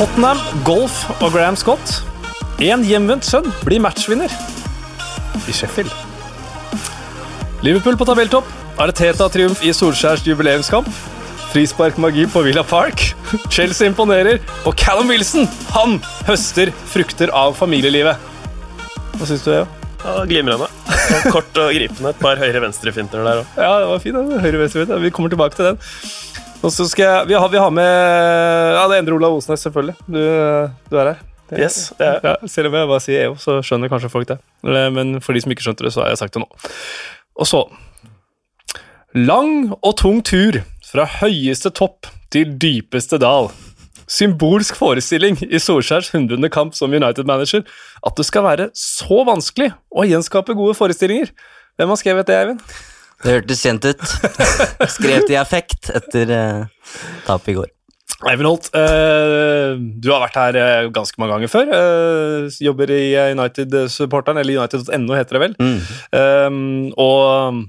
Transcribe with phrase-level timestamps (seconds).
[0.00, 1.98] Tottenham, Golf og Graham Scott.
[2.64, 4.32] En hjemvendt sønn blir matchvinner
[5.44, 5.92] i Sheffield.
[7.60, 8.48] Liverpool på tabelltopp.
[8.80, 10.88] Arteta-triumf i Solskjærs jubileumskamp.
[11.50, 13.10] Frisparkmagi på Villa Park.
[13.52, 14.40] Chelsea imponerer.
[14.64, 15.44] Og Callum Wilson
[15.74, 15.98] han
[16.30, 18.16] høster frukter av familielivet.
[19.18, 19.68] Hva syns du, Eo?
[20.00, 20.70] Ja, Glimrende.
[21.28, 22.14] Kort og gripende.
[22.14, 23.52] Et par høyre-venstre-finter der òg.
[23.60, 24.34] Ja, det var fint.
[24.46, 25.04] Høyre-venstre-finter.
[25.04, 25.84] Vi kommer tilbake til den.
[26.60, 27.88] Og så skal jeg, vi, har, vi har med
[28.76, 29.94] ja, det er Endre Olav Osnes, selvfølgelig.
[30.06, 30.18] Du,
[30.90, 31.22] du er her.
[31.56, 34.36] Yes, er Ja, selv om jeg bare sier EO, så skjønner kanskje folk det.
[34.62, 36.50] Eh, Men for de som ikke skjønte det, så har jeg sagt det nå.
[37.40, 37.64] Og så
[39.16, 43.48] Lang og tung tur fra høyeste topp til dypeste dal.
[44.10, 46.46] Symbolsk forestilling i Solskjærs 100.
[46.54, 47.64] kamp som United-manager
[48.06, 51.32] at det skal være så vanskelig å gjenskape gode forestillinger.
[51.78, 52.62] Hvem har skrevet det, Eivind?
[53.20, 54.06] Det hørtes kjent ut.
[54.96, 56.94] Skrevet i effekt etter uh,
[57.26, 57.68] tapet i går.
[58.28, 61.70] Eivind Holt, uh, du har vært her uh, ganske mange ganger før.
[61.72, 65.58] Uh, jobber i United-supporteren, eller United.no heter det vel.
[65.60, 65.78] Mm.
[66.16, 66.58] Um,
[67.00, 67.62] og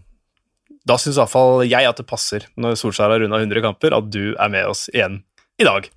[0.88, 4.34] da syns iallfall jeg at det passer, når Solskjær har runda 100 kamper, at du
[4.34, 5.22] er med oss igjen
[5.62, 5.88] i dag.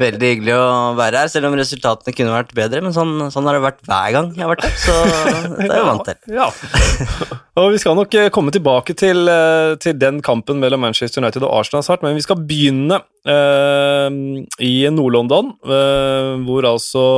[0.00, 2.82] Veldig hyggelig å være her, selv om resultatene kunne vært bedre.
[2.84, 4.96] Men sånn, sånn har det vært hver gang jeg har vært her, så
[5.60, 6.34] det er jeg vant til.
[6.34, 6.48] Ja.
[7.62, 11.46] og vi skal nok eh, komme tilbake til, eh, til den kampen mellom Manchester United
[11.46, 14.20] og Arsenal snart, men vi skal begynne eh,
[14.66, 17.08] i Nord-London, eh, hvor altså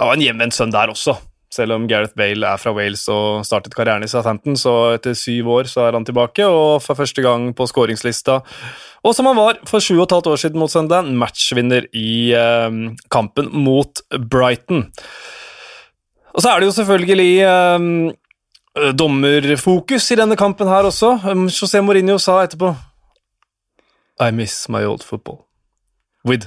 [0.00, 1.18] Ja, en hjemvendt sønn der også.
[1.50, 5.48] Selv om Gareth Bale er fra Wales og startet karrieren i Southampton, så etter syv
[5.50, 8.38] år så er han tilbake, og for første gang på skåringslista.
[9.02, 12.30] Og som han var for sju og et halvt år siden mot Sunderland, matchvinner i
[12.38, 12.78] eh,
[13.10, 14.86] kampen mot Brighton.
[16.30, 21.16] Og så er det jo selvfølgelig eh, dommerfokus i denne kampen her også.
[21.26, 22.76] Um, José Mourinho sa etterpå
[24.20, 25.46] I miss my old football.
[26.24, 26.46] With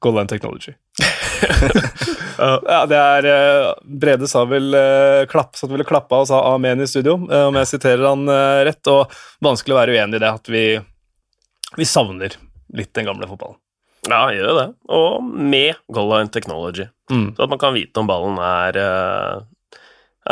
[0.00, 0.74] goal line technology.
[2.38, 6.40] ja, det er eh, Brede sa vel uh, klapp, satt vel og klappa og sa
[6.52, 8.92] amen i studio, eh, om jeg siterer han eh, rett.
[8.92, 9.12] Og
[9.44, 10.64] vanskelig å være uenig i det, at vi,
[11.78, 12.38] vi savner
[12.74, 13.60] litt den gamle fotballen.
[14.08, 14.66] Ja, gjør det.
[14.92, 16.88] Og med goal line technology.
[17.12, 17.32] Mm.
[17.36, 19.78] Så at man kan vite om ballen er, eh,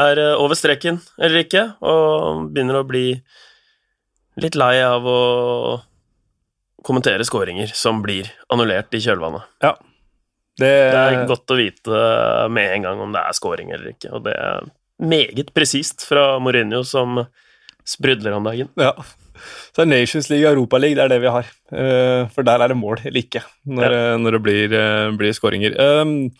[0.03, 3.06] er eh, over streken eller ikke, og begynner å bli
[4.41, 5.23] litt lei av å
[6.84, 9.44] kommentere skåringer som blir annullert i kjølvannet.
[9.62, 9.77] Ja.
[10.60, 12.00] Det, Det er godt å vite
[12.52, 14.66] med en gang om det er scoring eller ikke, og det er
[15.02, 17.24] meget presist fra Mourinho som
[17.88, 18.68] sprudler om dagen.
[18.78, 18.92] Ja.
[19.72, 21.48] Så er Nations League og Europa League, det er det vi har.
[21.72, 24.16] Eh, for der er det mål eller ikke, når, ja.
[24.20, 25.74] når det blir, uh, blir skåringer.
[25.80, 26.30] Um,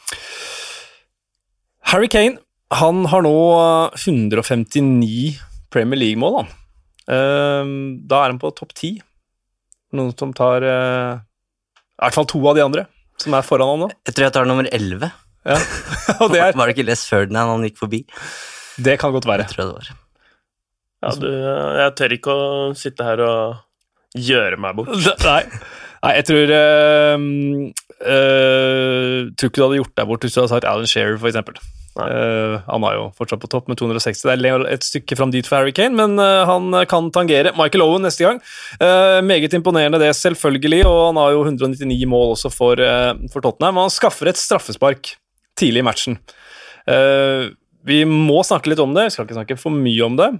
[1.92, 2.38] Harry Kane
[2.72, 3.36] han har nå
[3.98, 5.40] 159
[5.72, 6.46] Premier League-mål.
[7.04, 7.74] Um,
[8.08, 8.94] da er han på topp ti.
[9.92, 12.86] Noen som tar eh, I hvert fall to av de andre
[13.20, 13.90] som er foran han nå.
[14.08, 15.10] Jeg tror jeg tar nummer 11.
[15.42, 15.58] Ja.
[16.22, 18.04] Og det, er, Var det ikke Les Ferdinand han gikk forbi?
[18.82, 19.44] det kan godt være.
[19.44, 19.92] Jeg tror det var.
[21.02, 21.28] Ja, du,
[21.82, 24.92] jeg tør ikke å sitte her og gjøre meg bort.
[25.26, 25.42] Nei.
[26.02, 27.26] Nei, jeg tror uh,
[28.02, 31.60] uh, Tror ikke du hadde gjort deg bort hvis du hadde sagt Alan Shearer, eksempel.
[31.92, 34.22] Uh, han er jo fortsatt på topp med 260.
[34.24, 37.84] Det er et stykke fram dit for Harry Kane, men uh, han kan tangere Michael
[37.84, 38.41] Owen neste gang.
[38.80, 42.80] Uh, meget imponerende det, selvfølgelig, og han har jo 199 mål også for,
[43.32, 43.82] for Tottenham.
[43.84, 45.14] Han skaffer et straffespark
[45.58, 46.16] tidlig i matchen.
[47.86, 50.30] Vi må snakke litt om det, vi skal ikke snakke for mye om det.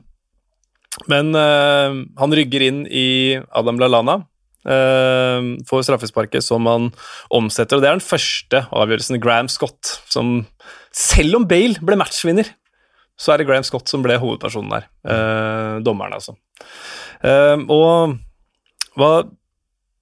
[1.11, 4.23] Men han rygger inn i Adam Lallana
[4.69, 6.91] uh, for straffesparket som han
[7.35, 7.79] omsetter.
[7.79, 10.43] Og det er den første avgjørelsen Graham Scott som
[10.93, 12.51] Selv om Bale ble matchvinner,
[13.17, 14.91] så er det Graham Scott som ble hovedpersonen der.
[15.07, 16.37] Uh, dommeren, altså.
[17.25, 18.19] Uh, og
[18.99, 19.13] hva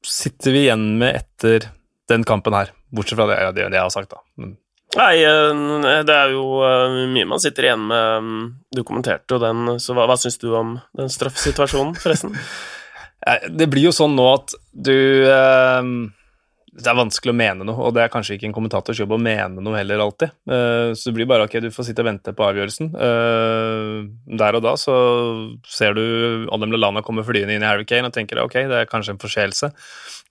[0.06, 1.68] sitter vi igjen med etter
[2.10, 2.72] den kampen her?
[2.90, 4.24] Bortsett fra det, det, det jeg har sagt, da.
[4.40, 4.56] Men,
[4.98, 8.24] Nei, eh, det er jo eh, mye man sitter igjen med.
[8.26, 12.34] mm, Du kommenterte jo den, så hva, hva syns du om den straffesituasjonen, forresten?
[13.26, 14.96] Eh, Det blir jo sånn nå at du
[15.28, 15.90] eh,
[16.70, 19.20] Det er vanskelig å mene noe, og det er kanskje ikke en kommentators jobb å
[19.20, 20.30] mene noe heller alltid.
[20.48, 22.92] Eh, så det blir bare ok, du får sitte og vente på avgjørelsen.
[24.40, 24.94] Der og da så
[25.68, 28.88] ser du Adam Lallana komme flyende inn i Harry Kane og tenker ok, det er
[28.88, 29.72] kanskje en forseelse.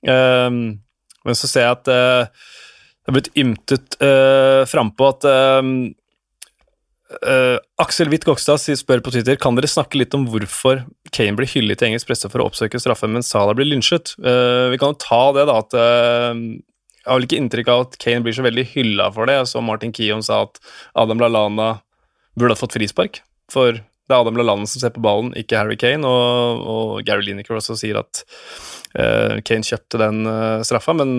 [0.07, 5.25] Men så ser jeg at det har blitt ymtet uh, frampå at
[7.09, 11.49] Eh, Aksel Witt Gokstad spør på Twitter Kan dere snakke litt om hvorfor Kane blir
[11.49, 14.13] hyllet i engelsk presse for å oppsøke straffe, mens Salah blir lynsjet.
[14.21, 16.37] Uh, vi kan jo ta det, da, at uh,
[16.99, 19.39] jeg har vel ikke inntrykk av at Kane blir så veldig hylla for det.
[19.49, 20.61] Så Martin Kion sa at
[20.93, 21.71] Adam Lallana
[22.37, 25.79] burde ha fått frispark, for det er Adam Lallana som ser på ballen, ikke Harry
[25.81, 26.05] Kane.
[26.05, 28.21] Og, og Gary Lineker også sier at
[28.93, 30.21] Kane kjøpte den
[30.65, 31.11] straffa, men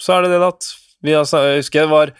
[0.00, 0.72] så er det det da at
[1.04, 2.12] vi altså, Jeg husker det var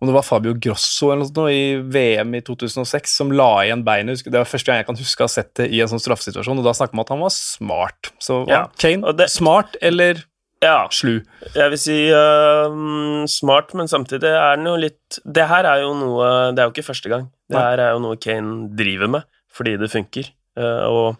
[0.00, 3.82] om det var Fabio Grosso eller noe sånt i VM i 2006 som la igjen
[3.84, 4.22] beinet.
[4.24, 6.58] Det var første gang jeg kan huske å ha sett det i en sånn straffesituasjon,
[6.58, 8.10] og da snakker man om at han var smart.
[8.18, 10.24] Så Ja, Kane, det- smart eller
[10.62, 11.22] Ja, slu?
[11.54, 15.94] jeg vil si uh, smart, men samtidig er den jo litt Det her er jo
[15.94, 17.30] noe Det er jo ikke første gang.
[17.48, 17.62] Det Nei.
[17.62, 19.22] her er jo noe Kane driver med
[19.52, 20.28] fordi det funker.
[20.56, 21.16] Uh, og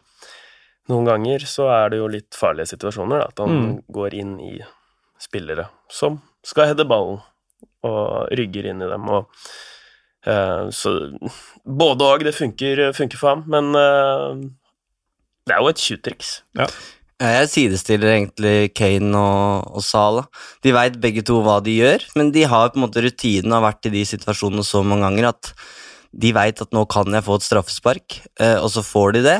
[0.88, 3.82] noen ganger så er det jo litt farlige situasjoner, da, at han Mm.
[3.92, 4.58] går inn i
[5.18, 7.20] spillere som skal heade ballen,
[7.86, 9.28] og rygger inn i dem, og
[10.28, 10.94] uh, Så
[11.64, 14.48] både og, det funker, funker for ham, men uh,
[15.48, 16.32] det er jo et tjuvtriks.
[16.58, 16.68] Ja,
[17.20, 20.28] Jeg sidestiller egentlig Kane og, og Salah.
[20.64, 23.58] De veit begge to hva de gjør, men de har på en måte rutinen og
[23.58, 25.52] har vært i de situasjonene så mange ganger at
[26.10, 29.38] de veit at nå kan jeg få et straffespark, eh, og så får de det.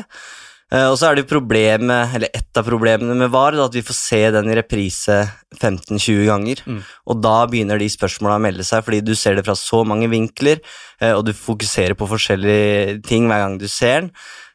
[0.71, 3.83] Eh, Og så er det problemet, eller et av problemene med VAR, da, at vi
[3.83, 5.17] får se den i reprise
[5.59, 6.61] 15-20 ganger.
[6.65, 6.79] Mm.
[7.11, 10.07] Og da begynner de spørsmåla å melde seg, fordi du ser det fra så mange
[10.11, 10.61] vinkler,
[11.01, 14.11] eh, og du fokuserer på forskjellige ting hver gang du ser den.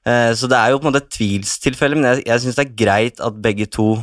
[0.06, 2.66] Eh, Så det er jo på en måte et tvilstilfelle, men jeg, jeg syns det
[2.66, 3.96] er greit at begge to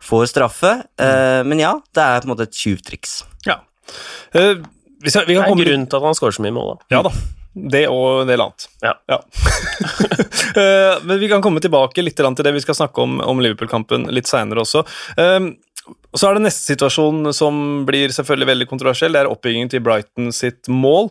[0.00, 0.84] får straffe.
[1.00, 1.48] Mm.
[1.50, 3.24] Men ja, det er på en måte et tjuvtriks.
[3.48, 3.56] Ja.
[4.30, 4.60] Uh,
[5.02, 6.76] vi, skal, vi Det kan er komme grunnen til at han skårer så mye mål,
[6.76, 6.86] da.
[6.94, 7.10] Ja da.
[7.54, 8.68] Det og en del annet.
[8.84, 8.92] Ja.
[9.08, 9.18] ja.
[11.08, 12.52] Men vi kan komme tilbake litt til det.
[12.54, 14.84] Vi skal snakke om, om Liverpool-kampen litt seinere også.
[15.18, 15.40] Eh,
[16.16, 19.12] Så er det neste situasjon som blir selvfølgelig veldig kontroversiell.
[19.16, 21.10] Det er oppbyggingen til Brighton sitt mål.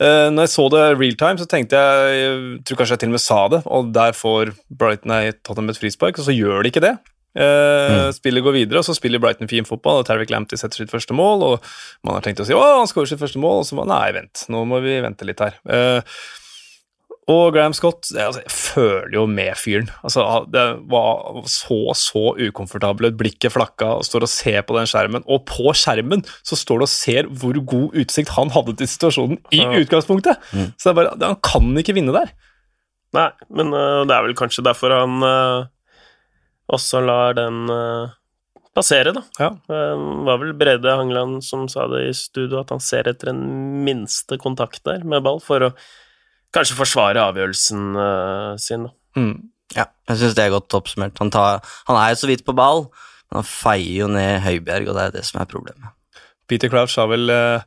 [0.00, 3.12] Eh, når jeg så det real time, så tenkte jeg Jeg tror kanskje jeg til
[3.12, 6.72] og med sa det, og der får Brighton Tottenham et frispark, og så gjør de
[6.72, 6.96] ikke det.
[7.38, 10.90] Eh, Spillet går videre, og så spiller Brighton fin fotball, og Tarrick Lamptey setter sitt
[10.94, 11.70] første mål, og
[12.06, 14.08] man har tenkt å si å, han skårer sitt første mål, og så bare nei,
[14.18, 15.58] vent, nå må vi vente litt her.
[15.70, 16.18] Eh,
[17.28, 19.90] og Graham Scott jeg, altså, jeg føler jo med fyren.
[20.00, 23.18] Altså, det var så, så ukomfortabelt.
[23.20, 25.26] Blikket flakka, og står og ser på den skjermen.
[25.28, 29.42] Og på skjermen så står det og ser hvor god utsikt han hadde til situasjonen
[29.52, 29.74] i Ja.
[29.82, 30.40] utgangspunktet.
[30.56, 30.70] Mm.
[30.80, 32.32] Så det er bare, han kan ikke vinne der.
[33.18, 33.28] Nei,
[33.60, 35.20] men uh, det er vel kanskje derfor han
[36.68, 38.08] øh, også lar den øh,
[38.76, 39.22] passere, da.
[39.40, 39.50] Ja.
[39.68, 39.80] Det
[40.28, 44.38] var vel Brede Hangeland som sa det i studio, at han ser etter en minste
[44.40, 45.74] kontakt der med ball, for å
[46.54, 48.92] kanskje forsvare avgjørelsen øh, sin, da.
[49.18, 49.38] Mm.
[49.76, 51.18] Ja, jeg syns det er godt oppsummert.
[51.20, 52.86] Han, tar, han er jo så vidt på ball,
[53.28, 55.88] men han feier jo ned Høibjerg, og det er det som er problemet.
[56.48, 57.60] Peter Crouch sa vel uh,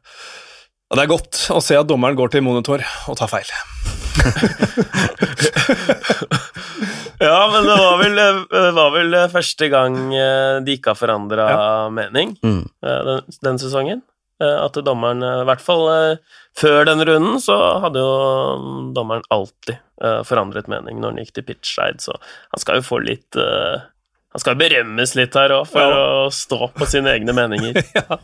[0.89, 3.45] Det er godt å se at dommeren går til monitor og tar feil.
[7.21, 8.15] Ja, men det var vel,
[8.49, 11.45] det var vel første gang øh, de ikke har forandra
[11.93, 12.63] mening Mm.
[12.81, 14.01] den, den sesongen.
[14.41, 16.17] Eh, At dommeren, eh, i hvert fall eh,
[16.57, 21.45] før denne runden, så hadde jo dommeren alltid eh, forandret mening når han gikk til
[21.51, 23.83] pitchside, så han skal jo få litt eh,
[24.31, 25.95] Han skal berømmes litt her òg, for Ja.
[26.23, 27.75] å stå på sine egne meninger.
[27.97, 28.17] ja.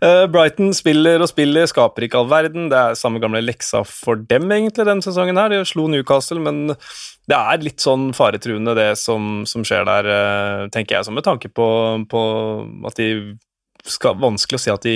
[0.00, 2.68] Eh, Brighton spiller og spiller, skaper ikke all verden.
[2.70, 5.36] Det er samme gamle leksa for dem egentlig denne sesongen.
[5.40, 5.48] her.
[5.50, 10.68] De slo Newcastle, men det er litt sånn faretruende det som, som skjer der, eh,
[10.70, 11.66] tenker jeg, som med tanke på,
[12.06, 12.22] på
[12.86, 13.08] at de
[13.84, 14.94] skal, Vanskelig å si at de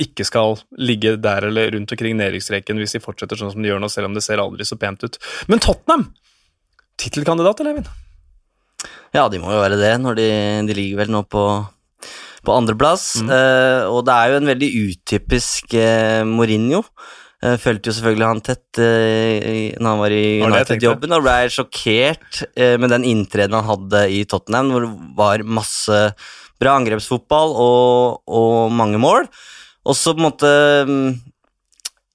[0.00, 3.82] ikke skal ligge der eller rundt omkring nedrykksstreken hvis de fortsetter sånn som de gjør
[3.82, 5.18] nå, selv om det ser aldri så pent ut.
[5.50, 6.06] Men Tottenham!
[6.96, 7.90] Tittelkandidat, eller, Eivind?
[9.16, 10.26] Ja, de må jo være det, når de,
[10.68, 11.44] de ligger vel nå på,
[12.46, 13.16] på andreplass.
[13.24, 13.32] Mm.
[13.32, 16.84] Uh, og det er jo en veldig utypisk uh, Mourinho.
[17.40, 19.48] Uh, følte jo selvfølgelig han tett uh,
[19.80, 20.24] når han var i.
[20.46, 26.04] United-jobben, og ble sjokkert med den inntredenen han hadde i Tottenham, hvor det var masse
[26.60, 29.26] bra angrepsfotball og, og mange mål.
[29.88, 30.50] Og så på en måte
[30.86, 31.10] mm,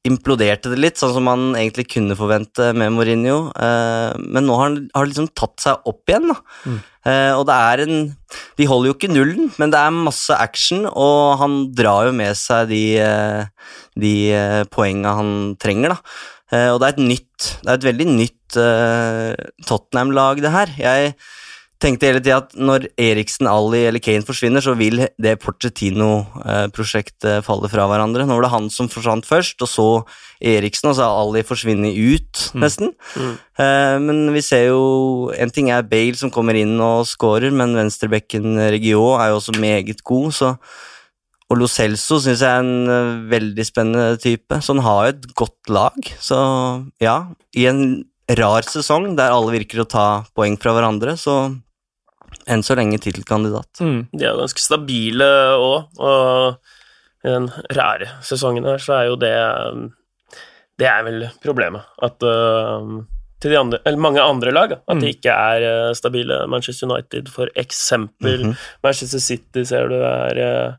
[0.05, 3.49] imploderte det litt, sånn som man egentlig kunne forvente med Mourinho.
[3.51, 6.37] Eh, men nå har han har liksom tatt seg opp igjen, da.
[6.65, 6.77] Mm.
[7.05, 7.97] Eh, og det er en
[8.57, 12.37] De holder jo ikke nullen, men det er masse action, og han drar jo med
[12.39, 14.15] seg de, eh, de
[14.73, 15.31] poenga han
[15.61, 15.99] trenger, da.
[16.55, 18.57] Og det er et nytt Det er et veldig nytt
[19.65, 20.69] Tottenham-lag, det her.
[20.77, 21.15] Jeg
[21.85, 27.69] tenkte hele tida at når Eriksen, Ali eller Kane forsvinner, så vil det Porcetino-prosjektet falle
[27.71, 28.25] fra hverandre.
[28.25, 29.87] Nå var det han som forsvant først, og så
[30.41, 32.61] Eriksen, og så har Ali forsvunnet ut, Mm.
[32.65, 32.87] nesten.
[33.15, 33.37] Mm.
[33.57, 34.05] Mm.
[34.05, 38.57] men vi ser jo En ting er Bale som kommer inn og scorer, men venstrebekken
[38.71, 40.57] Regio er jo også meget god, så
[41.49, 45.09] og Lo Celso syns jeg er en eh, veldig spennende type, så han har jo
[45.13, 45.93] et godt lag.
[46.19, 46.35] Så
[46.99, 47.25] ja,
[47.55, 51.53] i en rar sesong der alle virker å ta poeng fra hverandre, så
[52.47, 53.81] enn så lenge tittelkandidat.
[53.81, 54.07] Mm.
[54.13, 55.27] De er ganske stabile
[55.57, 56.57] òg, og
[57.25, 59.33] i den rare sesongen her så er jo det
[60.77, 61.85] Det er vel problemet.
[62.03, 63.03] At uh,
[63.39, 65.13] til de andre, eller mange andre lag, at de Mm.
[65.13, 66.47] ikke er øh, stabile.
[66.51, 68.41] Manchester United, for eksempel.
[68.45, 68.55] Mhm.
[68.83, 70.73] Manchester City ser du er uh,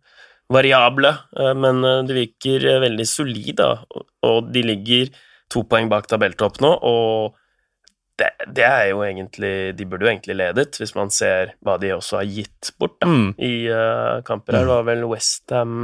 [0.52, 3.70] variable, uh, men det virker veldig solid, da.
[3.90, 5.08] Og- Og de ligger
[5.50, 7.34] to poeng bak tabelltopp nå, og
[8.18, 11.90] det, det er jo egentlig De burde jo egentlig ledet, hvis man ser hva de
[11.96, 13.34] også har gitt bort da, Mm.
[13.38, 14.64] i uh, kamper her.
[14.64, 15.76] Det var vel Westham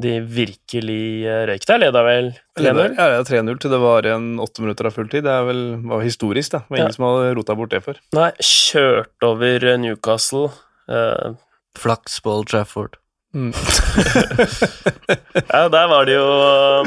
[0.00, 2.94] de virkelig uh, røyk der, leda vel 3-0?
[2.96, 5.22] Ja, ja, 3-0 til det var igjen åtte minutter av fulltid.
[5.26, 6.62] Det er vel, var historisk, da.
[6.64, 6.96] Det var ingen Ja.
[6.96, 8.00] som hadde rota bort det før.
[8.16, 10.48] Nei, kjørt over eh, Newcastle.
[10.90, 11.34] Uh,
[11.78, 12.96] Flaks på Old Trafford.
[13.36, 13.52] Mm.
[15.52, 16.24] ja, der var det jo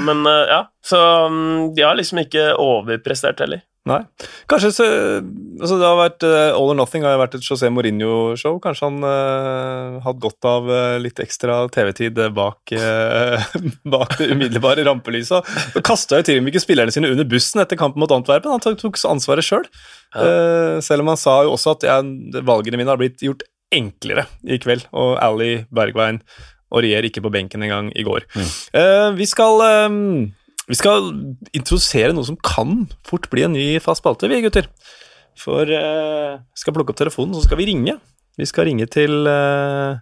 [0.04, 1.00] Men ja, så
[1.32, 3.62] mm, de har liksom ikke overprestert heller.
[3.90, 4.00] Nei.
[4.48, 4.86] Kanskje så,
[5.60, 8.56] altså det har vært uh, All or Nothing har vært et José Mourinho-show.
[8.64, 12.76] Kanskje han uh, hadde godt av uh, litt ekstra TV-tid bak,
[13.96, 15.52] bak det umiddelbare rampelyset.
[15.76, 18.56] Og Kasta jo til og med ikke spillerne sine under bussen etter kampen mot Antwerpen.
[18.56, 19.68] Han tok, ansvaret sjøl.
[20.14, 20.80] Ja.
[20.86, 23.42] selv om han sa jo også at jeg, valgene mine har blitt gjort
[23.74, 24.88] enklere i kveld.
[24.96, 26.22] Og Ali Bergveien
[26.74, 28.26] Aurier ikke på benken engang i går.
[28.74, 29.98] Eh, vi skal eh,
[30.70, 31.10] vi skal
[31.56, 34.70] introdusere noe som kan fort bli en ny fast spalte, vi gutter.
[35.40, 37.98] For eh, vi skal plukke opp telefonen, så skal vi ringe.
[38.40, 40.00] Vi skal ringe til, uh,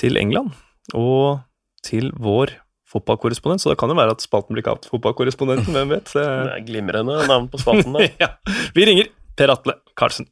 [0.00, 0.50] til England
[0.98, 1.42] og
[1.86, 2.50] til vår
[2.90, 3.62] fotballkorrespondent.
[3.62, 6.10] Så det kan jo være at spalten blir kalt Fotballkorrespondenten, hvem vet?
[6.10, 7.94] Det Det- er glimrende navn på spalten.
[7.94, 8.08] da.
[8.24, 8.32] ja.
[8.74, 10.26] Vi ringer Per Atle Karlsen.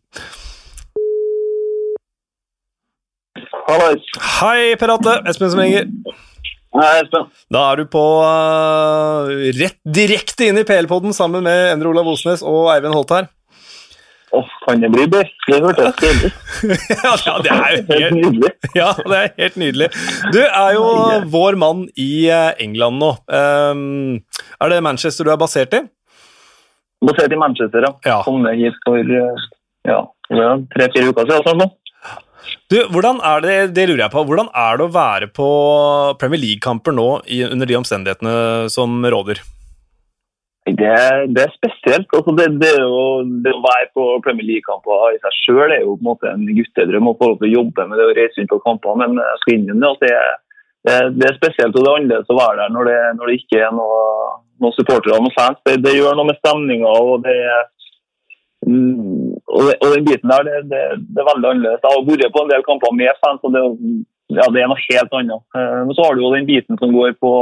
[3.68, 4.02] Hallais.
[4.40, 5.14] Hei, Per Atle.
[5.30, 5.86] Espen som ringer.
[6.70, 7.26] Hei, Espen.
[7.50, 9.26] Da er du på uh,
[9.58, 13.26] rett direkte inn i PL-podden sammen med Endre Olav Osnes og Eivind Holt her.
[14.38, 15.08] Åh, kan det bli?
[15.10, 16.28] Det hørtes deilig
[17.02, 18.50] ja, det er jo Helt nydelig.
[18.78, 19.88] ja, det er helt nydelig.
[20.30, 20.84] Du er jo
[21.32, 23.08] vår mann i eh, England nå.
[23.26, 24.20] Um,
[24.62, 25.82] er det Manchester du er basert i?
[27.02, 27.92] Basert i Manchester, ja.
[28.06, 28.20] Ja.
[28.22, 29.48] Kom ned hit for eh,
[29.90, 29.98] ja,
[30.30, 31.64] tre-fire uker siden.
[31.64, 31.70] nå.
[32.70, 35.46] Du, hvordan er det, det lurer jeg på, hvordan er det å være på
[36.20, 38.34] Premier League-kamper nå i, under de omstendighetene
[38.70, 39.40] som råder?
[40.70, 40.92] Det,
[41.34, 42.06] det er spesielt.
[42.14, 45.96] Altså, det, det, å, det å være på Premier League-kamper i seg sjøl er jo
[45.96, 48.38] på en måte en guttedrøm å få lov til å jobbe med det og reise
[48.38, 50.38] rundt på kamper, men jeg skal innrømme at det, er-
[51.40, 53.98] spesielt og det er annerledes å være der når det, når ikke er noe,
[54.62, 55.58] noen supportere og noen fans.
[55.66, 56.94] Det, gjør noe med stemninga.
[57.02, 57.66] Og det er
[58.66, 60.80] og, og den biten der, det, det,
[61.14, 61.82] det er veldig annerledes.
[61.82, 63.62] Jeg har vært på en del kamper med fans, og det,
[64.36, 65.42] ja, det er noe helt annet.
[65.58, 67.32] Eh, Men så har du jo den biten som går på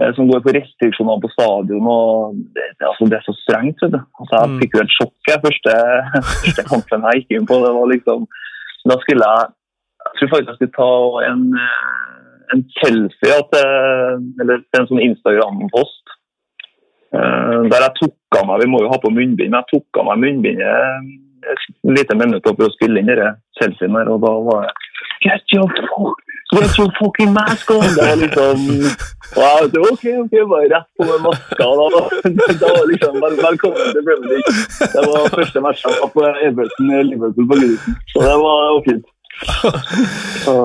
[0.00, 1.86] eh, som går på restriksjoner på stadion.
[1.94, 3.78] og Det, altså, det er så strengt.
[3.82, 4.00] vet du.
[4.20, 4.58] Altså, jeg Mm.
[4.60, 5.72] fikk jo et sjokk jeg, første,
[6.42, 7.60] første kampen jeg gikk inn på.
[7.64, 8.26] det var liksom,
[8.90, 9.50] Da skulle jeg
[10.02, 10.92] jeg tror faktisk jeg skulle ta
[11.30, 16.01] en, eh, en selfie eh, eller en sånn Instagram-post.
[17.12, 20.06] Eh, der jeg tok av meg Vi må jo ha på munnbind, jeg tok av
[20.08, 21.20] meg munnbindet
[21.52, 21.64] et
[21.96, 24.90] lite minutt for å spille inn denne selfien her, og da var jeg
[25.22, 26.18] Get your, fuck,
[26.50, 27.84] get your fucking mask on!
[27.94, 28.62] Det var liksom
[29.36, 31.68] wow, det var OK, ok, bare rett på med maska.
[31.78, 32.00] Da,
[32.62, 34.54] da var liksom Velkommen til Premier League.
[34.80, 39.06] Det var første matchen på Everton-Liverpool på Grisen, så det var fint.
[40.44, 40.56] Så,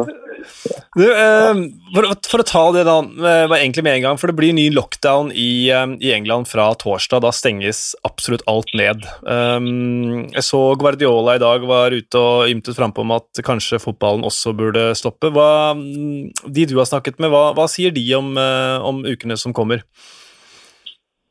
[0.97, 1.53] Du, eh,
[1.93, 4.67] for, for å ta det da, eh, egentlig med en gang, for det blir ny
[4.73, 7.21] lockdown i, eh, i England fra torsdag.
[7.25, 9.05] Da stenges absolutt alt ned.
[9.27, 14.55] Jeg så Guardiola i dag var ute og ymtet frampå om at kanskje fotballen også
[14.57, 15.31] burde stoppe.
[15.33, 19.53] Hva, mm, de du har snakket med, hva, hva sier de om, om ukene som
[19.55, 19.83] kommer?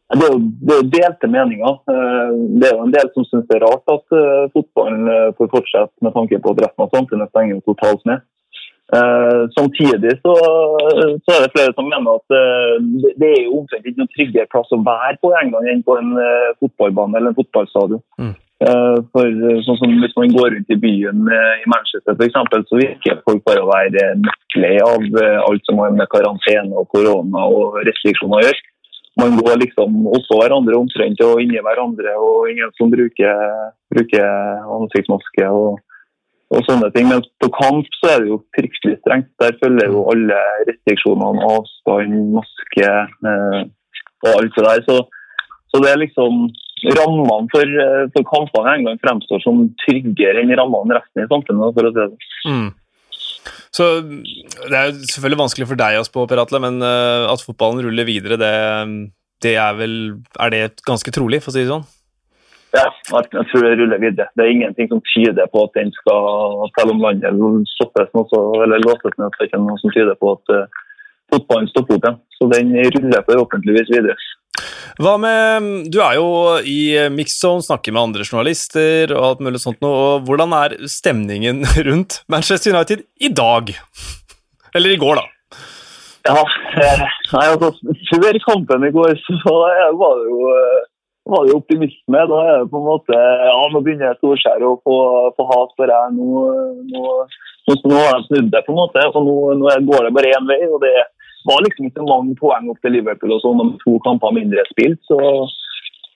[0.07, 1.81] Det er det er delte meninger.
[2.61, 6.15] Det er jo en del som syns det er rart at fotballen får fortsette med
[6.15, 8.23] tanke på at resten av samfunnet stenger totalt ned.
[8.95, 10.35] Eh, Samtidig så,
[11.27, 12.75] så er det flere som mener at eh,
[13.19, 15.97] det- er jo omtrent ikke noen tryggere plass å være på i England enn på
[15.99, 18.03] en eh, fotballbane eller en fotballstadion.
[18.23, 18.35] Mm.
[18.67, 22.63] Eh, For eh, sånn som Hvis man går rundt i byen eh, i Manchester eksempel,
[22.71, 25.03] så virker folk bare å være nøkkelei av
[25.51, 28.65] alt som har med karantene og korona og restriksjoner å gjøre
[29.17, 33.39] man går liksom også hverandre omtrent og inni hverandre, og ingen som bruker,
[33.89, 34.27] bruker
[34.77, 35.79] ansiktsmaske og,
[36.55, 37.09] og sånne ting.
[37.11, 39.33] Men på kamp så er det jo fryktelig strengt.
[39.43, 40.39] Der følger jo alle
[40.69, 42.93] restriksjonene, avstand, maske
[43.33, 43.61] eh,
[44.27, 44.87] og alt det der.
[44.87, 45.01] Så,
[45.73, 46.47] så det er liksom
[46.85, 51.73] Rammene for, eh, for kampene i England fremstår som tryggere enn rammene resten i samfunnet.
[51.75, 52.27] for å si det.
[52.53, 52.69] Mm.
[53.73, 57.81] Så Det er selvfølgelig vanskelig for deg å spå, Per Atle, men eh, at fotballen
[57.87, 58.53] ruller videre, det,
[59.43, 59.97] det er vel
[60.39, 61.87] Er det ganske trolig, for å si det sånn?
[62.75, 64.27] Ja, jeg tror det ruller videre.
[64.37, 67.39] Det er ingenting som tyder på at den skal telle om landet
[67.73, 69.31] stoppes nå, så, eller låses ned.
[69.37, 70.83] Det er ikke noe som tyder på at uh,
[71.33, 72.19] fotballen stopper opp igjen.
[72.37, 74.19] Så den ruller forhåpentligvis videre.
[74.97, 76.29] Hva med Du er jo
[76.65, 81.65] i mixed zone, snakker med andre journalister og alt mulig sånt og Hvordan er stemningen
[81.89, 83.75] rundt Manchester United i dag?
[84.77, 85.27] Eller i går, da.
[86.27, 86.43] Ja,
[86.83, 87.03] eh,
[87.37, 87.71] nei, altså,
[88.11, 89.57] Før kampen i går så
[90.01, 90.81] var det jo, eh,
[91.33, 92.23] var det optimisme.
[92.31, 94.97] Da er det på en måte Ja, nå begynner Storskjær å få,
[95.37, 96.01] få hat for det.
[96.17, 96.47] Nå,
[96.93, 97.05] nå,
[97.67, 99.05] nå, nå har de snudd det, på en måte.
[99.05, 100.63] Altså, nå, nå går det bare én vei.
[100.71, 100.95] og det
[101.47, 105.03] var liksom ikke mange poeng opp til Liverpool og sånn de to kamper mindre spilt.
[105.11, 105.21] så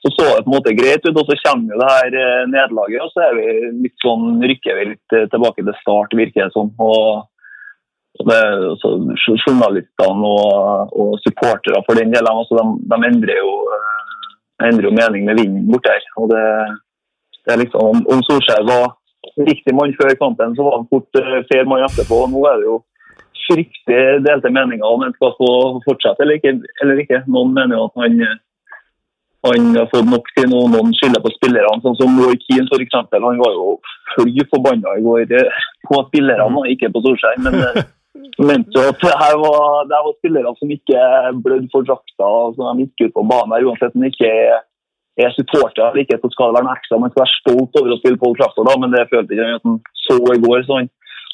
[0.01, 2.45] så så det på en måte greit ut, og så kommer jo det her eh,
[2.49, 3.49] nederlaget, og så er vi
[3.83, 6.71] litt sånn, rykker vi litt tilbake til start, virker det som.
[6.81, 7.27] og
[8.27, 8.41] det,
[9.45, 14.10] journalistene og, og, supportere for den delen, altså, de, de, endrer jo, eh,
[14.67, 16.07] endrer jo mening med vinden borte her.
[16.21, 16.45] og det,
[17.45, 18.95] det er liksom, Om, Solskjær var
[19.49, 22.25] riktig mann før kampen, så var han fort uh, fair mann etterpå.
[22.25, 22.79] og Nå er det jo
[23.47, 25.51] fryktelig delte meninger om han skal få
[25.87, 26.55] fortsette eller ikke.
[26.83, 27.23] Eller ikke.
[27.27, 28.19] Noen mener jo at han,
[29.49, 31.81] han har fått nok til noe, noen skylder på spillerne.
[31.85, 32.99] Sånn som Roy Keane f.eks.
[33.17, 33.79] Han var jo
[34.15, 37.41] fly forbanna i går eh, på spillerne, og ikke på Solskjær.
[37.47, 37.59] men
[38.43, 41.03] mente at her var, det var spillere som ikke
[41.45, 42.31] blødde for drakta.
[42.57, 44.33] som de gikk ut på banen her, uansett om de ikke
[45.21, 47.03] er supportere eller ikke, så skal det være noe ekstra.
[47.03, 49.61] Man skal være stolt over å spille på Trafford, da, men det følte ikke han
[49.61, 50.65] at han så i går.
[50.67, 50.91] så han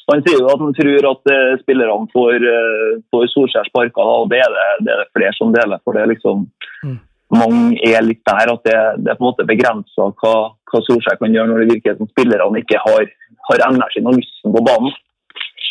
[0.07, 4.29] han sier jo at han tror at uh, spillerne får, uh, får Solskjær sparka, og
[4.31, 5.81] det er det, det er det, flere som deler.
[5.83, 6.47] for det er liksom
[6.83, 6.97] mm.
[7.35, 10.35] Mange er litt der at det, det er på en måte begrensa hva,
[10.71, 13.09] hva Solskjær kan gjøre når det virker som spillerne ikke har,
[13.49, 14.95] har energien og lysten på banen.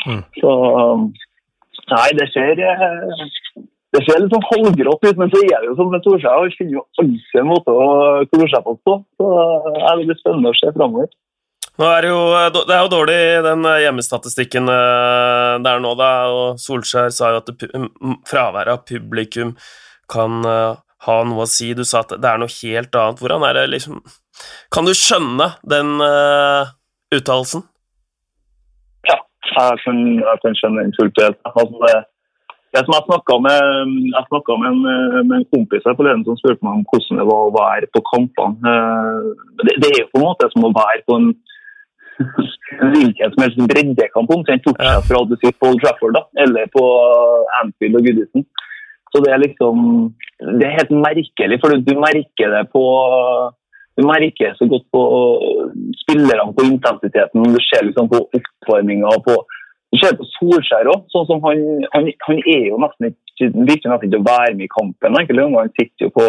[0.07, 0.23] Mm.
[0.41, 0.53] Så
[1.87, 3.21] Nei, det ser eh,
[3.95, 6.41] det ser litt sånn halvgrått ut, men så er det jo som med Torskjær.
[6.43, 7.87] Han finner jo alltid en måte å
[8.33, 8.97] klore seg fast på.
[9.17, 9.29] Så
[9.71, 11.12] det er veldig spennende å se framover.
[11.76, 12.21] Nå er det, jo,
[12.56, 16.11] det er jo dårlig, den hjemmestatistikken eh, der nå, da.
[16.32, 17.52] Og Solskjær sa jo at
[18.28, 19.54] fraværet av publikum
[20.13, 21.71] kan eh, ha noe å si.
[21.76, 23.23] Du sa at det er noe helt annet.
[23.23, 24.02] Hvordan er det liksom
[24.75, 26.69] Kan du skjønne den uh,
[27.15, 27.65] uttalelsen?
[29.54, 31.41] Jeg kan, jeg kan skjønne den fullt helt.
[31.49, 31.97] Altså, det,
[32.76, 33.61] det som jeg snakka med,
[34.13, 34.80] med, en,
[35.28, 38.02] med en kompis her forleden som spurte meg om hvordan det var å være på
[38.13, 38.73] kampene.
[38.73, 39.28] Eh,
[39.65, 41.28] det, det, er jo på en måte som å være på en
[42.97, 46.71] hvilken som helst breddekamp omtrent bortsett fra at du sitter på Old Trafford da, eller
[46.73, 46.85] på
[47.61, 48.47] Anfield og Goodison.
[49.13, 49.76] Så det er liksom
[50.37, 52.82] Det er helt merkelig, for du merker det på
[53.97, 55.02] du merker så godt på
[56.02, 57.52] spillerne, på intensiteten.
[57.54, 59.13] Du ser liksom på oppvarminga.
[59.25, 61.06] Du ser på Solskjær òg.
[61.15, 61.63] Sånn som han,
[61.95, 65.17] han, han, er jo nesten ikke virker nesten ikke å være med i kampen.
[65.17, 66.26] Han sitter jo, på,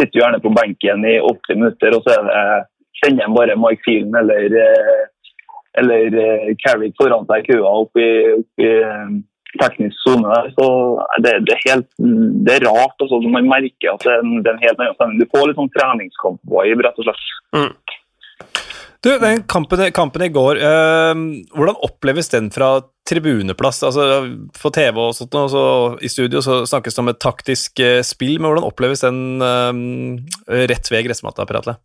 [0.00, 2.64] sitter gjerne på benken i 80 minutter, og så er
[3.00, 5.04] kjenner han bare Mike Fielden eller, eh,
[5.80, 8.08] eller eh, Carrick foran seg i køa oppi,
[8.62, 8.70] i
[9.60, 10.38] teknisk sone.
[10.56, 10.68] Så
[11.24, 11.90] det, det, er helt,
[12.46, 12.96] det er rart.
[13.00, 15.20] Altså, man merker at det, det er en helt annen stemning.
[15.22, 17.28] Du får litt sånn treningskamp-vibe, rett og slett.
[17.54, 17.72] Mm.
[19.04, 21.18] Du, den kampen, kampen i går, eh,
[21.52, 23.82] hvordan oppleves den fra tribuneplass?
[23.84, 24.06] Altså,
[24.56, 25.64] På TV og sånt, og så,
[26.00, 30.64] i studio så snakkes det om et taktisk eh, spill, men hvordan oppleves den eh,
[30.72, 31.76] rett ved gressmatta, Per Atle?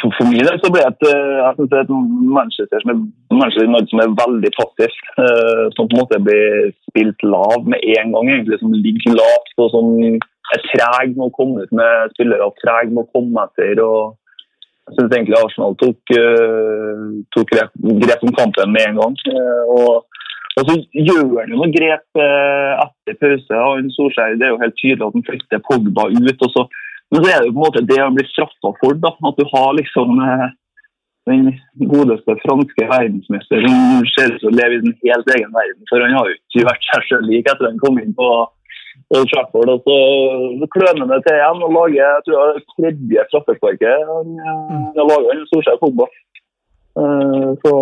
[0.00, 1.92] For, for min del så ble det eh, jeg synes det et
[2.36, 3.00] Manchester som er,
[3.40, 5.00] Manchester som er veldig passivt.
[5.18, 9.62] Uh, som på en måte blir spilt lav med en gang, egentlig, som ligger lavt
[9.62, 9.92] og som
[10.52, 12.50] er treg med å komme ut med spillere.
[12.62, 13.82] Treg med å komme etter.
[13.84, 14.16] og
[14.88, 19.18] Jeg syns egentlig Arsenal tok, uh, tok grep, grep, om kampen med en gang.
[19.28, 20.22] Uh, og,
[20.60, 23.66] og så gjør han jo noen grep etter pause.
[23.96, 26.42] Solskjær, det er jo helt tydelig at han flytter Pogba ut.
[26.44, 26.66] og så
[27.12, 28.96] men så er det jo på en måte det han blir straffa for.
[29.04, 30.46] da, At du har liksom eh,
[31.30, 31.42] den
[31.92, 35.82] godeste franske verdensmesteren som ser ut til å leve i en helt egen verden.
[35.90, 38.30] For han har jo ikke vært seg sjøl lik etter han kom inn på
[39.12, 39.74] Old Trafford.
[39.74, 39.98] Og så,
[40.72, 44.88] kløner det til igjen og lager jeg tror det tredje straffesparket han mm.
[44.96, 45.38] har laga.
[45.52, 46.08] sett Pogba.
[46.92, 47.76] Uh, så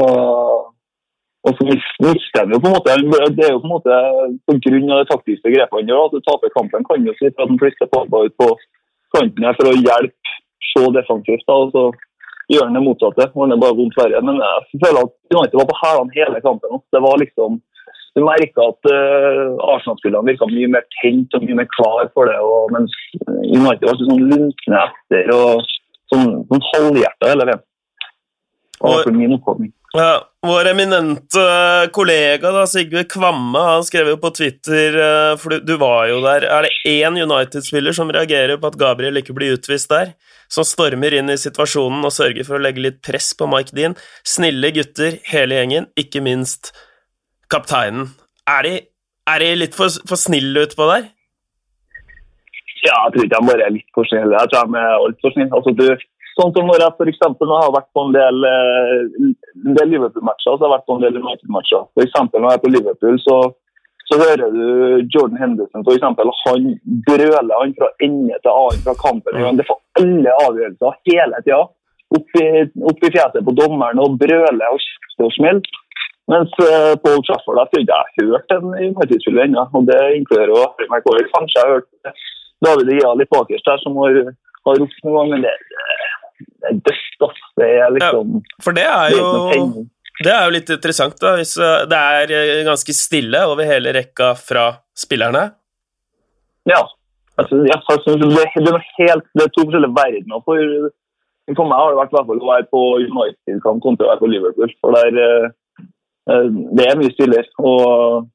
[1.40, 2.92] og så mister han jo på en måte
[3.34, 3.94] Det er jo på en måte
[4.46, 6.84] på grunn av det taktiske grepet han gjør at du taper kampen.
[6.84, 8.50] Kan jo si at han flytter Pogba ut på
[9.16, 10.36] kanten her for å hjelpe
[10.72, 11.46] så defensivt.
[11.46, 11.84] da, og så
[12.50, 13.30] gjør han det motsatte.
[13.34, 14.22] Han er bare vondt verre.
[14.26, 16.82] Men jeg føler at United var på hælene hele kampen.
[16.94, 17.60] Det var liksom,
[18.10, 22.38] Du merka at uh, Arsenal-spillerne virka mye mer tent og mye mer klar for det.
[22.42, 22.96] Og, mens
[23.46, 25.62] United var sånn lunkne etter og
[26.10, 27.62] sånn, sånn halvhjerta hele veien.
[29.14, 29.70] Min oppfatning.
[29.92, 31.40] Ja, Vår eminente
[31.92, 36.20] kollega da, Sigve Kvamme han skrev jo på Twitter eh, For du, du var jo
[36.24, 36.46] der.
[36.46, 40.14] Er det én United-spiller som reagerer på at Gabriel ikke blir utvist der?
[40.48, 43.98] Som stormer inn i situasjonen og sørger for å legge litt press på Mike Dean?
[44.26, 46.72] Snille gutter, hele gjengen, ikke minst
[47.52, 48.12] kapteinen.
[48.48, 48.74] Er de,
[49.28, 51.10] er de litt for, for snille utpå der?
[52.86, 54.38] Ja, jeg tror ikke de bare er litt for snille.
[54.38, 55.52] Jeg tror de er altfor snille.
[55.58, 55.86] Altså, du
[56.40, 59.00] Sånn som når jeg for eksempel, jeg har vært på en del, eh,
[59.68, 61.82] en del Liverpool-matcher, så har jeg vært på en del United-matcher.
[61.92, 63.34] For eksempel når jeg er på Liverpool, så,
[64.08, 64.62] så hører du
[65.12, 66.70] Jordan Henderson for eksempel, han
[67.08, 69.58] brøler han fra ende til annen fra kampen.
[69.58, 71.60] Det får alle avgjørelser hele tida.
[72.16, 75.78] Opp i, fjeset på dommeren og brøler og kjefter og smeller.
[76.30, 80.52] Mens uh, på Old Trafford har jeg ikke hørt en United-spiller ennå, og det inkluderer
[80.54, 81.26] jo Harry McCoy.
[81.34, 82.20] Kanskje jeg har hørt
[82.64, 84.18] David Gia litt bakerst der, som har,
[84.68, 85.32] har ropt noen ganger.
[85.34, 85.54] men det,
[87.26, 87.40] ass.
[87.60, 89.86] Det er liksom ja, For det er jo
[90.20, 93.94] det er jo litt interessant, da, hvis eh, det er eh, ganske stille over hele
[93.96, 95.46] rekka fra spillerne.
[96.68, 96.82] Ja.
[97.40, 98.28] Altså, jeg, synes det,
[98.66, 100.42] det, er helt, det er to forskjellige verdener.
[100.44, 100.90] For,
[101.56, 104.30] for meg har det vært hvert fall å være på United-kamp kontra å være på
[104.34, 104.74] Liverpool.
[104.84, 105.48] For der,
[106.30, 107.48] Eh, det er mye stillere.
[107.58, 108.28] og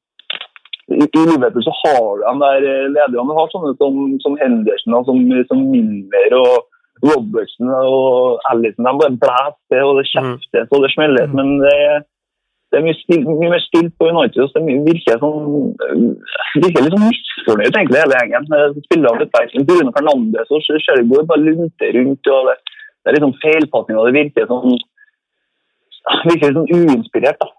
[0.86, 3.36] i, i Liverpool så har de der lederne.
[3.38, 6.66] Har sånne som, som Henderson og som, som Miller og
[7.04, 8.86] Robertson og Allison.
[8.86, 11.32] De bare blæser og det kjeftes og det smelles.
[11.32, 11.36] Mm.
[11.38, 11.76] Men det,
[12.72, 14.48] det er mye, stil, mye mer stilt på United.
[14.50, 15.70] Så det virker, sånn,
[16.64, 18.50] virker litt sånn misfornøyd, egentlig, hele gjengen.
[18.88, 19.68] Spillerne feil.
[19.68, 20.68] Bruno Fernandes og
[21.12, 22.32] går bare lunter rundt.
[22.36, 24.10] og Det, det er litt sånn feilpasninger.
[24.10, 24.78] det virker sånn
[26.30, 27.42] virker litt sånn uinspirert.
[27.42, 27.52] da.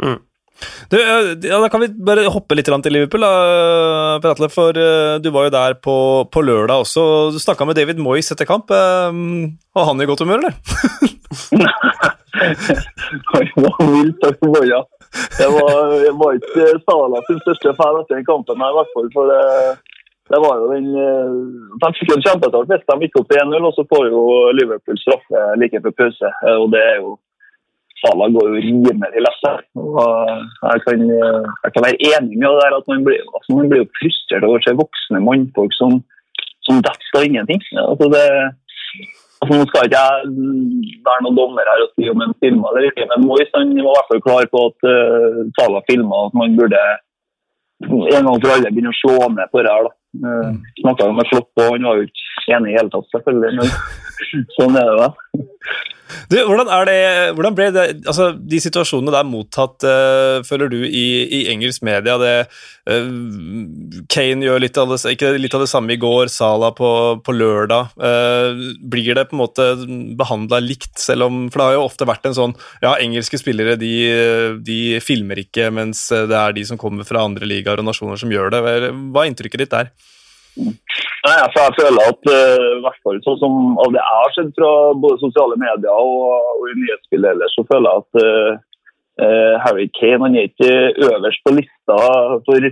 [0.00, 0.20] Mm.
[0.90, 5.30] Du, ja, da kan vi bare hoppe litt til Liverpool, da, Pratle, for uh, du
[5.34, 5.96] var jo der på,
[6.26, 7.04] på lørdag også.
[7.34, 8.72] Du snakka med David Moyes etter kamp.
[8.72, 9.12] Uh,
[9.76, 10.54] var han i godt humør, eller?
[13.32, 14.82] han var vilt forbanna.
[15.40, 19.08] Jeg var, jeg var ikke Salah sin største fan etter den kampen, i hvert fall.
[19.14, 19.40] For det,
[20.30, 23.74] det var jo den De eh, fikk en kjempestart hvis de gikk opp 1-0, og
[23.74, 24.22] så får jo
[24.58, 26.32] Liverpool straffe like før pause.
[26.54, 27.16] og det er jo
[28.00, 29.60] Sala går jo rimelig her.
[29.74, 33.86] Jeg kan, jeg kan, være enig med det der at man blir, altså man blir
[33.98, 36.00] frustrert over å se voksne mannfolk som,
[36.68, 37.62] som detter av ingenting.
[37.82, 38.24] Altså det,
[39.40, 40.32] altså nå skal ikke jeg
[41.06, 43.86] være noen dommer her og si om en filma eller ikke, men Moyes var i
[43.86, 46.82] hvert fall klar på at uh, Sala filma at man burde
[47.80, 49.88] en gang for alle begynne å slå ned på det her.
[49.88, 49.96] da.
[50.20, 50.56] Uh, mm.
[50.82, 53.52] Snakka med Klopp, og han var jo ikke enig i hele tatt, selvfølgelig.
[53.60, 55.08] Men sånn er det.
[55.08, 55.48] da.
[56.30, 56.98] Du, hvordan, er det,
[57.36, 62.16] hvordan ble det, altså, de situasjonene der mottatt, uh, føler du, i, i, engelsk media?
[62.20, 62.32] Det,
[62.90, 63.08] uh,
[64.10, 66.90] Kane gjør litt av, det, ikke litt av det samme i går, Sala på,
[67.26, 67.94] på lørdag.
[67.98, 69.68] Uh, blir det på en måte
[70.18, 73.76] behandla likt, selv om For det har jo ofte vært en sånn Ja, engelske spillere
[73.80, 73.92] de,
[74.64, 78.32] de, filmer ikke, mens det er de som kommer fra andre ligaer og nasjoner som
[78.32, 78.62] gjør det.
[78.62, 79.92] Hva er inntrykket ditt der?
[80.58, 84.50] Nei, altså, jeg føler at uh, hvert fall sånn som av det jeg har sett
[84.56, 84.70] fra
[85.04, 88.50] både sosiale medier og, og i nyhetsbildet ellers, så føler jeg at uh,
[89.24, 90.72] uh, Harry Kane han er ikke
[91.10, 92.00] øverst på lista
[92.48, 92.68] for,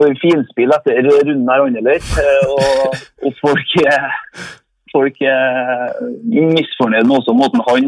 [0.00, 2.16] for finspill etter runden her annerledes.
[2.48, 4.10] og, og folk er
[4.92, 5.94] folk er
[6.52, 7.86] misfornøyd med også måten han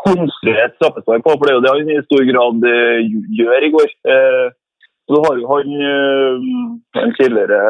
[0.00, 1.34] konstruerer et straffespark på.
[1.34, 2.64] For det er jo det han i stor grad
[3.36, 3.90] gjør i går.
[5.10, 5.70] Så har jo han
[6.94, 7.60] den tidligere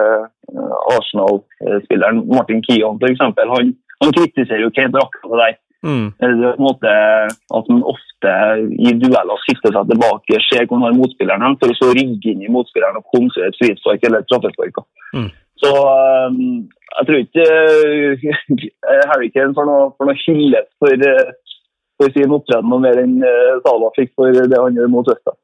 [0.50, 3.20] Eh, Arsenal-spilleren Martin Kian f.eks.
[3.20, 5.58] Han, han kritiserer jo Kane for akkurat det der.
[5.80, 6.06] Mm.
[6.20, 6.90] Det er på en måte
[7.56, 8.32] At han ofte
[8.84, 12.42] i dueller sitter seg tilbake, ser hvor han har motspilleren for å så rigge inn
[12.44, 14.82] i motspilleren og konstruere et frispark eller et straffespark.
[15.16, 15.30] Mm.
[15.60, 17.46] Så jeg tror ikke
[19.12, 21.08] Harry Kane får noe, får noe hyllet for,
[22.00, 23.18] for sin opptreden noe mer enn
[23.64, 25.36] Sala fikk for det han gjør mot Østa.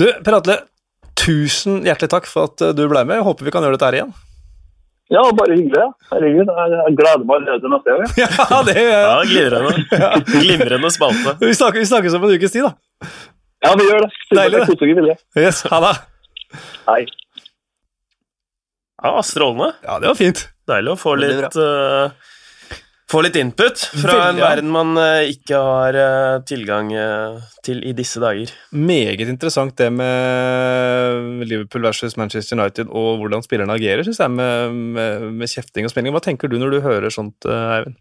[0.00, 0.62] Du, Per Atle,
[1.22, 3.20] tusen hjertelig takk for at du ble med.
[3.20, 4.12] Jeg håper vi kan gjøre dette her igjen.
[5.12, 5.88] Ja, bare hyggelig.
[6.08, 8.12] Herregud, jeg gleder meg allerede til neste gang.
[8.22, 9.72] ja, det ja, glimrende.
[9.92, 10.10] ja.
[10.28, 11.34] glimrende spalte.
[11.42, 13.10] Vi snakkes, vi snakkes om en ukes tid, da.
[13.62, 14.08] Ja, vi gjør det.
[14.34, 14.62] Deilig,
[15.04, 15.18] det.
[15.38, 15.92] Yes, ha det.
[16.88, 17.02] Hei.
[19.04, 19.68] Ja, strålende.
[19.84, 20.46] Ja, det var fint.
[20.70, 22.10] Deilig å få litt uh,
[23.12, 27.82] få litt input fra Veldig, en verden man uh, ikke har uh, tilgang uh, til
[27.84, 28.52] i disse dager.
[28.72, 34.80] Meget interessant det med Liverpool versus Manchester United og hvordan spillerne agerer, syns jeg, med,
[34.96, 36.16] med, med, kjefting og spenning.
[36.16, 38.00] Hva tenker du når du hører sånt, Eivind?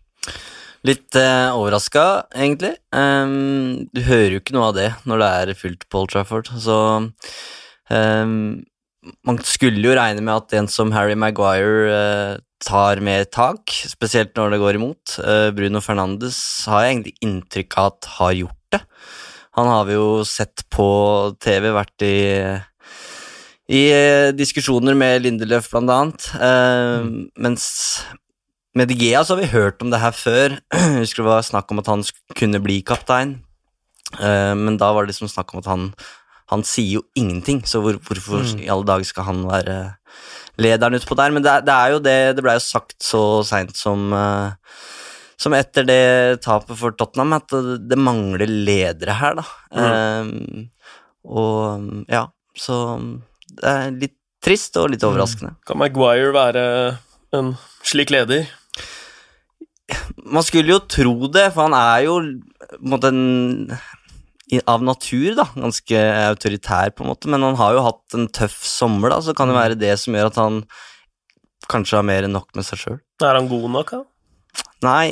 [0.87, 2.73] Litt eh, overraska, egentlig.
[2.89, 6.77] Um, du hører jo ikke noe av det når det er fullt Paul Trafford, så
[7.05, 8.33] um,
[9.27, 14.53] man skulle jo regne med at en som Harry Maguire tar mer tak, spesielt når
[14.53, 15.17] det går imot.
[15.19, 18.81] Eh, Bruno Fernandes har jeg egentlig inntrykk av at har gjort det.
[19.59, 20.87] Han har vi jo sett på
[21.43, 22.17] TV, vært i,
[23.71, 26.29] i eh, diskusjoner med Lindeløf, blant annet.
[26.37, 27.11] Mm.
[27.41, 27.67] Mens
[28.77, 30.57] med De Gea så har vi hørt om det her før.
[30.71, 32.05] Jeg husker det var snakk om at han
[32.37, 33.41] kunne bli kaptein,
[34.21, 35.91] men da var det liksom snakk om at han
[36.51, 38.63] han sier jo ingenting, så hvor, hvorfor mm.
[38.65, 39.75] i alle dager skal han være
[40.61, 41.33] lederen utpå der?
[41.35, 44.53] Men det, det, er jo det Det blei jo sagt så seint som uh,
[45.41, 49.45] som etter det tapet for Tottenham, at det, mangler ledere her, da.
[49.73, 50.67] Um,
[51.25, 52.75] og ja, så
[53.57, 55.55] det er litt trist og litt overraskende.
[55.65, 56.65] Kan Maguire være
[57.37, 57.55] en
[57.87, 58.45] slik leder?
[60.21, 62.19] Man skulle jo tro det, for han er jo
[62.71, 63.73] på en måte en
[64.67, 68.57] av natur da, ganske autoritær, på en måte, men han har jo hatt en tøff
[68.67, 70.63] sommer, da, så kan det være det som gjør at han
[71.71, 72.97] kanskje har mer enn nok med seg sjøl.
[73.23, 74.03] Er han god nok, da?
[74.81, 75.05] Nei,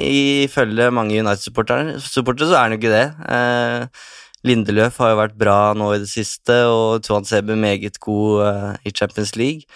[0.47, 3.05] ifølge mange United-supportere så er han jo ikke det.
[3.29, 4.07] Eh,
[4.47, 8.89] Lindeløf har jo vært bra nå i det siste, og Tuan Sebe meget god eh,
[8.89, 9.67] i Champions League.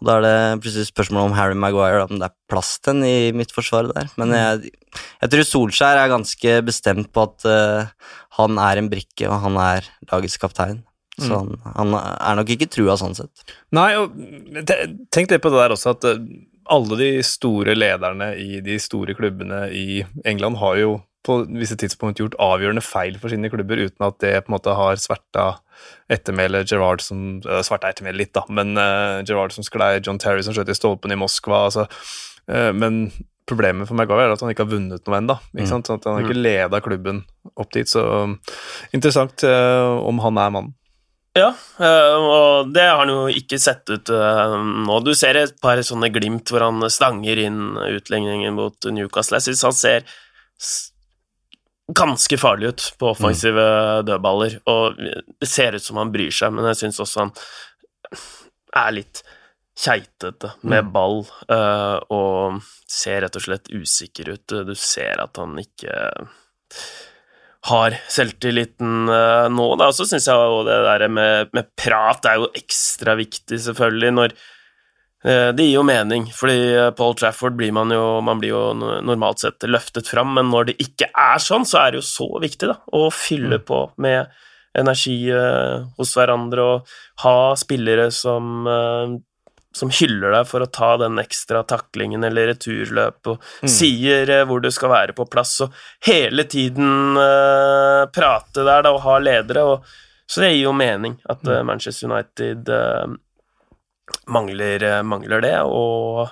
[0.00, 3.04] Og Da er det plutselig spørsmål om Harry Maguire, om det er plass til ham
[3.06, 4.08] i midtforsvaret der.
[4.18, 4.72] Men jeg,
[5.22, 7.92] jeg tror Solskjær er ganske bestemt på at eh,
[8.38, 10.82] han er en brikke, og han er lagets kaptein.
[11.20, 13.44] Så han, han er nok ikke trua sånn sett.
[13.76, 14.14] Nei, og
[15.12, 16.22] tenk litt på det der også, at eh,
[16.72, 20.94] alle de store lederne i de store klubbene i England har jo
[21.26, 24.74] på visse tidspunkt gjort avgjørende feil for sine klubber, uten at det på en måte
[24.74, 25.44] har sverta
[26.10, 30.42] ettermælet Gerard som uh, Sverta ettermælet litt, da, men uh, Gerard som sklei, John Terry
[30.42, 33.04] som skjøt i stolpen i Moskva, altså uh, Men
[33.48, 35.38] problemet for Maguire er at han ikke har vunnet noe ennå.
[35.56, 35.64] Mm.
[35.68, 37.24] Sånn at han har ikke leda klubben
[37.58, 38.36] opp dit, så um,
[38.94, 40.78] interessant uh, om han er mannen.
[41.32, 41.48] Ja,
[41.80, 44.98] eh, og det har han jo ikke sett ut eh, nå.
[45.00, 49.40] Du ser et par sånne glimt hvor han stanger inn utligningen mot Newcastle.
[49.40, 50.04] Jeg syns han ser
[51.96, 53.64] ganske farlig ut på offensive
[54.04, 57.32] dødballer, og det ser ut som han bryr seg, men jeg syns også han
[58.84, 59.24] er litt
[59.78, 64.54] keitete med ball uh, og ser rett og slett usikker ut.
[64.68, 65.96] Du ser at han ikke
[67.70, 69.92] har selvtilliten uh, nå, da.
[69.94, 74.34] Så syns jeg jo det der med, med prat er jo ekstra viktig, selvfølgelig, når
[75.24, 78.62] eh, Det gir jo mening, fordi eh, Paul Trafford blir man jo Man blir jo
[78.74, 82.30] normalt sett løftet fram, men når det ikke er sånn, så er det jo så
[82.42, 84.26] viktig, da, å fylle på med
[84.78, 89.20] energi eh, hos hverandre og ha spillere som eh,
[89.76, 94.62] som hyller deg for å ta den ekstra taklingen eller returløp, og sier eh, hvor
[94.62, 95.74] du skal være på plass, og
[96.06, 99.64] hele tiden uh, prate der da, og ha ledere.
[99.74, 99.90] Og,
[100.26, 103.10] så det gir jo mening at uh, Manchester United uh,
[104.32, 106.28] mangler, mangler det, og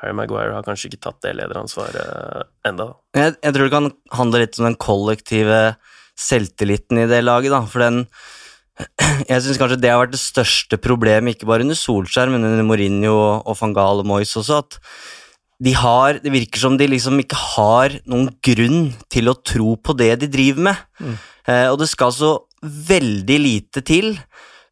[0.00, 2.92] Harry Maguire har kanskje ikke tatt det lederansvaret enda.
[3.16, 5.60] Jeg, jeg tror det kan handle litt om den kollektive
[6.18, 8.04] selvtilliten i det laget, da, for den
[9.30, 12.64] Jeg syns kanskje det har vært det største problemet, ikke bare under Solskjær, men under
[12.66, 14.80] Mourinho og, van Gaal og Moyes også, at
[15.64, 19.94] de har Det virker som de liksom ikke har noen grunn til å tro på
[19.96, 20.80] det de driver med.
[21.46, 24.16] Eh, og det skal så veldig lite til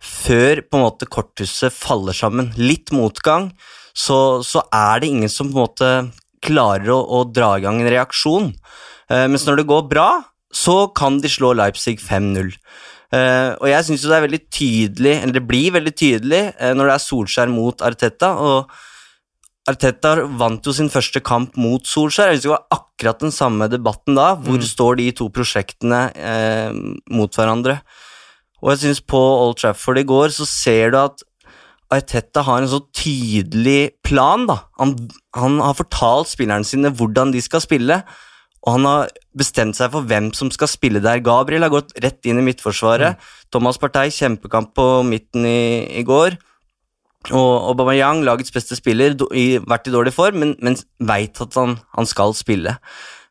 [0.03, 2.51] før på en måte korthuset faller sammen.
[2.59, 3.53] Litt motgang,
[3.95, 5.93] så, så er det ingen som på en måte
[6.43, 8.51] klarer å, å dra i gang en reaksjon.
[9.07, 10.09] Eh, mens når det går bra,
[10.53, 12.53] så kan de slå Leipzig 5-0.
[13.13, 16.89] Eh, og jeg syns det er veldig tydelig, eller det blir veldig tydelig, uh, når
[16.89, 18.31] det er Solskjær mot Arteta.
[18.41, 18.73] og
[19.69, 22.33] Arteta vant jo sin første kamp mot Solskjær.
[22.33, 24.33] Jeg husker det var akkurat den samme debatten da.
[24.41, 26.73] Hvor står de to prosjektene uh,
[27.13, 27.83] mot hverandre?
[28.63, 31.23] Og jeg syns på Old Trafford i går så ser du at
[31.93, 34.47] Arteta har en så tydelig plan.
[34.49, 34.63] da.
[34.81, 34.97] Han,
[35.37, 38.01] han har fortalt spillerne sine hvordan de skal spille,
[38.63, 41.23] og han har bestemt seg for hvem som skal spille der.
[41.25, 43.19] Gabriel har gått rett inn i midtforsvaret.
[43.51, 46.39] Thomas Partey, kjempekamp på midten i, i går.
[47.31, 51.59] Og Aubameyang, lagets beste spiller, do, i, vært i dårlig form, men, men veit at
[51.59, 52.77] han, han skal spille.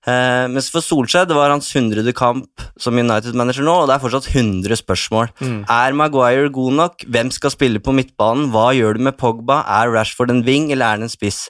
[0.02, 4.02] Eh, mens for Solskjær, det var hans hundrede kamp som United-manager nå, og det er
[4.02, 5.30] fortsatt 100 spørsmål.
[5.70, 7.06] Er Maguire god nok?
[7.06, 8.50] Hvem skal spille på midtbanen?
[8.54, 9.62] Hva gjør du med Pogba?
[9.68, 11.50] Er Rashford en wing, eller er han en spiss?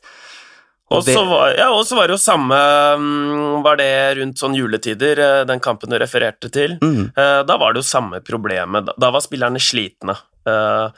[0.91, 2.58] Og så var, ja, var det jo samme
[2.99, 6.77] mm, Var det rundt sånn juletider, eh, den kampen du refererte til?
[6.84, 7.12] Mm.
[7.15, 8.86] Eh, Da var det jo samme problemet.
[8.89, 10.17] Da- var spillerne slitne.
[10.45, 10.89] Eh,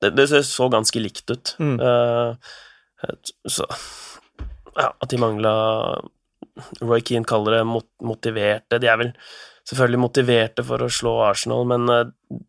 [0.00, 1.54] Det, det så ganske likt ut.
[1.60, 1.76] Mm.
[3.48, 3.66] Så
[4.76, 5.52] Ja, at de mangla
[6.80, 7.66] Roy Keane kaller det
[8.02, 8.78] motiverte.
[8.80, 9.12] De er vel
[9.68, 11.86] selvfølgelig motiverte for å slå Arsenal, men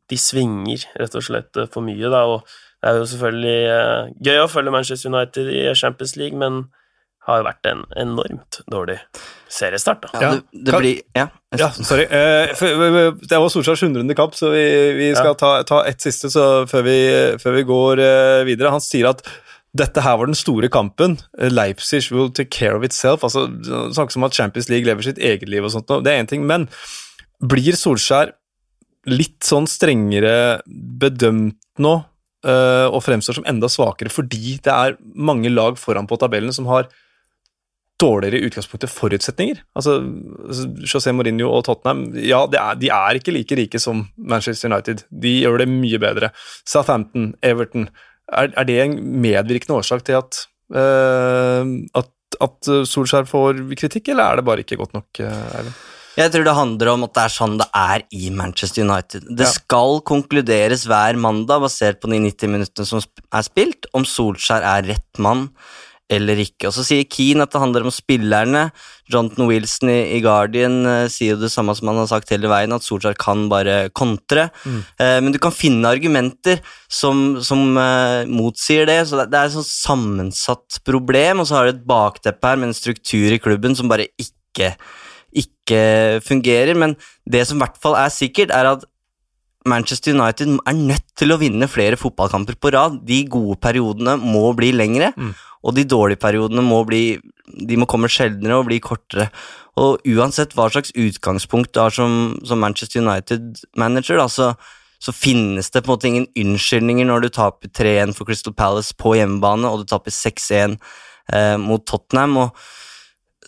[0.10, 2.24] de svinger rett og slett for mye, da.
[2.26, 2.44] Og
[2.82, 6.64] det er jo selvfølgelig eh, gøy å følge Manchester United i Champions League, men
[7.28, 8.96] har jo vært en enormt dårlig
[9.54, 10.10] seriestart, da.
[10.24, 11.28] Ja, det, det blir Ja.
[11.60, 12.08] Ja, sorry.
[12.10, 14.16] Eh, for- Det var Solskjærs 100.
[14.18, 14.64] kamp, så vi,
[14.98, 15.38] vi skal Ja.
[15.38, 16.98] ta, ta ett siste så før, vi,
[17.38, 18.72] før vi går eh, videre.
[18.74, 19.22] Han sier at
[19.78, 21.20] dette her var den store kampen.
[21.38, 23.22] Leipzig will take care of itself.
[23.24, 23.46] Altså,
[23.94, 26.44] Snakkes om at Champions League lever sitt eget liv og sånt, det er én ting,
[26.48, 26.68] men
[27.40, 28.34] blir Solskjær
[29.06, 32.08] litt sånn strengere bedømt nå eh,
[32.42, 36.88] og fremstår som enda svakere fordi det er mange lag foran på tabellen som har
[38.02, 39.60] dårligere i utgangspunktet forutsetninger.
[39.78, 40.00] Altså,
[40.88, 45.06] José Mourinho og Tottenham ja, er, de er ikke like rike som Manchester United.
[45.12, 46.32] De gjør det mye bedre.
[46.66, 47.90] Southampton, Everton.
[48.32, 51.62] Er, er det en medvirkende årsak til at, uh,
[52.02, 55.10] at, at Solskjær får kritikk, eller er det bare ikke godt nok?
[55.22, 55.76] Erlend?
[56.18, 59.30] Jeg tror det handler om at det er sånn det er i Manchester United.
[59.30, 59.54] Det ja.
[59.56, 64.92] skal konkluderes hver mandag, basert på de 90 minuttene som er spilt, om Solskjær er
[64.92, 65.48] rett mann
[66.12, 66.70] eller ikke.
[66.70, 68.66] Og Så sier Keane at det handler om spillerne.
[69.12, 72.52] Jonathan Wilson i, i Guardian uh, sier jo det samme som han har sagt hele
[72.52, 74.50] veien, at Solskjær kan bare kontre.
[74.66, 74.82] Mm.
[75.00, 76.60] Uh, men du kan finne argumenter
[76.92, 79.00] som, som uh, motsier det.
[79.08, 82.60] så Det, det er et sånn sammensatt problem, og så har du et bakteppe her
[82.60, 84.74] med en struktur i klubben som bare ikke,
[85.34, 86.78] ikke fungerer.
[86.78, 86.98] Men
[87.30, 88.88] det som i hvert fall er sikkert, er at
[89.68, 93.02] Manchester United er nødt til å vinne flere fotballkamper på rad.
[93.06, 95.14] De gode periodene må bli lengre.
[95.16, 97.04] Mm og de dårlige periodene må bli
[97.52, 99.28] de må komme sjeldnere og bli kortere.
[99.82, 104.54] Og uansett hva slags utgangspunkt du har som, som Manchester United-manager, så,
[105.04, 108.96] så, finnes det på en måte ingen unnskyldninger når du taper 3-1 for Crystal Palace
[108.96, 110.78] på hjemmebane, og du taper 6-1
[111.34, 112.38] eh, mot Tottenham.
[112.46, 112.64] og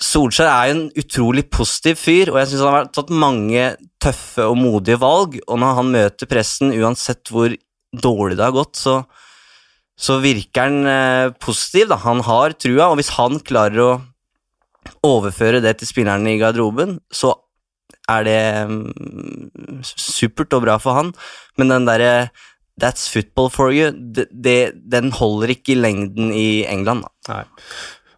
[0.04, 3.68] Solskjær er jo en utrolig positiv fyr, og jeg syns han har tatt mange
[4.04, 5.38] tøffe og modige valg.
[5.48, 7.54] Og når han møter pressen, uansett hvor
[7.94, 8.98] dårlig det har gått, så,
[9.96, 11.88] så virker han eh, positiv.
[11.94, 12.02] Da.
[12.04, 13.92] Han har trua, og hvis han klarer å
[15.08, 17.36] overføre det til spillerne i garderoben, så
[18.12, 21.13] er det mm, supert og bra for han,
[21.60, 22.16] men den derre
[22.82, 27.04] That's football for you, det, det, den holder ikke i lengden i England.
[27.06, 27.12] Da.
[27.30, 27.44] Nei.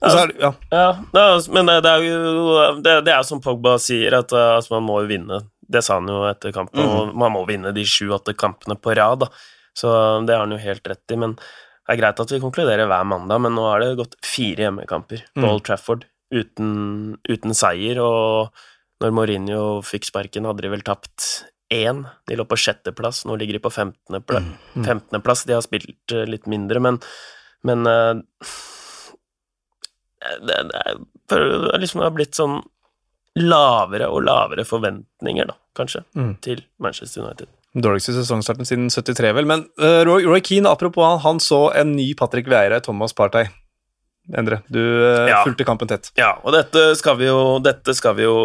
[0.05, 0.53] Er, ja.
[0.69, 0.85] ja.
[1.17, 5.01] ja men det, er jo det, det, er som Pogba sier, at altså, man må
[5.03, 5.41] jo vinne.
[5.65, 7.13] Det sa han jo etter kampen, mm.
[7.17, 9.25] man må vinne de sju-åtte kampene på rad.
[9.25, 9.31] Da.
[9.75, 9.91] Så
[10.25, 11.19] det har han jo helt rett i.
[11.19, 14.67] Men det er greit at vi konkluderer hver mandag, men nå har det gått fire
[14.67, 15.49] hjemmekamper på mm.
[15.51, 16.69] Old Trafford uten,
[17.29, 22.03] uten, seier, og når Mourinho fikk sparken, hadde de vel tapt én.
[22.25, 24.47] De lå på sjetteplass, nå ligger de på femtendeplass.
[24.73, 24.85] Mm.
[24.85, 25.19] 15.
[25.19, 25.25] Mm.
[25.45, 26.99] De har spilt uh, litt mindre, men,
[27.67, 27.85] men
[30.47, 30.61] det,
[31.31, 31.41] det,
[31.81, 32.61] liksom det har blitt sånn
[33.35, 36.33] lavere og lavere forventninger, da, kanskje, mm.
[36.45, 37.51] til Manchester United.
[37.75, 39.47] Dårligste sesongstarten siden 73, vel.
[39.49, 43.15] Men uh, Roy, Roy, Keane, apropos han, han så en ny Patrick Vieira i Thomas
[43.15, 43.49] Partey.
[44.31, 45.41] Endre, du uh, ja.
[45.43, 46.13] fulgte kampen tett.
[46.17, 48.37] Ja, og dette skal, vi jo, dette skal vi jo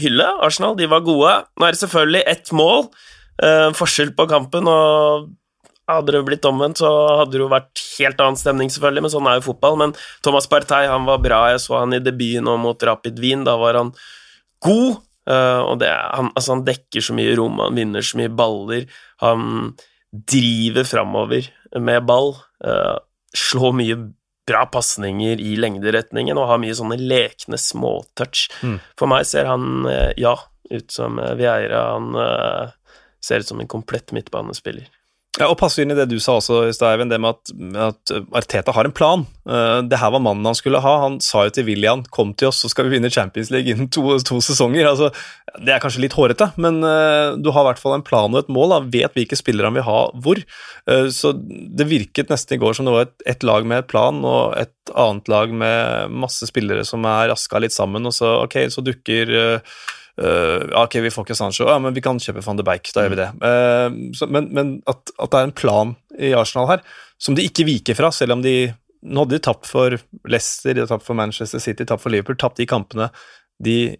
[0.00, 0.30] hylle.
[0.46, 1.34] Arsenal, de var gode.
[1.60, 2.88] Nå er det selvfølgelig ett mål.
[3.36, 5.28] Uh, forskjell på kampen, og
[5.90, 9.28] hadde det blitt omvendt, så hadde det jo vært helt annen stemning, selvfølgelig, men sånn
[9.30, 9.78] er jo fotball.
[9.80, 9.94] Men
[10.26, 11.42] Thomas Partey, han var bra.
[11.52, 13.44] Jeg så han i debuten nå mot Rapid Wien.
[13.46, 13.92] Da var han
[14.66, 15.02] god.
[15.26, 18.86] Uh, og det, han, altså han, dekker så mye rom, han vinner så mye baller.
[19.22, 19.74] Han
[20.10, 21.50] driver framover
[21.82, 22.34] med ball.
[22.64, 22.98] Uh,
[23.36, 23.98] slår mye
[24.46, 28.46] bra pasninger i lengderetningen og har mye sånne lekne småtouch.
[28.62, 28.76] Mm.
[28.98, 30.36] For meg ser han, uh, ja,
[30.70, 31.82] ut som Vieira.
[31.94, 32.74] Han
[33.22, 34.88] ser ut som en komplett midtbanespiller.
[35.36, 38.72] Ja, og passe inn i det du sa også i det med at, at, Arteta
[38.72, 39.24] har en plan.
[39.44, 40.92] Uh, det her var mannen han skulle ha.
[41.02, 43.90] Han sa jo til William kom til oss, så skal vi vinne Champions League innen
[43.92, 44.88] to, to sesonger.
[44.88, 45.10] Altså,
[45.60, 48.40] det er kanskje litt hårete, men uh, du har i hvert fall en plan og
[48.40, 48.72] et mål.
[48.72, 48.80] Da.
[48.96, 50.40] Vet hvilke spillere han vil ha hvor.
[50.88, 53.90] Uh, så det virket nesten i går som det var et, et, lag med et
[53.92, 58.38] plan og et annet lag med masse spillere som er raska litt sammen, og så,
[58.46, 59.76] ok, så dukker Uh,
[60.16, 62.88] ok, vi får ikke Sancho, ja, men vi kan kjøpe van de Beijk.
[62.94, 63.28] Da gjør vi det.
[63.42, 66.84] Uh, så, men, men at, at, det er en plan i Arsenal her
[67.20, 68.56] som de ikke viker fra, selv om de
[69.06, 69.92] Nå hadde de tapt for
[70.26, 73.04] Leicester, de hadde tapt for Manchester City, tapt for Liverpool, tapt de kampene
[73.62, 73.94] de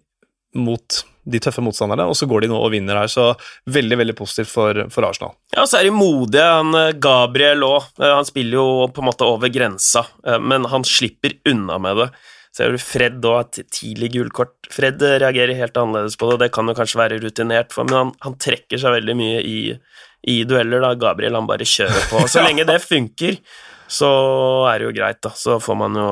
[0.57, 0.97] mot
[1.31, 3.07] de tøffe motstanderne, og så går de nå og vinner her.
[3.11, 3.29] Så
[3.71, 5.37] veldig veldig positivt for, for Arsenal.
[5.55, 6.43] Ja, så er de modige.
[6.43, 7.87] Han, eh, Gabriel òg.
[8.01, 10.03] Han spiller jo på en måte over grensa,
[10.43, 12.09] men han slipper unna med det.
[12.57, 14.55] Ser du Fred òg, et tidlig gullkort.
[14.73, 18.13] Fred reagerer helt annerledes på det, det kan jo kanskje være rutinert, for, men han,
[18.25, 19.59] han trekker seg veldig mye i,
[20.25, 20.81] i, dueller.
[20.81, 22.23] da, Gabriel han bare kjører på.
[22.25, 23.37] Så lenge det funker,
[23.85, 24.09] så
[24.71, 25.33] er det jo greit, da.
[25.37, 26.09] Så får man jo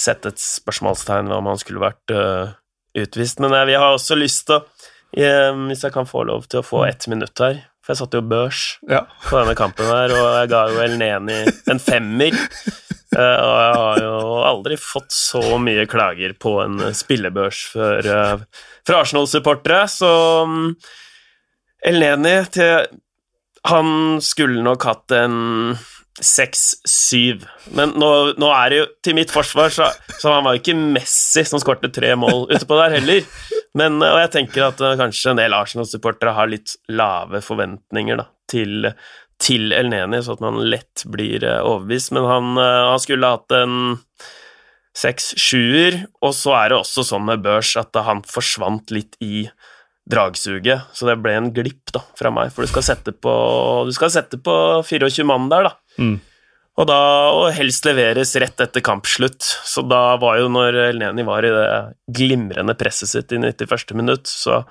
[0.00, 2.52] sett et spørsmålstegn ved om han skulle vært uh,
[3.00, 3.40] utvist.
[3.40, 4.62] Men jeg, vi har også lyst til å,
[5.16, 8.20] um, hvis jeg kan få lov til å få ett minutt her for jeg satte
[8.20, 9.06] jo børs ja.
[9.24, 11.38] på denne kampen her, og jeg ga jo El Neni
[11.72, 12.36] en femmer.
[13.10, 18.66] Uh, og jeg har jo aldri fått så mye klager på en spillebørs for, uh,
[18.86, 20.10] fra Arsenal-supportere, så
[20.46, 20.76] um,
[21.82, 22.04] El
[22.52, 22.98] til
[23.66, 25.74] Han skulle nok hatt en
[26.20, 27.46] seks-syv.
[27.72, 29.88] Men nå, nå, er det jo til mitt forsvar, så,
[30.20, 33.24] så han var jo ikke Messi som skårte tre mål utepå der heller.
[33.78, 38.90] Men, og jeg tenker at kanskje en del Arsenal-supportere har litt lave forventninger da, til,
[39.40, 42.12] til El Neni, så at man lett blir uh, overbevist.
[42.16, 43.98] Men han, uh, han skulle hatt en
[44.96, 49.46] seks sjuer, og så er det også sånn med børs at han forsvant litt i
[50.10, 53.32] dragsuget, så det ble en glipp da, fra meg, for du skal sette på,
[53.86, 54.54] du skal sette på
[54.86, 56.02] 24 mann der, da.
[56.02, 56.16] Mm.
[56.80, 57.00] Og da
[57.36, 61.68] og helst leveres rett etter kampslutt, så da var jo når Elneni var i det
[62.16, 63.94] glimrende presset sitt i 91.
[63.98, 64.62] minutt, så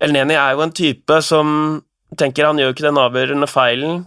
[0.00, 1.54] Elneni er jo en type som
[2.18, 4.00] tenker han gjør ikke den avgjørende feilen,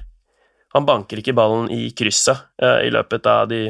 [0.74, 3.68] han banker ikke ballen i krysset eh, i løpet av de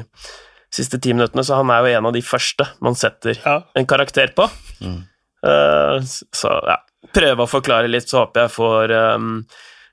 [0.74, 3.60] siste ti minuttene, så han er jo en av de første man setter Ja.
[3.76, 4.48] en karakter på.
[4.82, 5.04] Mm.
[5.46, 6.80] Eh, så ja,
[7.14, 9.30] prøve å forklare litt, så håper jeg får um,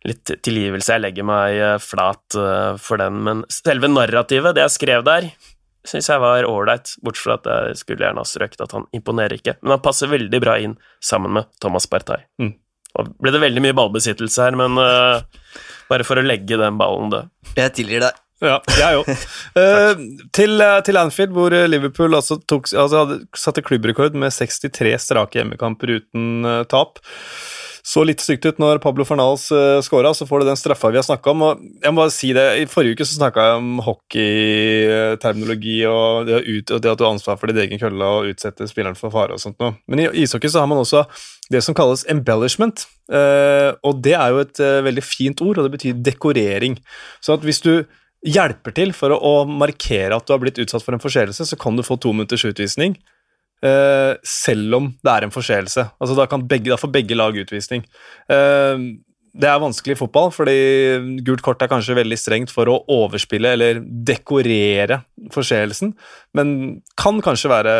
[0.06, 0.94] litt tilgivelse.
[0.94, 5.28] Jeg legger meg eh, flat uh, for den, men selve narrativet, det jeg skrev der,
[5.84, 9.36] syns jeg var ålreit, bortsett fra at jeg skulle gjerne ha strøkt at han imponerer
[9.40, 9.58] ikke.
[9.64, 12.22] Men han passer veldig bra inn sammen med Thomas Partey.
[12.40, 12.54] Mm.
[12.96, 15.22] Ble det veldig mye ballbesittelse her, men uh,
[15.90, 17.30] bare for å legge den ballen død.
[17.58, 18.18] Jeg tilgir deg.
[18.40, 19.08] Ja, jeg òg.
[19.58, 20.02] uh,
[20.36, 24.94] til, eh, til Anfield, hvor eh, Liverpool altså tok, altså hadde, satte klubbrekord med 63
[25.04, 27.02] strake hjemmekamper uten uh, tap.
[27.90, 31.00] Så litt stygt ut når Pablo Fernals uh, scora, så får du den straffa vi
[31.00, 31.42] har snakka om.
[31.48, 36.28] og jeg må bare si det, I forrige uke så snakka jeg om hockeyterminologi og
[36.28, 38.98] det, ut, og det at du har ansvar for din egen kølle og utsette spilleren
[38.98, 39.74] for fare og sånt noe.
[39.90, 41.02] Men i ishockey så har man også
[41.50, 45.66] det som kalles embellishment, uh, og det er jo et uh, veldig fint ord, og
[45.66, 46.78] det betyr dekorering.
[47.18, 47.72] Så at hvis du
[48.22, 51.58] hjelper til for å, å markere at du har blitt utsatt for en forseelse, så
[51.58, 53.00] kan du få to minutters utvisning,
[53.66, 55.86] eh, selv om det er en forseelse.
[56.00, 57.86] Altså da, da får begge lag utvisning.
[58.30, 59.00] Uh,
[59.30, 60.54] det er vanskelig i fotball, fordi
[61.26, 65.00] gult kort er kanskje veldig strengt for å overspille eller dekorere
[65.30, 65.92] forseelsen,
[66.34, 66.50] men
[66.98, 67.74] kan kanskje være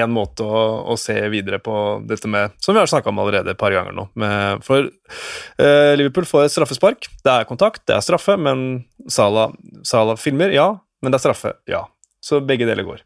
[0.00, 1.74] en måte å, å se videre på
[2.08, 4.06] dette med, som vi har snakka om allerede et par ganger nå.
[4.22, 7.10] Med, for uh, Liverpool får et straffespark.
[7.20, 9.52] Det er kontakt, det er straffe, men Salah,
[9.86, 10.70] Salah filmer, ja,
[11.02, 11.84] men det er straffe, ja.
[12.24, 13.04] Så begge deler går.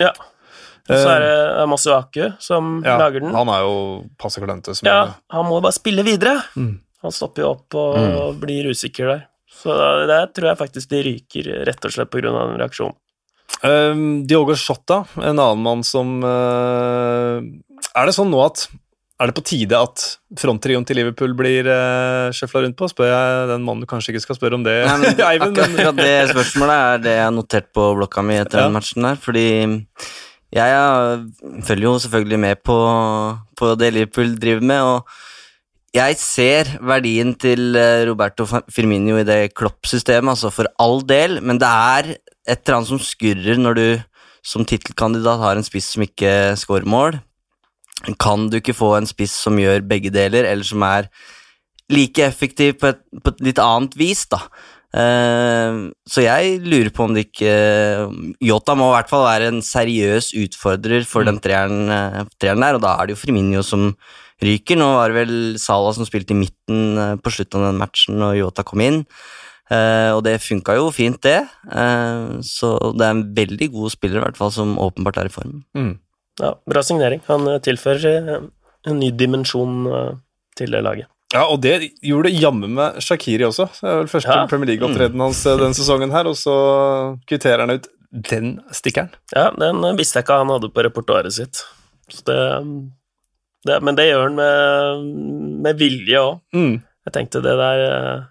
[0.00, 0.14] Ja.
[0.90, 3.32] Og så er det Masuaku som Ja, lager den.
[3.34, 3.74] Han er jo
[4.18, 4.74] passe klønete.
[4.84, 6.40] Ja, er- han må bare spille videre.
[6.56, 6.80] Mm.
[7.02, 9.22] Han stopper jo opp og blir usikker der.
[9.60, 9.72] Så
[10.08, 12.28] der tror jeg faktisk de ryker rett og slett pga.
[12.30, 12.94] den reaksjonen.
[13.64, 17.40] Um, Diogo Shotta, en annen mann som uh,
[17.98, 18.62] Er det sånn nå at
[19.20, 20.04] Er det på tide at
[20.38, 22.88] fronttrioen til Liverpool blir uh, sjøfla rundt på?
[22.88, 25.58] Spør jeg den mannen du kanskje ikke skal spørre om det, Nei, men Eivind?
[25.58, 28.68] akkurat, akkurat det spørsmålet er det jeg har notert på blokka mi etter Ja.
[28.70, 29.46] den matchen der, fordi
[30.52, 32.78] jeg er- følger jo selvfølgelig med på,
[33.56, 35.08] på det Liverpool driver med, og
[35.94, 41.58] jeg ser verdien til eh, Roberto Firmino i det Klopp-systemet, altså for all del, men
[41.58, 42.14] det er
[42.48, 43.86] et eller annet som skurrer når du
[44.42, 47.18] som tittelkandidat har en spiss som ikke scorer mål.
[48.18, 51.10] Kan du ikke få en spiss som gjør begge deler, eller som er
[51.90, 54.38] like effektiv på et, på et litt annet vis, da.
[54.90, 55.76] Eh,
[56.10, 57.52] så jeg lurer på om det ikke
[58.42, 62.78] Yota må i hvert fall være en seriøs utfordrer for den treeren, eh, treeren der,
[62.78, 63.92] og da er det jo Firmino som
[64.42, 64.78] ryker.
[64.80, 68.18] Nå var det vel Sala som spilte i midten eh, på slutten av den matchen
[68.20, 69.04] når Yota kom inn.
[69.70, 71.38] Eh, og det funka jo fint, det.
[71.70, 75.36] Eh, så det er en veldig god spiller, i hvert fall, som åpenbart er i
[75.36, 75.60] form.
[75.74, 75.98] mm.
[76.40, 77.20] Ja, bra signering.
[77.26, 78.46] Han tilfører
[78.88, 79.82] en ny dimensjon
[80.56, 81.10] til det laget.
[81.30, 83.68] Ja, og det gjorde det jammen med Shakiri også.
[83.78, 84.46] Det er vel første Ja.
[84.50, 86.54] Premier League-opptredenen hans den sesongen her, og så
[87.30, 89.12] kvitterer han ut den stikkeren.
[89.36, 91.62] Ja, den eh, visste jeg ikke han hadde på repertoaret sitt.
[92.10, 92.38] Så det,
[93.68, 95.06] det, men det gjør han med,
[95.68, 96.40] med vilje òg.
[96.56, 96.80] Mm.
[97.06, 98.24] Jeg tenkte det der eh,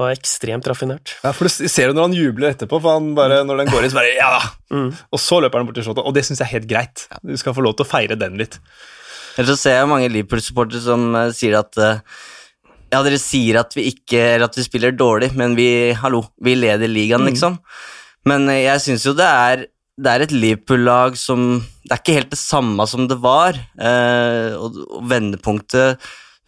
[0.00, 1.14] var ekstremt raffinert.
[1.22, 3.84] Ja, for du ser jo når han jubler etterpå, for han bare, når den går
[3.86, 4.42] inn, så bare ja da!
[4.74, 4.90] Mm.
[5.12, 7.06] Og så løper han bort til Shota, og det syns jeg er helt greit.
[7.22, 8.58] Du skal få lov til å feire den litt.
[9.38, 12.00] Ellers så ser jeg mange Liverpool-supportere som eh, sier at eh,
[12.92, 16.56] Ja, dere sier at vi ikke Eller at vi spiller dårlig, men vi Hallo, vi
[16.58, 17.30] leder ligaen, Mm.
[17.32, 17.58] liksom.
[18.28, 19.66] Men eh, jeg syns jo det er
[20.02, 23.58] det er et Liverpool-lag som Det er ikke helt det samme som det var.
[23.76, 26.00] Eh, og, og vendepunktet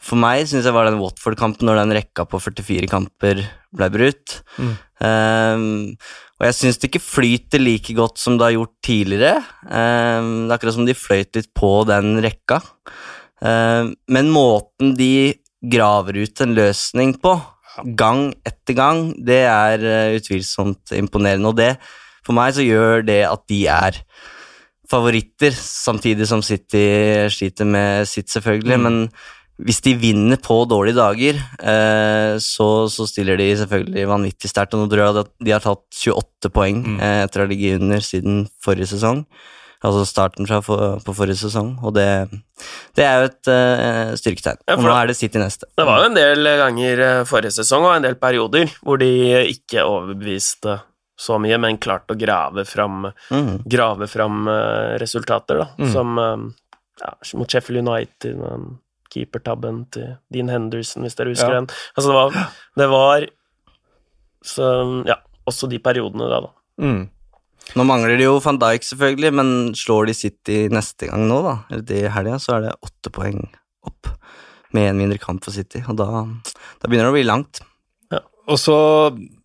[0.04, 3.40] for meg syns jeg var den Watford-kampen når den rekka på 44 kamper
[3.74, 4.38] ble brutt.
[4.60, 4.72] Mm.
[5.08, 5.64] Eh,
[6.44, 9.38] og jeg syns det ikke flyter like godt som det har gjort tidligere.
[9.64, 12.58] Eh, det er akkurat som de fløyt litt på den rekka.
[13.40, 15.32] Eh, men måten de
[15.72, 17.32] graver ut en løsning på,
[17.96, 21.48] gang etter gang, det er eh, utvilsomt imponerende.
[21.48, 21.70] Og det,
[22.28, 24.02] for meg, så gjør det at de er
[24.92, 26.84] favoritter, samtidig som City
[27.32, 28.82] sliter med sitt, selvfølgelig.
[28.82, 28.84] Mm.
[28.84, 29.08] Men
[29.62, 34.74] hvis de vinner på dårlige dager, eh, så, så stiller de selvfølgelig vanvittig sterkt.
[34.74, 36.96] Og nå tror jeg at de har tatt 28 poeng Mm.
[37.00, 39.24] eh, etter å ha ligget under siden forrige sesong.
[39.84, 42.06] Altså starten fra for, på forrige sesong, og det,
[42.96, 44.62] det er jo et uh, styrketegn.
[44.64, 45.68] Ja, og nå er det City neste.
[45.76, 49.10] Det var jo en del ganger forrige sesong og en del perioder hvor de
[49.50, 50.78] ikke overbeviste
[51.20, 53.58] så mye, men klarte å grave fram, Mm.
[53.68, 54.48] grave fram
[55.04, 55.68] resultater, da.
[55.76, 55.92] Mm.
[55.92, 56.16] Som
[57.04, 58.64] ja, mot Sheffield United, den
[59.14, 61.60] keepertabben til Dean Henderson, hvis dere husker Ja.
[61.62, 61.68] den.
[61.96, 62.52] Altså, det var,
[62.82, 63.26] det var
[64.44, 64.70] så,
[65.08, 65.16] Ja,
[65.48, 66.50] også de periodene da, da.
[66.84, 67.04] Mm.
[67.78, 71.54] Nå mangler de jo van Dijk, selvfølgelig, men slår de City neste gang nå, da,
[71.72, 73.38] eller i helga, så er det åtte poeng
[73.88, 74.10] opp.
[74.74, 76.04] Med en mindre kamp for City, og da,
[76.82, 77.62] da begynner det å bli langt.
[78.44, 78.74] Og så,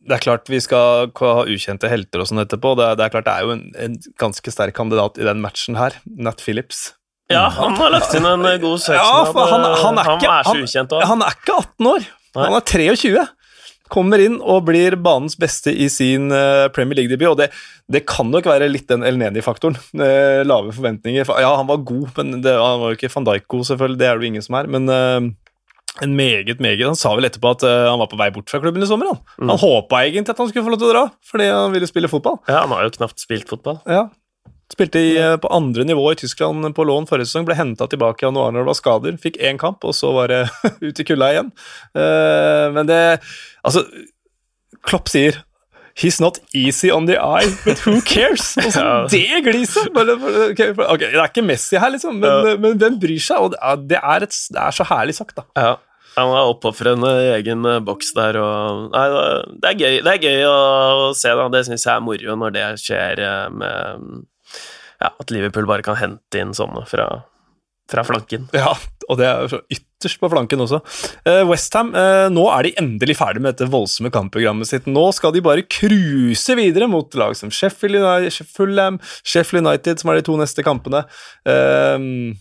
[0.04, 2.74] Det er klart vi skal ha ukjente helter og sånn etterpå.
[2.76, 5.40] Det er, det er klart det er jo en, en ganske sterk kandidat i den
[5.40, 5.96] matchen her.
[6.20, 6.96] Nat Phillips.
[7.30, 9.34] Ja, han har lagt inn en eh, god søknad.
[9.36, 11.10] Ja, han, han, er ikke, er så han, ukjent også.
[11.12, 12.08] han er ikke 18 år.
[12.40, 13.26] Han er 23.
[13.90, 17.32] Kommer inn og blir banens beste i sin eh, Premier League-debut.
[17.32, 17.48] Og det,
[17.90, 19.78] det kan nok være litt den El Neni-faktoren.
[19.98, 21.26] Eh, lave forventninger.
[21.42, 24.02] Ja, han var god, men det, han var jo ikke van Dijk god, selvfølgelig.
[24.02, 24.70] Det er det jo ingen som er.
[24.78, 25.30] Men eh,
[26.06, 28.60] en meget, meget Han sa vel etterpå at uh, han var på vei bort fra
[28.62, 29.10] klubben i sommer.
[29.10, 29.50] Han, Mm.
[29.52, 31.02] han håpa egentlig at han skulle få lov til å dra,
[31.32, 32.38] fordi han ville spille fotball.
[32.48, 33.82] Ja, han har jo knapt spilt fotball.
[33.90, 34.06] Ja.
[34.70, 38.22] Spilte i, eh, på andre nivå i Tyskland på lån forrige sesong, ble henta tilbake
[38.22, 39.18] i januar når det var skader.
[39.24, 40.44] Fikk én kamp, og så var det
[40.86, 41.52] ut i kulda igjen.
[41.98, 43.00] Eh, men det
[43.66, 43.84] Altså,
[44.86, 45.42] Klopp sier
[46.00, 48.54] He's not easy on the eye, but who cares?
[48.62, 49.08] Og så Ja.
[49.12, 49.90] det gliset!
[49.90, 52.54] Okay, bare, ok, det er ikke Messi her, liksom, men, Ja.
[52.56, 53.42] men hvem bryr seg?
[53.66, 55.44] Og det er, et, det er så herlig sagt, da.
[55.60, 55.74] Ja.
[56.16, 59.04] Han er oppofrende i egen eh, boks der, og Nei,
[59.60, 60.56] det er gøy, det er gøy å
[61.20, 61.50] se, da.
[61.52, 64.08] Det syns jeg er moro når det skjer eh, med
[65.00, 67.08] Ja, at Liverpool bare kan hente inn sånne fra,
[67.92, 68.50] fra flanken.
[68.56, 68.74] Ja,
[69.08, 70.82] og det er ytterst på flanken også.
[71.24, 74.90] Uh, Westham, uh, nå er de endelig ferdig med dette voldsomme kampprogrammet sitt.
[74.92, 80.12] Nå skal de bare cruise videre mot lag som Sheffield United, Fulham, Sheffield United, som
[80.12, 81.06] er de to neste kampene.
[81.48, 82.36] Uh,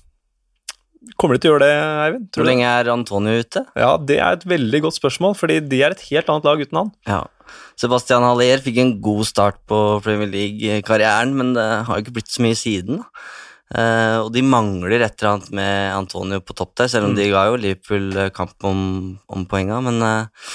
[1.17, 2.29] kommer de til å gjøre det, Eivind?
[2.35, 3.65] Tror Hvor lenge er Antonio ute?
[3.79, 6.83] Ja, Det er et veldig godt spørsmål, fordi de er et helt annet lag uten
[6.83, 6.95] han.
[7.09, 7.23] Ja.
[7.79, 12.45] Sebastian Haller fikk en god start på Premier League-karrieren, men det har ikke blitt så
[12.45, 13.05] mye siden.
[13.69, 17.27] Eh, og de mangler et eller annet med Antonio på topp der, selv om de
[17.29, 18.81] ga jo Liverpool eh, kamp om,
[19.29, 20.47] om poenga, men eh,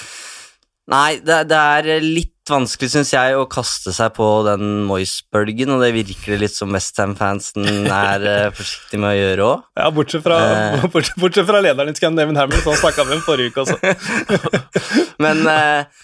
[0.91, 5.83] Nei, det, det er litt vanskelig, syns jeg, å kaste seg på den Moyes-bølgen, og
[5.83, 9.65] det virker det litt som Westham-fansen er eh, forsiktig med å gjøre òg.
[9.79, 13.53] Ja, Bortsett fra, uh, bortsett, bortsett fra lederen din, Scandinavian Hammer, som snakka med forrige
[13.53, 13.79] uke også.
[15.23, 16.03] Men uh,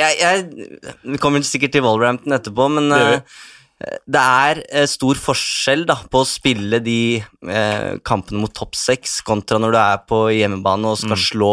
[0.00, 0.70] jeg, jeg,
[1.04, 3.36] Vi kommer sikkert til Wolverhampton etterpå, men Det eh,
[3.76, 9.18] det er eh, stor forskjell da, på å spille de eh, kampene mot topp seks
[9.26, 11.50] kontra når du er på hjemmebane og skal slå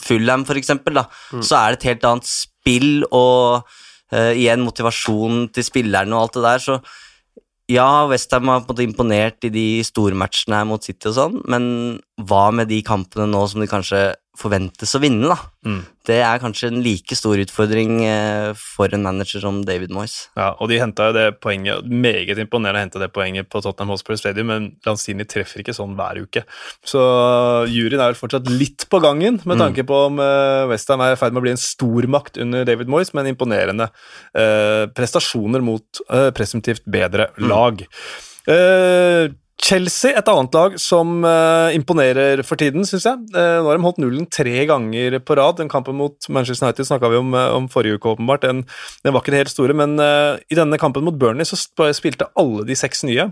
[0.00, 1.02] Fulham, for eksempel.
[1.44, 3.68] Så er det et helt annet spill og
[4.08, 6.64] eh, igjen motivasjon til spillerne og alt det der.
[6.64, 6.78] Så
[7.76, 11.40] ja, Westham har på en måte imponert i de stormatchene her mot City og sånn,
[11.50, 11.64] men
[12.24, 14.06] hva med de kampene nå som de kanskje
[14.38, 15.36] forventes å vinne, da?
[15.66, 15.80] Mm.
[16.06, 20.28] Det er kanskje en like stor utfordring eh, for en manager som David Moyes.
[20.38, 23.94] Ja, og de henta jo det poenget Meget imponerende å hente det poenget på Tottenham
[23.94, 26.44] Hotspur Stadium, men Lanzini treffer ikke sånn hver uke.
[26.86, 27.02] Så
[27.72, 31.20] juryen er vel fortsatt litt på gangen, med tanke på om uh, Westham er i
[31.20, 33.88] ferd med å bli en stormakt under David Moyes, men imponerende
[34.36, 37.82] eh, prestasjoner mot eh, presumptivt bedre lag.
[38.46, 43.22] Eh, Chelsea, et annet lag som uh, imponerer for tiden, syns jeg.
[43.32, 45.56] Uh, nå har de holdt nullen tre ganger på rad.
[45.62, 48.44] Den kampen mot Manchester United snakka vi om, uh, om forrige uke, åpenbart.
[48.44, 48.66] Den,
[49.00, 51.56] den var ikke det helt store, men i denne kampen mot Burnley så
[51.96, 53.30] spilte alle de seks nye.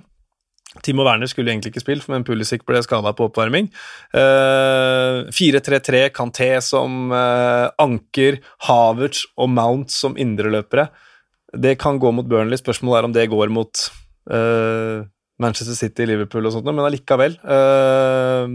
[0.82, 3.68] Timo Werner skulle egentlig ikke spilt, men Pulisic ble skada på oppvarming.
[4.16, 10.88] Eh, 4-3-3, Kanté som anker, Havertz og Mount som indreløpere.
[11.54, 12.58] Det kan gå mot Burnley.
[12.58, 13.84] Spørsmålet er om det går mot
[14.34, 15.04] eh,
[15.42, 17.34] Manchester City, Liverpool og sånt, men allikevel.
[17.42, 18.46] Uh,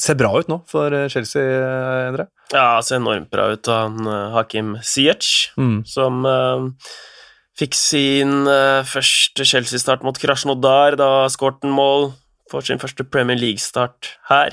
[0.00, 1.42] ser bra ut nå for Chelsea,
[2.10, 2.26] Endre.
[2.52, 5.78] Ja, ser enormt bra ut, han eh, Hakim Ziyech, Mm.
[5.88, 6.66] som eh,
[7.58, 12.12] fikk sin eh, første Chelsea-start mot Krasjnodar, da skåret han mål
[12.46, 14.52] Får sin første Premier League-start her.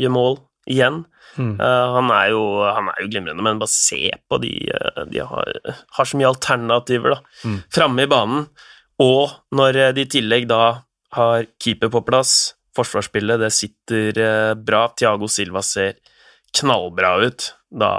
[0.00, 0.38] Gjør mål
[0.72, 1.02] igjen.
[1.36, 1.50] Mm.
[1.60, 5.20] Uh, han, er jo, han er jo glimrende, men bare se på de eh, De
[5.28, 5.50] har,
[5.98, 7.58] har så mye alternativer da, Mm.
[7.76, 8.46] framme i banen.
[9.00, 10.62] Og når eh, de i tillegg da
[11.16, 15.98] har keeper på plass, forsvarsspillet, det sitter eh, bra, Thiago Silva ser
[16.60, 17.90] knallbra ut, da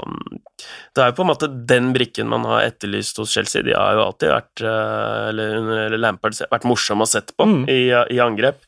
[0.00, 0.38] mm,
[0.96, 3.62] Det er jo på en måte den brikken man har etterlyst hos Chelsea.
[3.62, 7.64] De har jo alltid vært, eh, eller under Lampard, vært morsomme å sette på Mm.
[7.68, 7.82] i,
[8.16, 8.64] i angrep.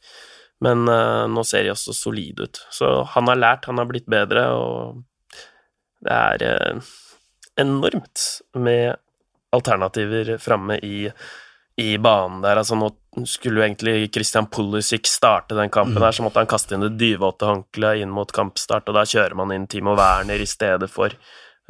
[0.60, 2.58] Men uh, nå ser de også solide ut.
[2.68, 5.38] Så han har lært, han har blitt bedre, og
[6.04, 6.44] det er
[6.76, 6.90] uh,
[7.60, 8.26] enormt
[8.60, 8.98] med
[9.56, 11.08] alternativer framme i,
[11.80, 12.60] i banen der.
[12.62, 12.92] Altså, nå
[13.26, 16.94] skulle jo egentlig Christian Pulisic starte den kampen her, så måtte han kaste inn det
[17.00, 21.14] dyvåte håndkleet inn mot kampstart, og da kjører man inn Timo Werner i stedet for.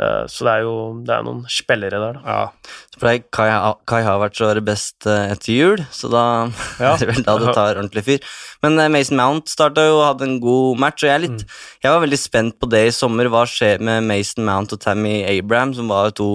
[0.00, 2.20] Eh, så det er jo det er noen spillere der, da.
[2.24, 2.76] Ja.
[2.94, 3.48] Så pleier Kai,
[3.88, 6.22] Kai Havertz var best eh, etter jul, så da
[6.80, 6.94] Ja.
[6.94, 8.30] er det vel da det tar ordentlig fyr.
[8.64, 11.44] Men eh, Mason Mount starta jo og hadde en god match, og jeg, litt,
[11.84, 13.28] jeg var veldig spent på det i sommer.
[13.32, 16.30] Hva skjer med Mason Mount og Tammy Abraham, som var to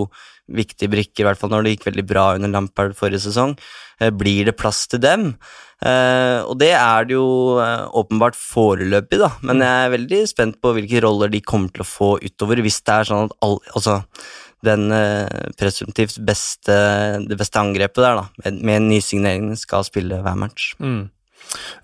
[0.51, 3.55] viktige brikker, i hvert fall når det gikk veldig bra under Lampard forrige sesong.
[3.99, 5.31] Eh, Blir det plass til dem?
[5.85, 10.59] Eh, og det er det jo eh, åpenbart foreløpig, da, men jeg er veldig spent
[10.63, 13.59] på hvilke roller de kommer til å få utover, hvis det er sånn at all,
[13.73, 14.01] altså,
[14.65, 14.89] den
[15.59, 16.75] presumptivt beste,
[17.29, 20.71] det beste angrepet der, da, med, med nysigneringene, skal spille hver match.
[20.81, 21.03] Mm.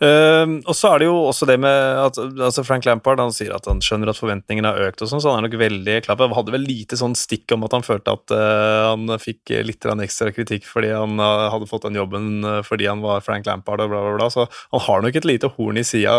[0.01, 3.53] Ehm, og så er det jo også det med at altså Frank Lampard han sier
[3.55, 6.17] at han skjønner at forventningene har økt, og sånn, så han er nok veldig klar
[6.19, 6.29] på.
[6.35, 10.31] Hadde vel lite sånn stikk om at han følte at uh, han fikk litt ekstra
[10.33, 13.91] kritikk fordi han eh, hadde fått den jobben eh, fordi han var Frank Lampard og
[13.91, 14.29] bla, bla, bla.
[14.33, 16.15] Så han har nok et lite horn i sida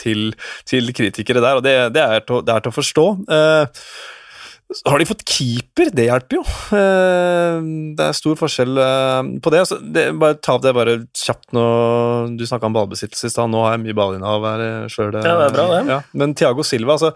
[0.00, 0.30] til,
[0.68, 3.06] til kritikere der, og det, det, er, til, det er til å forstå.
[3.36, 3.86] Eh,
[4.74, 5.92] så har de fått keeper?
[5.94, 6.42] Det hjelper jo.
[6.74, 7.58] Eh,
[7.96, 9.60] Det er stor forskjell eh, på det.
[9.62, 11.66] Altså, det bare Ta det bare kjapt nå.
[12.36, 13.52] Du snakka om ballbesittelse i stad.
[13.52, 15.14] Nå har jeg mye ballinnehav her sjøl.
[15.22, 15.36] Ja.
[15.86, 16.00] Ja.
[16.18, 17.12] Men Thiago Silva, altså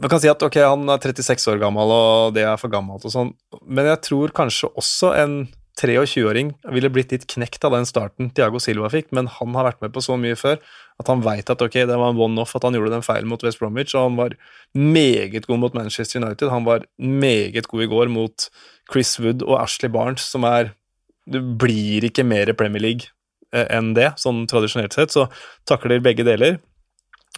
[0.00, 3.02] Man kan si at ok, han er 36 år gammel, og det er for gammelt
[3.04, 3.34] og sånn,
[3.68, 5.34] men jeg tror kanskje også en
[5.82, 9.82] 23-åring ville blitt litt knekt av den starten Thiago Silva fikk, men han har vært
[9.84, 10.60] med på så mye før
[11.02, 13.42] at han veit at ok, det var en one-off at han gjorde den feilen mot
[13.42, 14.36] West Bromwich, og han var
[14.78, 16.52] meget god mot Manchester United.
[16.52, 18.48] Han var meget god i går mot
[18.92, 20.74] Chris Wood og Ashley Barnes, som er
[21.22, 23.12] Det blir ikke mer Premier League
[23.54, 25.28] eh, enn det, sånn tradisjonelt sett, så
[25.70, 26.56] takler begge deler.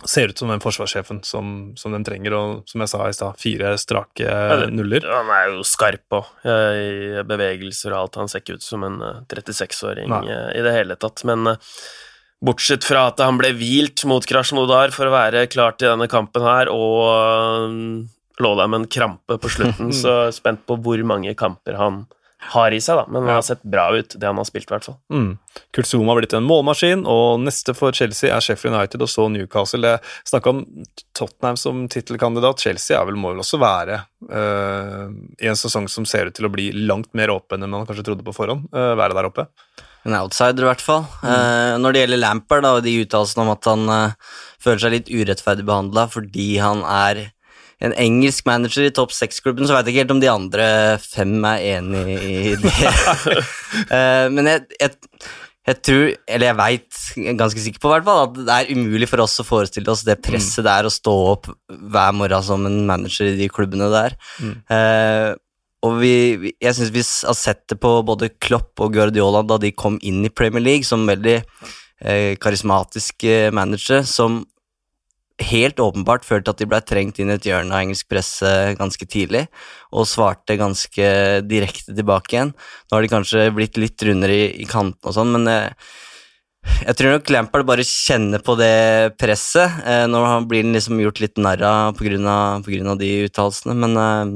[0.02, 3.38] Ser ut som den forsvarssjefen som, som de trenger, og som jeg sa i stad,
[3.38, 4.38] fire strake
[4.74, 5.06] nuller.
[5.06, 8.18] Han er jo skarp òg, i bevegelser og alt.
[8.18, 11.22] Han ser ikke ut som en eh, 36-åring eh, i det hele tatt.
[11.30, 11.78] Men eh,
[12.44, 16.44] bortsett fra at han ble hvilt mot Krasjnodar for å være klar til denne kampen
[16.44, 17.78] her, og eh,
[18.42, 22.04] lå der med en krampe på slutten, så spent på hvor mange kamper han
[22.52, 23.04] har i seg, da.
[23.08, 24.98] Men han har sett bra ut, det han har spilt, i hvert fall.
[25.12, 25.30] Mm.
[25.74, 29.26] Kurt Zouma har blitt en målmaskin, og neste for Chelsea er Sheffield United og så
[29.32, 29.94] Newcastle.
[29.94, 30.62] Jeg snakka om
[31.16, 32.62] Tottenham som tittelkandidat.
[32.66, 35.08] Chelsea er vel, må vel også være uh,
[35.40, 38.06] i en sesong som ser ut til å bli langt mer åpen enn man kanskje
[38.10, 38.68] trodde på forhånd.
[38.74, 39.48] uh, være der oppe.
[40.04, 41.06] En outsider, i hvert fall.
[41.24, 43.86] Eh, når det gjelder Lampard da, og de uttalelsene om at han
[44.60, 47.22] føler seg litt urettferdig behandla fordi han er
[47.82, 50.66] en engelsk manager i topp seks-klubben, så veit jeg ikke helt om de andre
[51.02, 52.74] fem er enig i det.
[53.90, 54.92] Eh, men jeg, jeg,
[55.66, 56.98] jeg tror, eller jeg veit
[57.40, 60.20] ganske sikker på, hvert fall, at det er umulig for oss å forestille oss det
[60.22, 64.14] presset det er å stå opp hver morgen som en manager i de klubbene der.
[64.38, 64.54] Mm.
[64.76, 65.30] Eh,
[65.84, 69.58] og vi, vi, jeg syns vi har sett det på både Klopp og Guardiola da
[69.60, 74.42] de kom inn i Premier League som veldig eh, karismatiske managere som
[75.42, 79.06] helt åpenbart følte at de ble trengt inn i et hjørne av engelsk presse ganske
[79.10, 79.46] tidlig,
[79.90, 81.10] og svarte ganske
[81.48, 82.54] direkte tilbake igjen.
[82.54, 85.74] Nå har de kanskje blitt litt rundere i, i kanten og sånn, men jeg,
[86.86, 89.82] jeg tror nok Lampard bare kjenner på det presset.
[89.82, 94.34] Eh, han blir liksom gjort litt narr av, på grunn av de uttalelsene, men eh,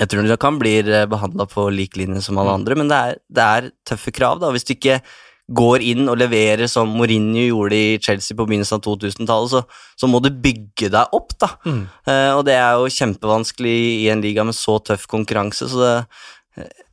[0.00, 3.22] jeg tror nok han blir behandla på lik linje som alle andre, men det er,
[3.28, 4.52] det er tøffe krav, da.
[4.52, 5.02] Hvis du ikke
[5.48, 9.62] går inn og leverer som Mourinho gjorde i Chelsea på begynnelsen av 2000-tallet, så,
[9.96, 11.52] så må du bygge deg opp, da.
[11.64, 11.84] Mm.
[12.04, 15.94] Uh, og det er jo kjempevanskelig i en liga med så tøff konkurranse, så det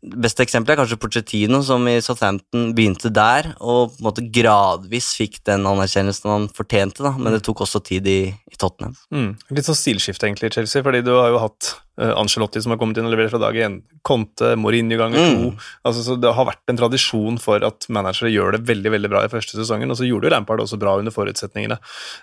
[0.05, 5.13] beste eksempel er kanskje Porcettino som i Southampton begynte der, og på en måte gradvis
[5.18, 8.93] fikk den anerkjennelsen han fortjente, da, men det tok også tid i, i Tottenham.
[9.13, 9.32] Mm.
[9.57, 12.99] Litt sånn stilskifte egentlig Chelsea, fordi du har jo hatt uh, Angelotti som har kommet
[12.99, 15.39] inn og levert fra dag én, Conte, Mourinho ganger Mm.
[15.39, 15.70] to.
[15.88, 19.24] Altså, så det har vært en tradisjon for at managere gjør det veldig veldig bra
[19.26, 21.80] i første sesongen, og så gjorde jo Lampard også bra under forutsetningene.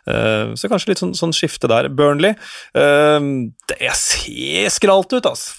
[0.07, 1.91] Uh, så kanskje litt sånn, sånn skifte der.
[1.91, 2.37] Burnley
[2.79, 3.19] uh,
[3.67, 5.59] Det ser skralt ut, altså.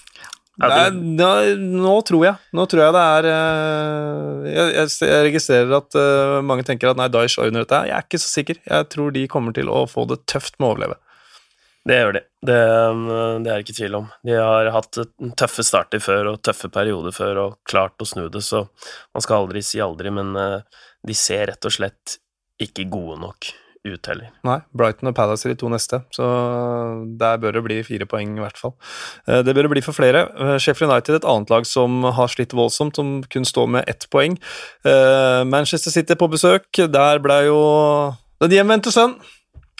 [0.54, 1.30] Det- nå,
[1.84, 6.34] nå tror jeg Nå tror jeg det er eh, jeg, jeg, jeg registrerer at eh,
[6.46, 7.80] mange tenker at nei, Daesh ordner dette.
[7.88, 8.60] Jeg er ikke så sikker.
[8.68, 11.00] Jeg tror de kommer til å få det tøft med å overleve.
[11.84, 12.20] Det gjør de.
[12.48, 12.60] Det,
[13.44, 14.06] det er ikke tvil om.
[14.24, 15.00] De har hatt
[15.36, 18.62] tøffe starter før og tøffe perioder før og klart å snu det, så
[19.12, 20.60] man skal aldri si aldri, men eh,
[21.04, 22.16] de ser rett og slett
[22.62, 23.50] ikke gode nok
[23.84, 24.30] ut heller.
[24.46, 26.24] Nei, Brighton og Palace er de to neste, så
[27.20, 28.72] der bør det bli fire poeng i hvert fall.
[29.28, 30.22] Eh, Det bør det bli for flere.
[30.40, 34.06] Eh, Sheffield United et annet lag som har slitt voldsomt, som kun står med ett
[34.10, 34.38] poeng.
[34.84, 37.60] Eh, Manchester City på besøk, der ble jo
[38.40, 39.16] den hjemvendte sønn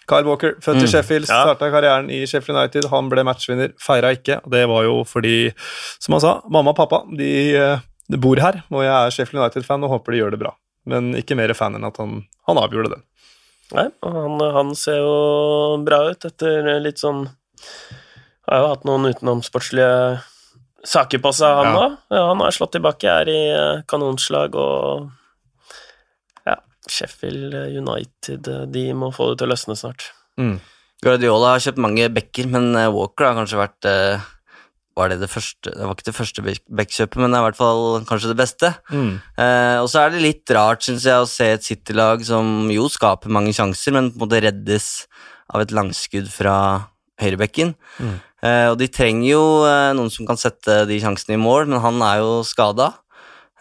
[0.06, 1.38] Kyle Walker, født i Mm, Sheffield, ja.
[1.46, 2.90] starta karrieren i Sheffield United.
[2.90, 4.42] Han ble matchvinner, feira ikke.
[4.52, 5.54] Det var jo fordi,
[5.98, 7.80] som han sa, mamma og pappa de,
[8.12, 10.52] de bor her, og jeg er Sheffield United-fan og håper de gjør det bra.
[10.84, 13.02] Men ikke mer fan enn at han, han avgjorde den.
[13.72, 15.14] Nei, og han, han ser jo
[15.86, 17.22] bra ut etter litt sånn
[18.44, 20.20] Har jo hatt noen utenomsportslige
[20.84, 21.78] saker på seg, han Ja.
[21.86, 21.94] òg.
[22.12, 25.08] Ja, han har slått tilbake, er i eh, kanonslag og
[26.44, 30.10] Ja, Sheffield United, eh, de må få det til å løsne snart.
[30.36, 30.58] Mm.
[31.04, 34.20] Guardiola har kjøpt mange bekker, men eh, Walker har kanskje vært eh,
[34.94, 37.46] Var det det første Det var ikke det første back- backkjøpet, men det er i
[37.48, 38.70] hvert fall kanskje det beste.
[38.94, 39.12] Mm.
[39.42, 42.86] Eh, og så er det litt rart, syns jeg, å se et City-lag som jo
[42.92, 45.06] skaper mange sjanser, men på en måte reddes
[45.50, 46.56] av et langskudd fra
[47.20, 47.74] høyrebekken.
[47.98, 48.14] Mm.
[48.44, 51.82] Eh, og de trenger jo eh, noen som kan sette de sjansene i mål, men
[51.82, 52.92] han er jo skada.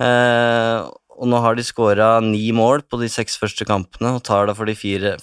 [0.01, 4.49] Eh, og nå har de skåra ni mål på de seks første kampene, og tar
[4.49, 5.15] da for de fire,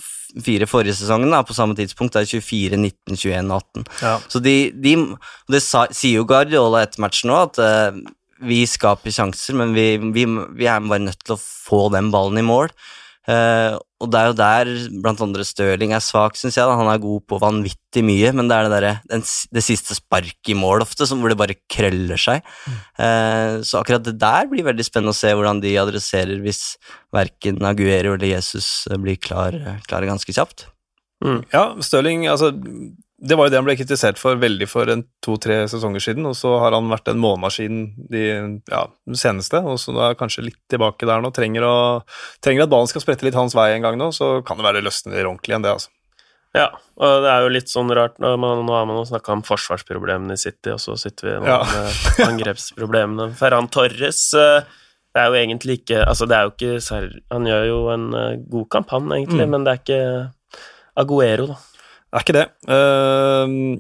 [0.45, 2.15] fire forrige sesongen da, på samme tidspunkt.
[2.15, 3.87] Det er 24, 19, 21 og 18.
[4.03, 4.15] Ja.
[4.31, 4.95] Så de, de
[5.51, 8.01] Det sier jo Guardiola etter matchen nå, at uh,
[8.47, 10.25] vi skaper sjanser, men vi, vi,
[10.57, 12.73] vi er bare nødt til å få den ballen i mål.
[13.29, 14.71] Eh, og det er jo der
[15.05, 16.65] blant andre Stirling er svak, syns jeg.
[16.65, 16.77] Da.
[16.79, 20.53] Han er god på vanvittig mye, men det er det, der, den, det siste sparket
[20.55, 22.41] i mål ofte, som, hvor det bare krøller seg.
[22.97, 26.63] Eh, så akkurat det der blir veldig spennende å se hvordan de adresserer hvis
[27.13, 30.71] verken Aguero eller Jesus eh, blir klar, klar ganske kjapt.
[31.53, 32.55] Ja, Stirling altså,
[33.21, 36.33] Det var jo det han ble kritisert for veldig for en to-tre sesonger siden, og
[36.39, 38.23] så har han vært en målmaskin de
[38.71, 41.29] ja, seneste, og så er han kanskje litt tilbake der nå.
[41.37, 41.75] Trenger, å,
[42.41, 44.81] trenger at ballen skal sprette litt hans vei en gang nå, så kan det være
[44.87, 45.93] løsner ordentlig enn det, altså.
[46.57, 46.65] Ja,
[46.99, 49.43] og det er jo litt sånn rart når man, Nå har man jo snakka om
[49.47, 51.61] forsvarsproblemene i City, og så sitter vi nå Ja.
[51.63, 53.29] med angrepsproblemene.
[53.39, 54.65] Ferran Torres eh,
[55.15, 58.35] det er jo egentlig ikke Altså, det er jo ikke Han gjør jo en eh,
[58.51, 59.51] god kamp, han, egentlig, Mm.
[59.55, 60.03] men det er ikke
[61.05, 61.57] Aguero, da.
[62.11, 62.47] Er ikke det.
[62.67, 63.79] Uh,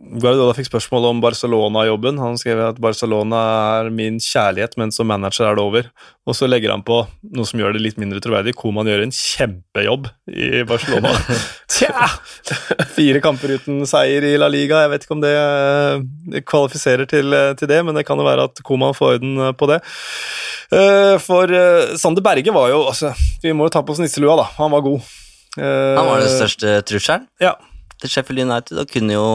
[0.00, 2.16] Guardiola fikk spørsmål om Barcelona-jobben.
[2.22, 3.40] Han skrev at Barcelona
[3.80, 5.90] er min kjærlighet, men som manager er det over.
[6.24, 7.02] Og så legger han på
[7.36, 8.54] noe som gjør det litt mindre troverdig.
[8.56, 11.12] Koman gjør en kjempejobb i Barcelona.
[11.76, 12.08] Tja!
[12.96, 14.80] Fire kamper uten seier i La Liga.
[14.86, 18.28] Jeg vet ikke om det eh, kvalifiserer til, eh, til det, men det kan jo
[18.28, 19.82] være at Koman får orden eh, på det.
[20.70, 21.50] For
[21.98, 23.08] Sander Berge var jo altså,
[23.42, 24.44] Vi må jo ta på oss nisselua, da.
[24.60, 25.08] Han var god.
[25.58, 27.56] Han var den største trusselen Ja.
[28.00, 29.28] Til Sheffield United og kunne jo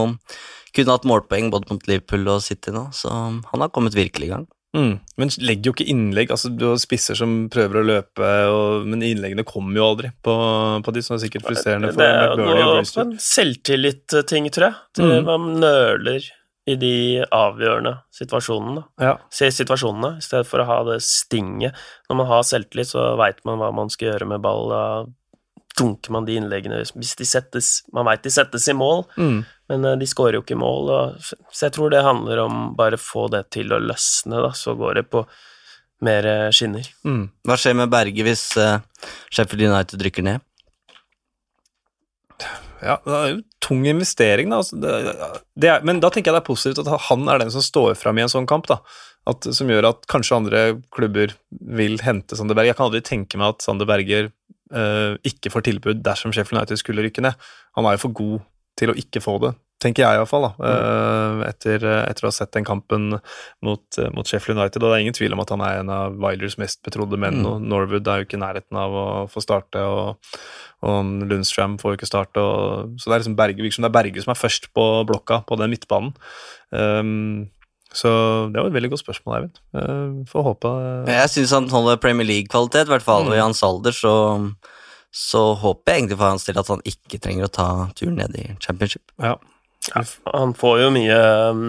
[0.75, 4.33] kunne hatt målpoeng både mot Liverpool og City nå, så han har kommet virkelig i
[4.33, 4.47] gang.
[4.75, 4.97] Mm.
[5.15, 6.31] Men legger jo ikke innlegg.
[6.35, 10.33] altså Du har spisser som prøver å løpe, og, men innleggene kommer jo aldri på,
[10.83, 13.05] på de som er sikkert frustrerende for McBurney og Brewster.
[13.05, 14.81] Det er en selvtillit-ting, tror jeg.
[14.97, 15.29] Til Mm.
[15.29, 16.27] Man nøler
[16.65, 16.95] i de
[17.29, 18.83] avgjørende situasjonene.
[18.99, 19.15] Ja.
[19.29, 21.77] Se situasjonene, i stedet for å ha det stinget.
[22.09, 24.73] Når man har selvtillit, så veit man hva man skal gjøre med ball.
[25.75, 29.41] Dunker man de innleggene hvis de settes Man veit de settes i mål, Mm.
[29.69, 30.89] men eh, de skårer jo ikke mål.
[30.95, 34.75] Og, så jeg tror det handler om bare få det til å løsne, da, så
[34.79, 35.25] går det på
[36.05, 36.87] mer eh, skinner.
[37.07, 37.25] Mm.
[37.47, 38.79] Hva skjer med Berge hvis uh,
[39.33, 40.43] Sheffield United rykker ned?
[42.85, 44.59] ja, det er jo tung investering, da.
[44.61, 44.91] Altså, det,
[45.57, 47.95] det er, men da tenker jeg det er positivt at han er den som står
[47.97, 48.67] fram i en sånn kamp.
[48.69, 48.81] da.
[49.25, 50.59] At, som gjør at kanskje andre
[50.93, 52.69] klubber vil hente Sander Berge.
[52.73, 54.29] Jeg kan aldri tenke meg at Sander Berger
[54.73, 57.37] eh, ikke får tilbud dersom Sheffield United skulle rykke ned.
[57.77, 58.41] Han er jo for god
[58.79, 60.65] til å ikke få det, tenker jeg iallfall, mm.
[60.67, 63.15] eh, etter, etter å ha sett den kampen
[63.63, 64.83] mot, eh, mot Sheffield United.
[64.83, 67.41] Og det er ingen tvil om at han er en av Wilders mest betrodde menn.
[67.43, 67.49] Mm.
[67.49, 69.83] og Norwood er jo ikke i nærheten av å få starte.
[69.83, 70.17] og
[70.85, 72.41] og Lundstrøm får jo ikke starte.
[72.41, 74.85] Og, så det er liksom Berge, virker som det er Berge som er først på
[75.09, 76.13] blokka på den midtbanen.
[76.69, 77.47] Um,
[77.95, 78.11] så
[78.51, 79.59] det var et veldig godt spørsmål, Eivind.
[79.71, 80.71] Uh, får håpe
[81.07, 83.31] Jeg syns han holder Premier League-kvalitet, i hvert fall, Mm.
[83.31, 84.13] og i hans alder så,
[85.15, 88.35] så håper jeg egentlig for hans del at han ikke trenger å ta turen ned
[88.41, 89.03] i championship.
[89.23, 89.37] Ja.
[90.33, 91.19] Han får jo mye
[91.53, 91.67] um,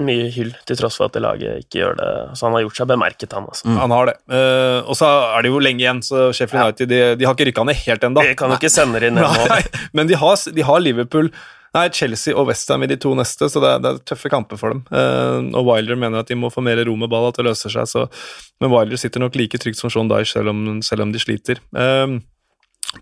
[0.00, 2.10] mye hyll, til tross for at det laget ikke gjør det.
[2.38, 3.44] Så han har gjort seg bemerket, han.
[3.52, 3.68] altså.
[3.68, 3.78] Mm.
[3.82, 4.14] Han har det.
[4.32, 7.48] Uh, og så er det jo lenge igjen, så Sheffield United de, de har ikke
[7.50, 8.24] rykka ned helt ennå.
[8.24, 9.58] De kan jo ikke sende det inn ennå.
[9.96, 11.28] Men de har, de har Liverpool
[11.76, 14.58] Nei, Chelsea og Westham i de to neste, så det er, det er tøffe kamper
[14.58, 14.80] for dem.
[14.90, 17.70] Uh, og Wilder mener at de må få mer ro med ball, at det løser
[17.70, 17.86] seg.
[17.86, 18.06] Så,
[18.62, 20.50] men Wilder sitter nok like trygt som Sean Dyche, selv
[20.86, 21.62] selv om de sliter.
[21.70, 22.18] Uh,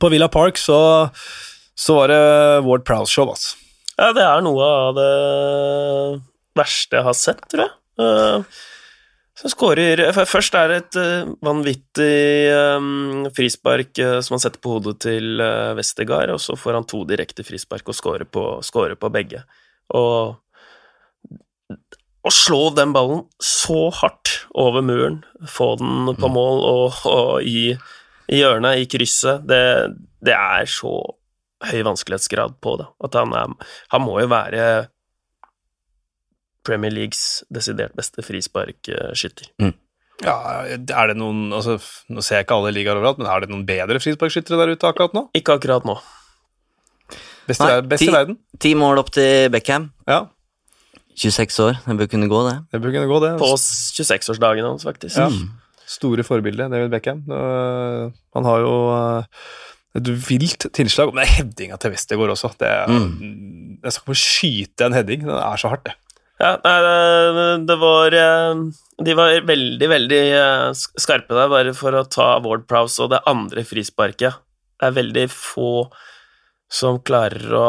[0.03, 0.79] på Villa Park så,
[1.79, 2.23] så var det
[2.69, 3.57] Ward Prowse-show, altså.
[3.99, 5.13] Ja, det er noe av det
[6.59, 7.73] verste jeg har sett, tror jeg.
[7.99, 8.61] Uh,
[9.39, 12.17] som skårer Først er det et uh, vanvittig
[12.79, 15.41] um, frispark uh, som han setter på hodet til
[15.79, 19.45] Westergard, og så får han to direkte frispark og scorer på, scorer på begge.
[19.95, 20.37] Og
[22.29, 27.71] å slå den ballen så hardt over muren, få den på mål og, og i,
[28.29, 29.63] i hjørnet, i krysset, det,
[30.25, 30.93] det er så
[31.69, 32.89] høy vanskelighetsgrad på det.
[33.05, 34.67] At han, er, han må jo være
[36.69, 39.51] Premier Leagues desidert beste frisparkskytter.
[40.25, 41.77] Ja, er det noen altså,
[42.11, 44.89] Nå ser jeg ikke alle ligaer overalt, men er det noen bedre frisparkskyttere der ute
[44.89, 45.29] akkurat nå?
[45.39, 45.95] Ikke akkurat nå.
[47.49, 48.37] Best, Nei, best ti- i verden.
[48.61, 49.89] Ti mål opp til Beckham.
[50.11, 50.27] Ja,
[51.19, 52.59] 26 år, det bør kunne gå, det.
[52.73, 53.33] det bør kunne gå, det.
[53.41, 55.19] På 26-årsdagen hans, faktisk.
[55.19, 55.27] Ja.
[55.89, 57.25] Store forbilde, David Beckham.
[58.37, 59.23] Han har jo øh,
[59.99, 61.11] et vilt tilslag.
[61.11, 62.53] Men det er headinga til Westergård også.
[62.61, 63.81] Det mm.
[63.83, 65.27] Jeg skal ikke skyte en heading.
[65.27, 65.97] Det er så hardt, det.
[66.39, 68.61] Ja, det, det var eh,
[69.05, 70.69] De var veldig, veldig eh,
[71.03, 74.39] skarpe der, bare for å ta Ward Prowse og det andre frisparket.
[74.79, 75.89] Det er veldig få
[76.71, 77.69] som klarer å,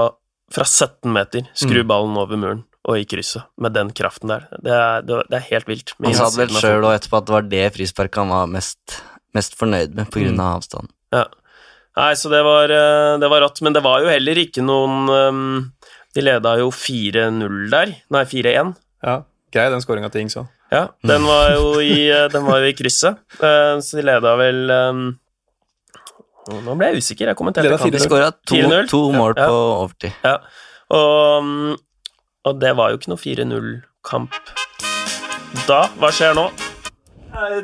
[0.54, 1.88] fra 17 meter, skru Mm.
[1.90, 4.48] ballen over muren og i krysset med den kraften der.
[4.64, 5.94] Det er, det, er helt vilt.
[6.04, 9.00] Han sa det vel sjøl og etterpå at det var det frisparket han var mest,
[9.36, 10.32] mest fornøyd med pga.
[10.32, 10.40] Mm.
[10.40, 10.92] av avstanden.
[11.16, 11.26] Ja.
[12.00, 15.10] Nei, så det var, eh, det var rått, men det var jo heller ikke noen
[15.10, 15.72] um,
[16.20, 17.94] De leda jo 4-0 der.
[18.12, 18.74] Nei, 4-1.
[19.08, 19.22] Ja,
[19.56, 20.50] Grei den skåringa til Ings òg.
[20.70, 24.36] Ja, den var jo i, eh, den var jo i krysset, Eh, så de leda
[24.38, 25.00] vel um,
[26.50, 27.94] Nå ble jeg usikker, jeg kommenterte kampen.
[27.96, 28.88] De skåra to, 4-0.
[28.90, 29.48] to mål Ja.
[29.48, 30.14] på overtid.
[30.26, 30.36] Ja,
[30.90, 31.78] og, um,
[32.46, 34.34] og det var jo ikke noe 4-0-kamp
[35.68, 35.82] da.
[36.00, 36.48] Hva skjer nå?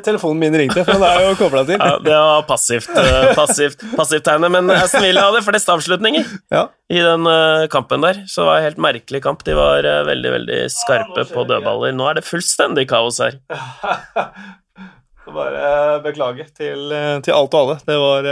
[0.06, 1.80] Telefonen min ringte, for den er jo kobla til.
[1.80, 6.62] Ja, det var passivt, eh, passivt, passivt tegnet, men Aston Villa hadde flest avslutninger Ja.
[6.92, 9.42] i den eh, kampen der, så det var en helt merkelig kamp.
[9.44, 11.92] De var eh, veldig, veldig skarpe på dødballer.
[11.98, 13.38] Nå er det fullstendig kaos her.
[15.36, 16.86] Bare beklage til,
[17.26, 17.78] til alt og alle.
[17.88, 18.28] Det var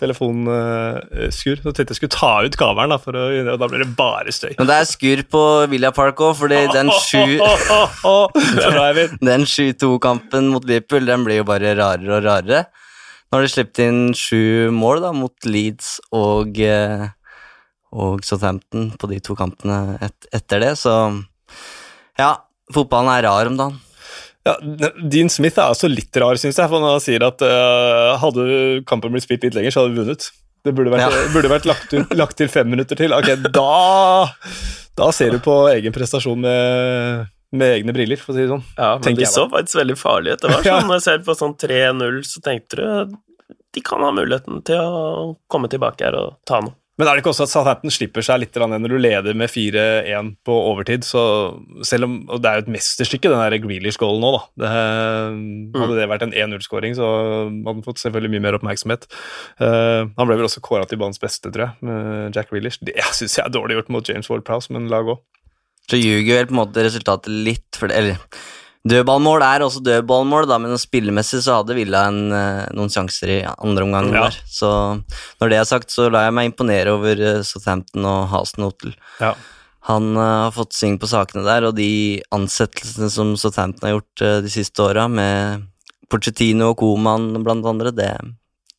[0.00, 1.60] telefonskur.
[1.62, 4.52] Så tenkte jeg skulle ta ut kabelen, da, å, og da blir det bare støy.
[4.58, 6.90] Men det er skur på Villa Park òg, fordi den
[9.54, 12.64] 7-2-kampen mot Liverpool den blir jo bare rarere og rarere.
[13.28, 17.06] Nå har de sluppet inn sju mål da, mot Leeds og, eh,
[17.94, 20.94] og Southampton på de to kampene et, etter det, så
[22.20, 22.30] ja,
[22.74, 23.80] fotballen er rar om dagen.
[24.44, 24.54] Ja,
[25.08, 26.68] Dean Smith er også litt rar, syns jeg.
[26.68, 30.26] For han sier at uh, hadde kampen blitt spilt litt lenger, så hadde vi vunnet.
[30.64, 31.22] Det burde vært, Ja.
[31.32, 33.12] burde vært lagt, ut, lagt til fem minutter til.
[33.16, 34.28] Ok, da,
[34.96, 37.26] da ser du på egen prestasjon med,
[37.56, 38.64] med egne briller, for å si det sånn.
[38.78, 40.44] Ja, men de så faktisk veldig farlige ut.
[40.44, 43.20] Det var sånn, Når jeg ser på sånn 3-0, så tenkte du
[43.74, 46.76] de kan ha muligheten til å komme tilbake her og ta noe.
[46.94, 50.28] Men er det ikke også at Southampton slipper seg litt når du leder med 4-1
[50.46, 51.02] på overtid?
[51.06, 51.20] Så
[51.82, 54.30] selv om, og Det er jo et mesterstykke, den Grealish-goalen nå.
[54.36, 54.42] da.
[54.62, 59.08] Det, hadde det vært en 1-0-skåring, så hadde han fått selvfølgelig mye mer oppmerksomhet.
[59.58, 62.78] Uh, han ble vel også kåra til banens beste, tror jeg, med Jack Grealish.
[62.86, 65.18] Det syns jeg er dårlig gjort mot James Ward-Prowse, men la gå.
[65.90, 68.22] Så ljuger vel på en måte resultatet litt, for det, eller
[68.84, 73.38] Dødballmål er også dødballmål, da, men spillemessig så hadde Villa en, eh, noen sjanser i
[73.48, 74.26] andre omgang Ja.
[74.26, 74.36] der.
[74.44, 74.68] Så
[75.40, 78.94] når det er sagt, så lar jeg meg imponere over eh, Southampton og Hasen Hotel.
[79.20, 79.34] Ja.
[79.88, 84.22] Han uh, har fått sving på sakene der, og de ansettelsene som Southampton har gjort
[84.24, 85.66] uh, de siste åra, med
[86.08, 88.12] Porcettino og Coman blant andre, det,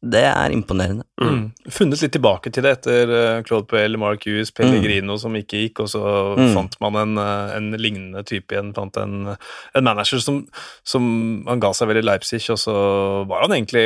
[0.05, 1.01] det er imponerende.
[1.17, 1.47] Mm.
[1.73, 5.79] Funnet litt tilbake til det etter eh, Claude Puel, Mark Hughes, Pellegrino som ikke gikk,
[5.85, 6.01] og så
[6.35, 6.51] Mm.
[6.53, 8.73] fant man en, eh, en lignende type igjen.
[8.75, 9.31] Fant en,
[9.73, 10.41] en manager som,
[10.83, 11.07] som
[11.47, 12.75] Han ga seg vel i Leipzig, og så
[13.29, 13.85] var han egentlig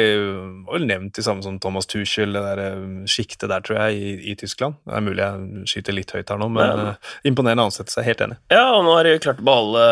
[0.65, 3.95] var vel nevnt i samme som Thomas Tuchel, det der eh, sjiktet der, tror jeg,
[4.01, 4.76] i, i Tyskland.
[4.86, 6.95] Det er mulig jeg skyter litt høyt her nå, men ja.
[7.30, 8.03] imponerende ansettelse.
[8.03, 8.39] Helt enig.
[8.51, 9.88] Ja, og nå har de klart å beholde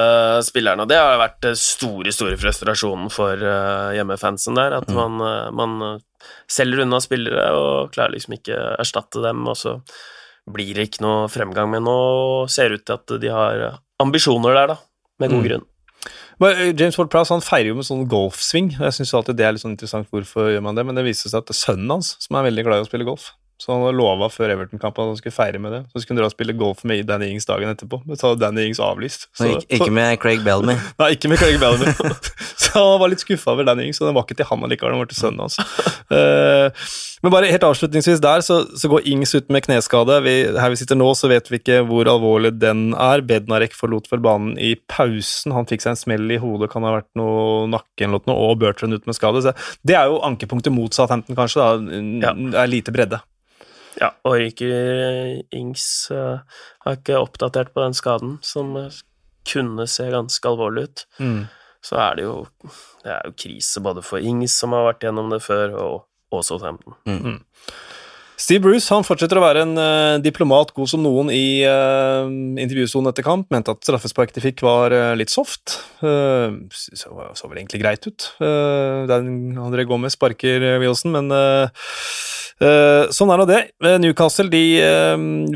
[0.49, 3.47] spillerne, og det har vært store, store frustrasjonen for
[3.95, 5.97] hjemmefansen der, at man, eh, man eh,
[6.47, 9.77] selger unna spillere og klarer liksom ikke erstatte dem, og så
[10.49, 11.69] blir det ikke noe fremgang.
[11.71, 11.97] Men nå
[12.49, 14.77] ser det ut til at de har ambisjoner der, da,
[15.19, 15.47] med god Mm.
[15.49, 15.65] grunn.
[16.39, 18.75] Men, eh, James Ward Prowse han feirer jo med sånn golfsving.
[18.79, 21.03] og Jeg synes alltid det er litt sånn interessant hvorfor gjør man det, men det
[21.03, 23.31] viser seg at det er sønnen hans som er veldig glad i å spille golf.
[23.57, 25.79] Så han hadde lova før Everton-kampen at han skulle feire med det.
[25.89, 28.03] Så skulle han dra og spille golf med Danny Ings dagen etterpå.
[28.05, 29.25] Men så hadde Danny Ings avlyst.
[29.33, 30.75] Så, ikke, ikke med Craig Bellamy.
[31.01, 31.89] Nei, ikke med Craig Bellamy.
[32.63, 34.93] så han var litt skuffa over Danny Ings, og den var ikke til han allikevel,
[34.93, 35.57] den var til sønnen hans.
[36.13, 36.85] Eh,
[37.25, 40.19] men bare helt avslutningsvis der, så, så går Ings ut med kneskade.
[40.27, 43.25] Vi, her vi sitter nå, så vet vi ikke hvor alvorlig den er.
[43.25, 45.55] Bednarek forlot vel banen i pausen.
[45.55, 48.61] Han fikk seg en smell i hodet, kan ha vært noe nakke eller noe, og
[48.61, 49.41] Bertrand ut med skade.
[49.41, 51.65] Så det er jo ankepunktet mot Southampton, kanskje.
[51.65, 51.97] da.
[52.21, 52.35] Ja.
[52.37, 53.23] Det er lite bredde.
[53.97, 56.39] Ja, og Ryker Ings uh,
[56.85, 58.99] har ikke oppdatert på den skaden, som eh,
[59.49, 61.05] kunne se ganske alvorlig ut.
[61.81, 62.35] Så er det jo
[63.03, 65.97] Det er jo krise både for Ings, som har vært gjennom det før, og,
[66.35, 66.97] og Southampton.
[68.37, 72.29] Steve Bruce han fortsetter å være en uh, diplomat god som noen i uh,
[72.61, 73.47] intervjusonen etter kamp.
[73.53, 75.79] Mente at straffesparket de fikk var uh, litt soft.
[75.97, 78.27] Så, så vel egentlig greit ut.
[78.37, 81.33] Den André Gomez sparker Wilson, men
[83.17, 83.57] sånn er nå det.
[84.03, 84.61] Newcastle de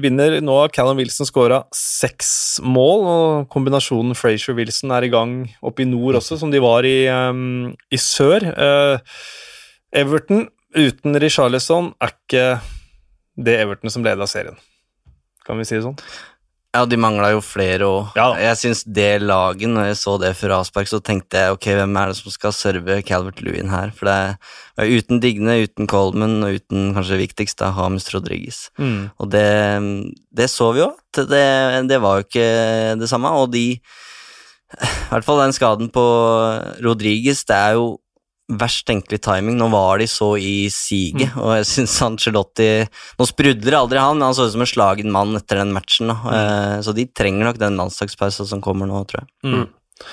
[0.02, 0.56] vinner nå.
[0.74, 2.32] Callum Wilson skåra seks
[2.66, 7.06] mål, og kombinasjonen Frazier-Wilson er i gang oppe i nord også, som de var i,
[7.14, 8.50] um, i sør.
[9.94, 12.46] Everton uten Richarlison er ikke
[13.42, 14.58] det Everton som leda serien.
[15.46, 15.98] Kan vi si det sånn?
[16.72, 18.14] Ja, de mangla jo flere òg.
[18.16, 18.30] Ja.
[18.40, 21.98] jeg syns det laget, når jeg så det før avspark, så tenkte jeg ok, hvem
[22.00, 23.92] er det som skal serve Calvert Lewin her?
[23.92, 24.16] For det
[24.80, 28.70] er uten Digne, uten Coleman og uten kanskje viktigst da, Hames Rodriguez.
[29.20, 29.50] Og det,
[30.32, 31.44] det så vi jo, at det,
[31.92, 32.48] det var jo ikke
[33.04, 33.34] det samme.
[33.36, 36.06] Og de I hvert fall den skaden på
[36.86, 37.98] Rodriguez, det er jo
[38.60, 39.58] verst tenkelig timing.
[39.60, 42.70] Nå var de så i siget, og jeg syns Angelotti
[43.20, 46.12] Nå sprudler aldri han, men han så ut som en slagen mann etter den matchen.
[46.12, 46.18] Da.
[46.38, 49.32] Eh, Så de trenger nok den landslagspausen som kommer nå, tror jeg.
[49.48, 49.70] Mm.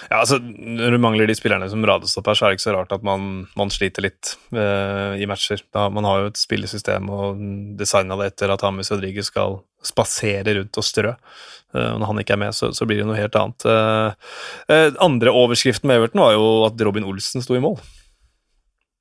[0.09, 2.74] Ja, altså, Når du mangler de spillerne som radiostopper her, så er det ikke så
[2.76, 5.62] rart at man, man sliter litt uh, i matcher.
[5.74, 7.41] Da, man har jo et spillesystem og
[7.78, 11.14] designa det etter at Hamis Rodriguez skal spasere rundt og strø.
[11.74, 13.68] Uh, når han ikke er med, så, så blir det noe helt annet.
[13.68, 17.78] Uh, eh, andre overskriften med Everton var jo at Robin Olsen sto i mål.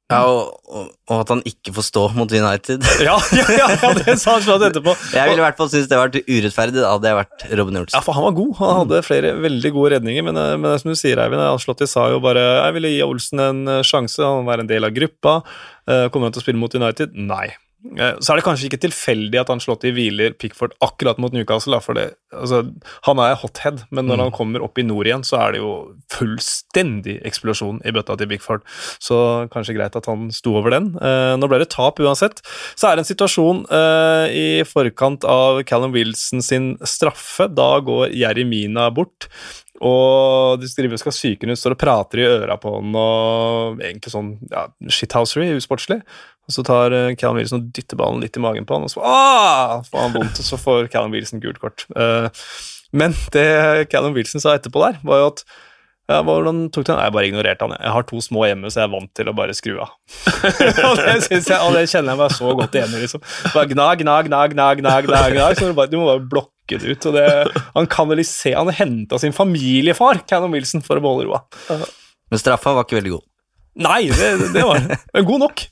[0.07, 2.85] Ja, og, og, at han ikke får stå mot United.
[3.07, 4.93] Ja, ja, ja, det sa han slått etterpå.
[5.11, 7.97] Jeg ville i hvert fall synes det var urettferdig da hadde jeg vært Robin Olsen.
[7.97, 8.53] Ja, for han var god.
[8.61, 10.23] Han hadde flere veldig gode redninger.
[10.29, 13.43] Men, eh, men som du sier, Eivind, Anslotti sa jo bare jeg ville gi Olsen
[13.43, 14.23] en eh, sjanse.
[14.23, 15.41] Han var en del av gruppa.
[15.87, 17.11] Eh, Kommer han til å spille mot United?
[17.27, 17.49] Nei.
[17.95, 21.79] Eh, Så er det kanskje ikke tilfeldig at Ancelotti hviler Pickford akkurat mot Newcastle.
[21.83, 22.63] For det, altså,
[23.07, 25.71] han er hothead, men når han kommer opp i nord igjen, så er det jo
[26.13, 28.65] fullstendig eksplosjon i bøtta til Pickford.
[28.99, 29.19] Så
[29.53, 30.91] kanskje greit at han sto over den.
[30.99, 32.41] Eh, Nå ble det tap uansett.
[32.75, 37.47] Så er det en situasjon eh, i forkant av Callum Wilson sin straffe.
[37.53, 39.29] Da går Jeremina bort.
[39.77, 44.09] Og de skriver skal psyken ut, står og prater i øra på han og egentlig
[44.09, 45.99] sånn ja, shithousery, usportslig.
[46.47, 48.93] Og så tar uh, Callum Wilson og dytter ballen litt i magen på han, og
[48.93, 51.83] så ah, får han vondt, og så får Callum Wilson gult kort.
[51.99, 52.27] Eh,
[52.95, 53.47] men det
[53.91, 55.43] Callum Wilson sa etterpå der, var jo at
[56.07, 57.01] ja, hvordan tok du den?
[57.03, 57.73] Jeg bare ignorerte han.
[57.75, 57.91] jeg.
[57.91, 59.89] Har to små hjemme, så jeg er vant til å bare skru av.
[60.87, 63.01] og, det synes jeg, og det kjenner jeg meg så godt igjen i.
[63.03, 63.25] Liksom.
[63.51, 65.49] Bare gna, gna, gna, gna, gna, gna, gna.
[65.51, 67.09] Så du, bare, du må bare blokke det ut.
[67.11, 67.27] Og det,
[67.75, 71.43] han se, Han henta sin familiefar, Callum Wilson, for å beholde roa.
[72.31, 73.27] Men straffa var ikke veldig god.
[73.83, 75.67] Nei, det, det var men god nok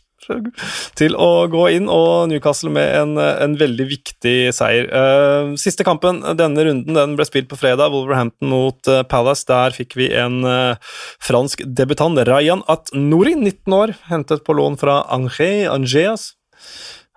[0.99, 4.89] til å gå inn, og Newcastle med en, en veldig viktig seier.
[4.89, 9.47] Uh, siste kampen denne runden den ble spilt på fredag, Wolverhampton mot uh, Palace.
[9.49, 15.03] Der fikk vi en uh, fransk debutant, Rayan At-Nouri, 19 år, hentet på lån fra
[15.13, 15.69] Angers.
[15.71, 16.29] Angers.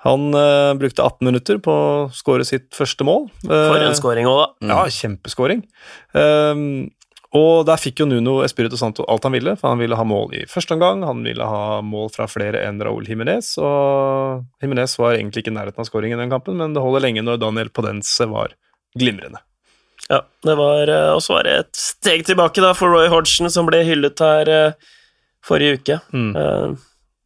[0.07, 0.31] Han
[0.79, 3.25] brukte 18 minutter på å skåre sitt første mål.
[3.43, 4.69] For en skåring òg, da.
[4.71, 5.65] Ja, kjempeskåring.
[6.15, 6.87] Um,
[7.37, 10.33] og der fikk jo Nuno Espirito Santo alt han ville, for han ville ha mål
[10.39, 15.19] i første omgang, han ville ha mål fra flere enn Raúl Jiménez, og Jiménez var
[15.19, 17.73] egentlig ikke i nærheten av skåring i den kampen, men det holder lenge når Daniel
[17.75, 18.57] Podense var
[18.99, 19.43] glimrende.
[20.09, 24.23] Ja, det var også var et steg tilbake da for Roy Hodgson, som ble hyllet
[24.25, 24.95] her eh,
[25.45, 25.99] forrige uke.
[26.17, 26.31] Mm.
[26.33, 26.71] Eh,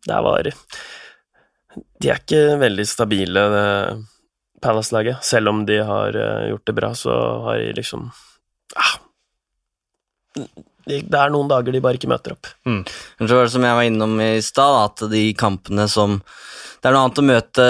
[0.08, 3.68] det var De er ikke veldig stabile, det
[4.62, 5.24] Palace-laget.
[5.26, 7.14] Selv om de har eh, gjort det bra, så
[7.46, 8.10] har de liksom
[8.78, 8.94] ah,
[10.88, 12.48] det er noen dager de bare ikke møter opp.
[12.66, 12.82] Mm.
[13.22, 16.20] Som jeg var innom i stad, at de kampene som
[16.82, 17.64] Det er noe annet å møte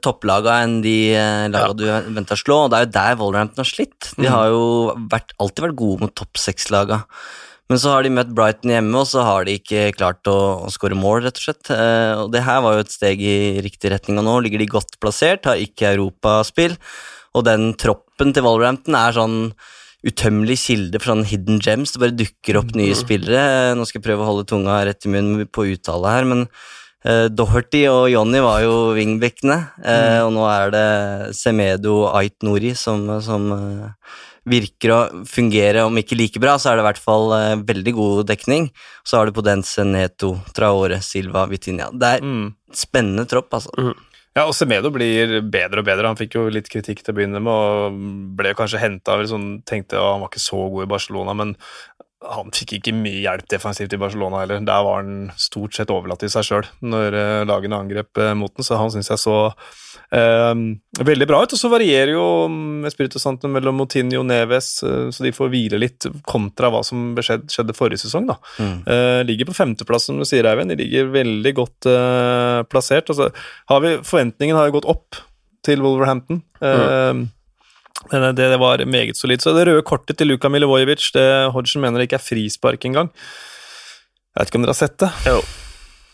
[0.00, 1.12] topplaga enn de
[1.52, 1.72] laga ja.
[1.76, 4.14] du venter å slå, og det er jo der Wolverhampton har slitt.
[4.16, 4.62] De har jo
[5.12, 7.02] vært, alltid vært gode mot topp seks-laga.
[7.68, 10.72] Men så har de møtt Brighton hjemme, og så har de ikke klart å, å
[10.72, 11.68] skåre mål, rett og slett.
[11.72, 14.72] Eh, og det her var jo et steg i riktig retning, og nå ligger de
[14.74, 16.76] godt plassert, har ikke europaspill,
[17.36, 19.38] og den troppen til Wolverhampton er sånn
[20.04, 21.94] utømmelig kilde for sånn hidden gems.
[21.94, 23.72] Det bare dukker opp nye spillere.
[23.78, 26.44] Nå skal jeg prøve å holde tunga rett i munnen på uttale her, men
[27.08, 30.86] uh, Doherty og Jonny var jo wingbackene, eh, og nå er det
[31.36, 33.90] Semedo Ait Nori som, som uh,
[34.44, 37.94] virker å fungere, om ikke like bra, så er det i hvert fall uh, veldig
[37.96, 38.68] god dekning.
[39.04, 41.88] Så har du Podence, Neto, Traore, Silva, Vitinha.
[41.92, 42.50] Det er Mm.
[42.76, 43.72] spennende tropp, altså.
[44.34, 46.08] Ja, og Semedo blir bedre og bedre.
[46.10, 47.98] Han fikk jo litt kritikk til å begynne med, og
[48.38, 51.54] ble kanskje henta sånn, Tenkte at han var ikke så god i Barcelona, men
[52.24, 54.62] han fikk ikke mye hjelp defensivt i Barcelona heller.
[54.64, 58.52] Der var han stort sett overlatt til seg sjøl når eh, lagene angrep eh, mot
[58.54, 59.36] den, så han syns jeg så
[60.14, 60.52] eh,
[61.10, 61.54] veldig bra ut.
[61.56, 65.52] Og så varierer jo mm, Espirito Santo mellom Motinho og Neves, eh, så de får
[65.52, 68.30] hvile litt, kontra hva som skjedde, skjedde forrige sesong.
[68.32, 68.38] da.
[68.58, 68.74] Mm.
[68.94, 70.72] Eh, ligger på femteplass, som du sier, Eivind.
[70.72, 73.12] De ligger veldig godt eh, plassert.
[73.12, 73.30] Altså,
[73.72, 75.24] har vi, forventningen har jo gått opp
[75.64, 76.42] til Wolverhampton.
[76.64, 77.24] Eh,
[78.10, 79.42] men det, det var meget solid.
[79.42, 83.10] Så det røde kortet til Luka Milivojevic, det Hodgson mener det ikke er frispark engang.
[84.34, 85.10] Jeg vet ikke om dere har sett det?
[85.30, 85.40] Jo,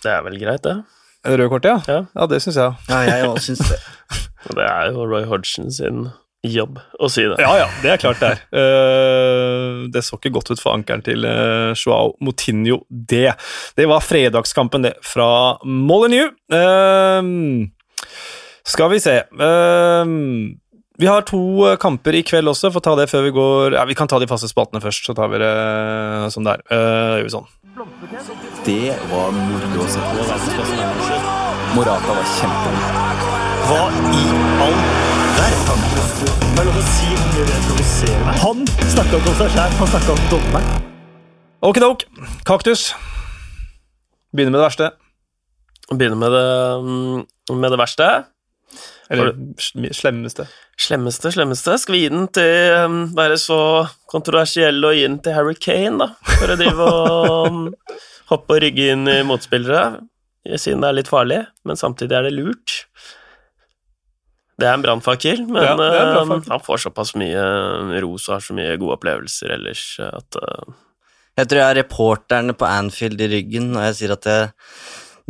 [0.04, 0.76] det er vel greit, det.
[1.24, 1.80] Det røde kortet, ja?
[1.88, 2.00] Ja.
[2.16, 2.74] Ja, det syns jeg.
[2.88, 3.78] Ja, jeg òg syns det.
[4.48, 6.08] Og det er jo Roy Hodgson sin
[6.46, 7.36] jobb å si det.
[7.42, 8.40] Ja, ja, det er klart det er.
[8.54, 13.34] Uh, det så ikke godt ut for ankeren til uh, Joao Moutinho, det.
[13.76, 16.32] Det var fredagskampen, det, fra Molyneux.
[16.52, 17.68] Uh,
[18.70, 20.59] Skal vi se Ehm,
[21.00, 23.86] Vi har to eh, kamper i kveld også, får ta det før vi går Ja,
[23.88, 25.52] vi kan ta de faste spaltene først, så tar vi det
[26.34, 26.60] sånn der.
[26.68, 27.46] Uh, gjør vi sånn.
[28.66, 30.26] Det var moro å se på.
[31.72, 33.14] Morata var kjempegod.
[33.70, 33.78] Hva
[34.12, 34.24] i
[34.66, 34.76] all
[35.38, 35.86] verden?
[36.58, 38.34] Det er det.
[38.42, 40.84] Han snakka ikke om seg sjæl, han snakka om dommeren.
[41.70, 42.04] Okidok.
[42.48, 42.90] Kaktus.
[44.36, 44.90] Begynner med det verste.
[45.94, 46.44] Begynner med det,
[46.84, 48.10] mm, med det verste.
[49.10, 50.46] Eller slemmeste.
[50.78, 51.74] Slemmeste, slemmeste.
[51.82, 53.58] Skal vi gi den til um, være så
[54.10, 56.34] kontroversiell og gi den til Harry Kane, da?
[56.36, 57.64] For å drive og um,
[58.30, 60.04] hoppe og rygge inn i motspillere,
[60.54, 62.76] siden det er litt farlig, men samtidig er det lurt.
[64.60, 67.42] Det er en brannfakkel, men Ja, en um, han får såpass mye
[68.04, 70.74] ros og har så mye gode opplevelser ellers at uh,
[71.40, 74.50] Jeg tror jeg har reporterne på Anfield i ryggen når jeg sier at jeg,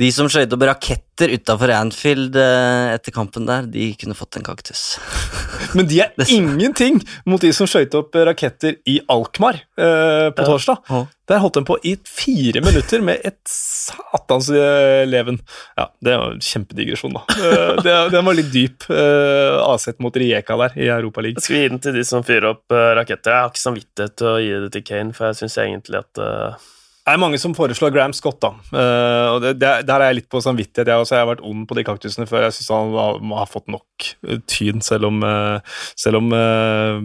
[0.01, 4.47] de som skøyt opp raketter utafor Anfield eh, etter kampen der, de kunne fått en
[4.47, 4.97] kaktus.
[5.77, 10.81] Men de er ingenting mot de som skøyt opp raketter i Alkmaar eh, på torsdag.
[10.89, 11.03] Ja.
[11.31, 15.39] Der holdt de på i fire minutter med et satans eh, leven.
[15.79, 17.23] Ja, det var en kjempedigresjon, da.
[17.37, 18.89] Eh, det, den var litt dyp.
[18.91, 21.45] eh, avsett mot Rijeka der i Europaligaen.
[21.45, 23.37] Skal vi gi den til de som fyrer opp raketter?
[23.37, 26.25] Jeg har ikke samvittighet til å gi det til Kane, for jeg syns egentlig at
[26.25, 26.71] uh,
[27.01, 28.51] Det er mange som foreslår Graham Scott, da.
[28.71, 30.87] Uh, og det, det, Der er jeg litt på samvittighet.
[30.93, 32.45] Jeg, også, jeg har vært ond på de kaktusene før.
[32.47, 36.29] Jeg syns han har, må ha fått nok eh, tyn, selv om, uh, selv om
[36.37, 37.01] uh,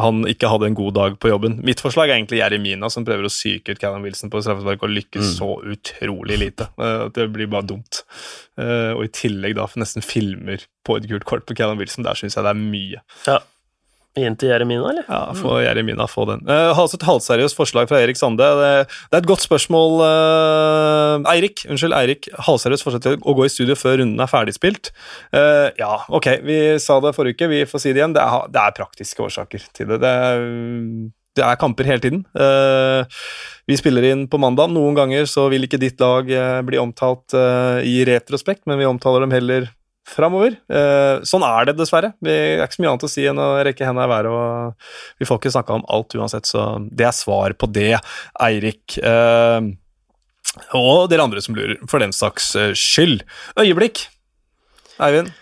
[0.00, 1.58] han ikke hadde en god dag på jobben.
[1.66, 4.94] Mitt forslag er egentlig Jeremina, som prøver å psyke ut Callum Wilson på straffespark og
[4.94, 5.32] lykkes Mm.
[5.38, 6.66] så utrolig lite.
[7.14, 8.02] Det blir bare dumt.
[8.58, 12.04] Og i tillegg da nesten filmer på et gult kort på Callum Wilson.
[12.04, 13.00] Der syns jeg det er mye.
[13.24, 13.38] Gi
[14.16, 15.06] den til Jeremina, eller?
[15.08, 16.44] Ja, få Jeremina få den.
[16.46, 18.46] Uh, har også et halvseriøst forslag fra Erik Sande.
[18.60, 18.70] Det,
[19.10, 21.64] det er et godt spørsmål, uh, Eirik.
[21.68, 22.30] Unnskyld, Eirik.
[22.46, 24.92] Halvseriøst forslag til å gå i studio før runden er ferdigspilt.
[25.34, 28.16] Uh, ja, ok, vi sa det forrige uke, vi får si det igjen.
[28.16, 30.00] Det er, det er praktiske årsaker til det.
[30.04, 30.48] Det er,
[31.34, 32.24] det er kamper hele tiden.
[32.38, 33.02] Uh,
[33.66, 34.72] vi spiller inn på mandag.
[34.74, 38.88] Noen ganger så vil ikke ditt lag eh, bli omtalt eh, i retrospekt, men vi
[38.88, 39.70] omtaler dem heller
[40.08, 40.56] framover.
[40.68, 42.12] Eh, sånn er det dessverre.
[42.22, 45.22] Det er ikke så mye annet å si enn å rekke hendene i været, og
[45.22, 47.94] vi får ikke snakka om alt uansett, så det er svar på det,
[48.44, 48.98] Eirik.
[48.98, 49.70] Eh,
[50.78, 53.24] og dere andre som lurer, for den saks eh, skyld.
[53.60, 54.06] Øyeblikk.
[55.02, 55.32] Eivind,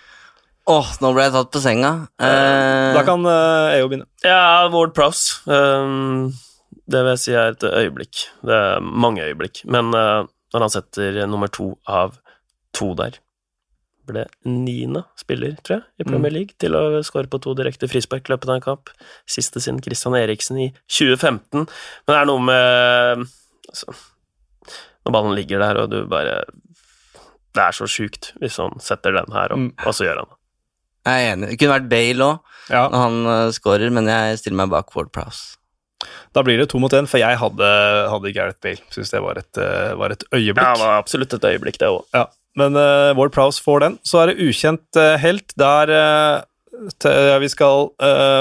[0.70, 1.90] Åh, nå ble jeg tatt på senga.
[2.22, 4.06] Uh, da kan uh, EO begynne.
[4.22, 5.42] Ja, Ward Prowse.
[5.50, 6.30] Um,
[6.86, 8.22] det vil jeg si er et øyeblikk.
[8.46, 9.64] Det er mange øyeblikk.
[9.66, 10.22] Men uh,
[10.54, 12.14] når han setter nummer to av
[12.76, 13.18] to der
[14.08, 18.26] Ble niende spiller, tror jeg, i Premier League til å skåre på to direkte frispark
[18.26, 18.90] i løpet av en kamp.
[19.30, 21.62] Siste siden Christian Eriksen i 2015.
[21.62, 23.22] Men det er noe med
[23.70, 23.94] altså,
[25.06, 26.40] Når ballen ligger der, og du bare
[27.54, 29.72] Det er så sjukt hvis han setter den her, og, Mm.
[29.86, 30.38] og så gjør han det.
[31.06, 31.48] jeg er enig.
[31.50, 32.38] Det kunne vært Bale òg,
[32.70, 35.56] Ja, når han uh, skårer, men jeg stiller meg bak Ward Prowse.
[36.34, 37.70] Da blir det to mot én, for jeg hadde,
[38.10, 38.82] hadde Gareth Bale.
[38.90, 40.62] Syns det var et, uh, var et øyeblikk.
[40.62, 42.04] Ja, det var absolutt et øyeblikk, det òg.
[42.14, 42.24] Ja,
[42.58, 43.98] men uh, Ward Prowse får den.
[44.04, 45.54] Så er det ukjent uh, helt.
[45.60, 47.90] Der uh, te, vi skal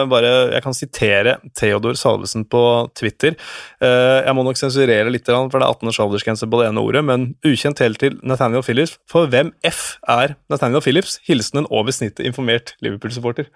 [0.10, 2.62] bare Jeg kan sitere Theodor Salvesen på
[2.98, 3.36] Twitter.
[3.82, 7.04] Jeg må nok sensurere litt, for det er 18 års aldersgrense på det ene ordet,
[7.06, 8.96] men ukjent helt til Nathaniel Phillips.
[9.12, 11.20] For hvem F er Nathaniel Phillips?
[11.28, 13.52] Hilsen en over snittet informert Liverpool-supporter.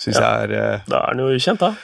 [0.00, 0.32] Syns Ja.
[0.40, 1.74] jeg er Da er han jo ukjent, da.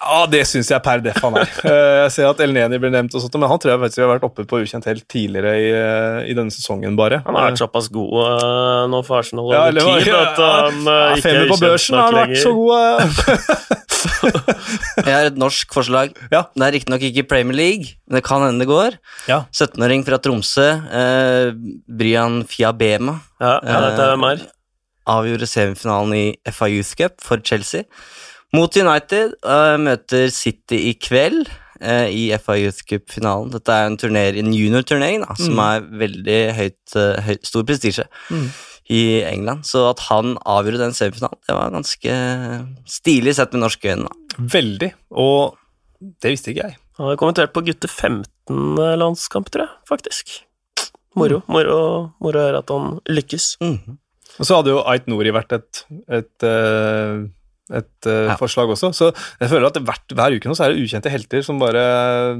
[0.00, 1.50] Ja, det syns jeg per def han er.
[1.68, 4.04] Eh, jeg ser at Elneni blir nevnt, og sånt, men han tror jeg faktisk vi
[4.06, 7.20] har vært oppe på ukjent helt tidligere i, eh, i denne sesongen, bare.
[7.26, 10.80] Han har vært såpass god uh, nå for Arsenal Ja, over eller tid at han
[10.88, 13.76] uh, Ja, ikke Femmer er på børsen har vært så god.
[15.04, 16.14] Jeg har et norsk forslag.
[16.32, 16.44] Ja.
[16.56, 18.96] Det er riktignok ikke i Premier League, men det kan hende det går.
[19.28, 19.42] Ja.
[19.52, 21.50] 17-åring fra Tromsø, uh,
[22.00, 24.46] Bryan Fiabema, Ja, ja, dette er hvem er.
[25.10, 26.24] avgjorde semifinalen i
[26.54, 27.84] FA Youth Cup for Chelsea.
[28.56, 31.46] Mot United uh, møter City i kveld
[31.82, 33.52] uh, i FA Youth Cup-finalen.
[33.54, 35.62] Dette er en, turner, en juniorturnering da, som Mm.
[35.68, 38.48] er veldig høyt, uh, høy, stor prestisje Mm.
[38.90, 39.62] i England.
[39.70, 42.18] Så at han avgjorde den semifinalen, det var ganske
[42.90, 44.10] stilig sett med norske øyne.
[44.38, 44.92] Veldig.
[45.14, 45.56] Og
[46.20, 46.76] det visste ikke jeg.
[46.98, 50.40] Han har kommentert på gutte 15-landskamp, tror jeg, faktisk.
[51.16, 51.40] Moro.
[51.48, 51.78] Moro,
[52.20, 53.56] moro å høre at han lykkes.
[53.62, 53.96] Mhm.
[54.40, 56.44] Og så hadde jo Ait Nori vært et, et,
[57.70, 58.36] et uh, Ja.
[58.40, 58.90] forslag også.
[58.96, 59.10] Så
[59.40, 61.84] jeg føler at hvert, hver uke nå så er det ukjente helter som bare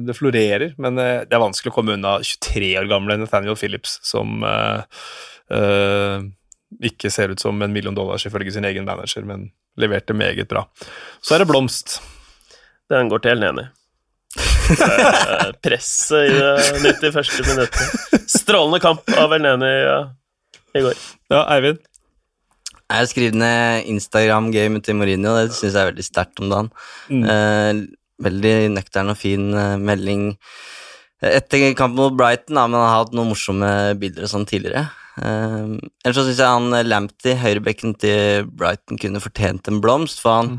[0.02, 0.74] Det florerer.
[0.78, 4.82] Men uh, det er vanskelig å komme unna 23 år gamle Nathaniel Phillips som uh,
[5.50, 6.22] eh,
[6.86, 9.50] ikke ser ut som en million dollars ifølge sin egen manager, men
[9.80, 10.66] leverte meget bra.
[11.22, 11.98] Så er det Blomst.
[12.90, 13.66] Den går til Elneni.
[14.70, 17.40] Eh, Presset i det 91.
[17.48, 18.26] minuttet.
[18.30, 19.98] Strålende kamp av Elneni ja,
[20.78, 21.00] i går.
[21.32, 21.82] Ja, Eivind?
[22.90, 26.70] Jeg har skrevet ned Instagram-gamet til Mourinho, det syns jeg er veldig sterkt om dagen.
[27.06, 27.22] Mm.
[27.30, 27.82] Eh,
[28.26, 30.32] veldig nøktern og fin eh, melding
[31.22, 34.88] etter kampen mot Brighton, da, men han har hatt noen morsomme bilder og sånn tidligere.
[35.22, 40.40] Eh, ellers så syns jeg han Lamptey, høyrebekken til Brighton, kunne fortjent en blomst, for
[40.40, 40.54] han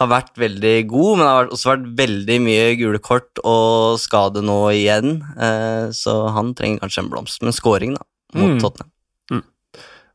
[0.00, 4.60] har vært veldig god, men har også vært veldig mye gule kort og skade nå
[4.76, 7.40] igjen, eh, så han trenger kanskje en blomst.
[7.44, 8.04] Men scoring, da,
[8.36, 8.60] mot Mm.
[8.60, 8.92] Tottenham.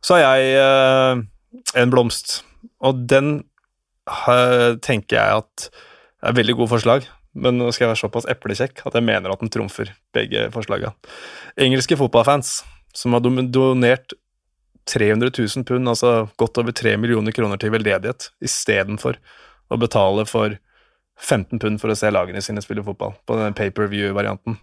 [0.06, 1.24] Så har jeg eh,
[1.76, 2.40] en blomst,
[2.84, 3.38] og den
[4.86, 5.70] tenker jeg at
[6.26, 7.08] er veldig god forslag.
[7.36, 10.94] Men nå skal jeg være såpass eplekjekk at jeg mener at den trumfer begge forslagene.
[11.60, 12.62] Engelske fotballfans
[12.96, 14.16] som har donert
[14.88, 19.18] 300 000 pund, altså godt over 3 millioner kroner til veldedighet, istedenfor
[19.74, 20.56] å betale for
[21.20, 24.60] 15 pund for å se lagene sine spille fotball, på den pay-per-view-varianten.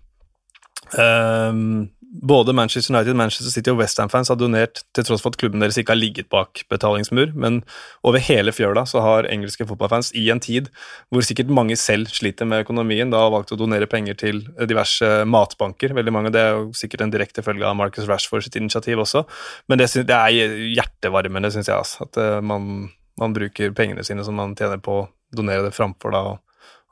[1.00, 5.62] Ehm, både Manchester United, Manchester City og Westham-fans har donert, til tross for at klubben
[5.64, 7.62] deres ikke har ligget bak betalingsmur, men
[8.04, 10.68] over hele fjøla så har engelske fotballfans i en tid
[11.08, 15.08] hvor sikkert mange selv sliter med økonomien, da har valgt å donere penger til diverse
[15.24, 15.96] matbanker.
[15.96, 19.24] Veldig mange, Det er jo sikkert en direkte følge av Marcus Rashford sitt initiativ også,
[19.68, 22.90] men det, synes, det er hjertevarmende, syns jeg, altså, at eh, man,
[23.20, 26.40] man bruker pengene sine som man tjener på å donere det, framfor da å,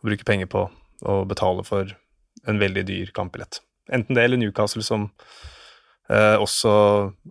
[0.01, 0.65] bruke penger på
[1.05, 1.91] å betale for
[2.49, 3.61] en veldig dyr kampbillett.
[3.93, 5.09] Enten det eller Newcastle, som
[6.11, 6.73] eh, også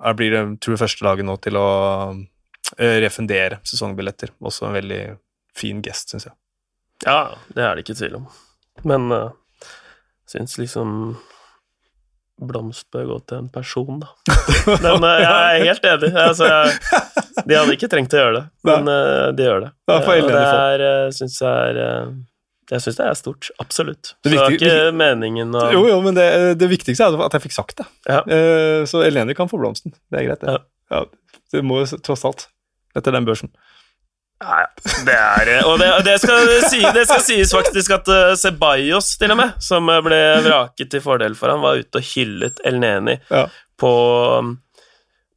[0.04, 1.70] er, blir det tror jeg, første laget nå til å
[2.78, 4.36] eh, refundere sesongbilletter.
[4.44, 5.02] Også en veldig
[5.58, 6.38] fin gest, syns jeg.
[7.08, 8.30] Ja, det er det ikke tvil om.
[8.88, 9.32] Men uh,
[10.28, 11.18] syns liksom
[12.40, 14.12] blomst bør gå til en person, da.
[14.86, 16.12] Men uh, jeg er helt enig.
[16.16, 19.70] Altså, jeg, de hadde ikke trengt å gjøre det, men uh, de gjør det.
[19.90, 22.10] Ja, det er, uh, syns jeg er
[22.70, 23.50] Jeg syns det er stort.
[23.62, 24.12] Absolutt.
[24.24, 26.28] Det viktig, det er ikke meningen å Jo, jo, men det,
[26.62, 27.88] det viktigste er at jeg fikk sagt det.
[28.06, 28.20] Ja.
[28.30, 29.96] Eh, så Eleni kan få blomsten.
[30.12, 30.54] Det er greit, det.
[30.54, 30.62] Ja.
[30.90, 31.04] Ja,
[31.54, 32.48] det må jo tross alt.
[32.98, 33.52] Etter den børsen.
[34.40, 34.64] Ja.
[35.06, 39.12] Det er eh, Og det, det, skal, si, det skal sies faktisk at uh, Ceballos,
[39.20, 42.62] til og med, som eh, ble vraket til fordel for han, var ute og hyllet
[42.66, 43.44] Elneni Ja.
[43.80, 43.92] på,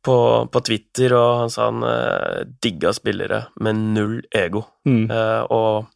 [0.07, 0.17] på,
[0.55, 4.65] på Twitter, og han sa han uh, digga spillere med null ego.
[4.87, 5.05] Mm.
[5.11, 5.92] Eh, og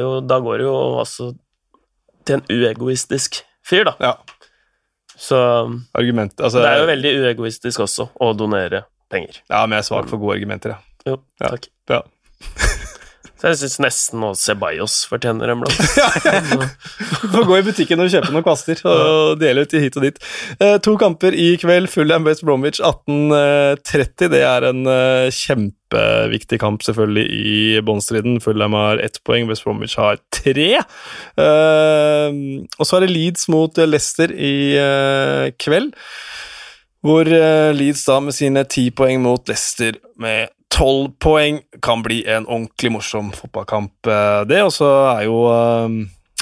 [0.00, 1.32] jo Da går det jo altså
[2.24, 3.94] til en uegoistisk fyr, da.
[4.00, 4.14] Ja.
[5.18, 5.38] Så
[5.98, 9.40] Argument altså, det er jo veldig uegoistisk også å donere penger.
[9.48, 10.82] Ja, men jeg er svak for gode argumenter, ja.
[11.08, 11.70] Jo, takk.
[11.90, 12.02] ja.
[13.38, 15.98] Så jeg syns nesten nå Ceballos fortjener en blomst.
[17.34, 20.18] Få gå i butikken og kjøpe noen kvaster og dele ut hit og dit.
[20.58, 21.86] Eh, to kamper i kveld.
[21.92, 24.32] Fulham West Bromwich 18.30.
[24.34, 27.54] Det er en eh, kjempeviktig kamp selvfølgelig i
[27.86, 28.40] båndstriden.
[28.42, 30.68] Fulham har ett poeng, West Bromwich har tre.
[31.38, 32.42] Eh,
[32.74, 35.94] og så er det Leeds mot eh, Leicester i eh, kveld.
[37.06, 42.22] Hvor eh, Leeds da med sine ti poeng mot Leicester med tolv poeng kan bli
[42.28, 44.62] en ordentlig morsom fotballkamp, eh, det.
[44.66, 45.98] Og så er jo eh,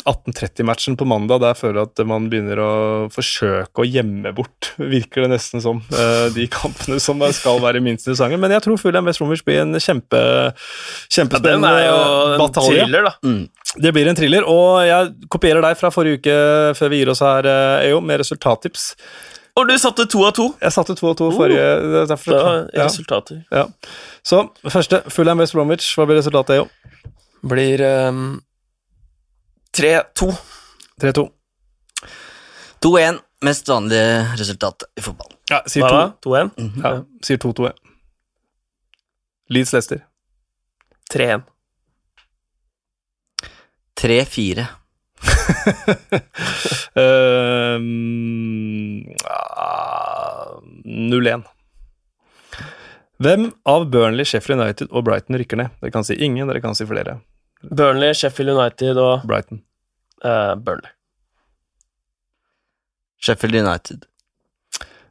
[0.07, 2.73] 1830-matchen på mandag, der jeg føler at man begynner å
[3.13, 8.07] forsøke å gjemme bort, virker det nesten som, eh, de kampene som skal være minst
[8.07, 8.39] interessante.
[8.39, 10.21] Men jeg tror Fulham West Bromwich blir en kjempe,
[11.11, 11.97] kjempespennende ja,
[12.35, 12.85] en batalje.
[12.85, 13.15] thriller, da.
[13.27, 13.49] Mm.
[13.83, 16.37] Det blir en thriller, og jeg kopierer deg fra forrige uke
[16.79, 18.93] før vi gir oss her, eh, EO, med resultattips.
[19.57, 20.51] Og du satte to av to.
[20.61, 21.37] Jeg satte to av to Oh.
[21.39, 22.35] forrige det er derfor,
[22.75, 23.45] ja, resultater.
[23.51, 23.67] ja.
[24.23, 26.67] Så første, Fulham West Bromwich, hva blir resultatet, jo?
[27.47, 28.41] Blir um,
[29.73, 30.29] 3-2.
[31.01, 31.25] 3-2.
[32.85, 35.33] 2-1, mest vanlige resultat i fotball.
[35.51, 36.07] Ja, sier Hva da?
[36.21, 36.31] 2.
[36.31, 36.83] 2-1?
[36.85, 36.93] Ja,
[37.25, 37.73] sier 2-2-1.
[39.49, 40.05] Leeds Leicester.
[41.13, 41.43] 3-1.
[43.97, 44.67] 3-4.
[46.97, 47.87] Ehm,
[49.29, 51.45] ah, 0-1.
[53.19, 55.73] Hvem av Burnley, Sheffield United og Brighton rykker ned?
[55.81, 57.19] Dere kan si ingen, dere kan si flere.
[57.65, 59.63] Burnley, Sheffield United og Brighton.
[60.25, 60.93] Uh, Burnley.
[63.21, 64.05] Sheffield United.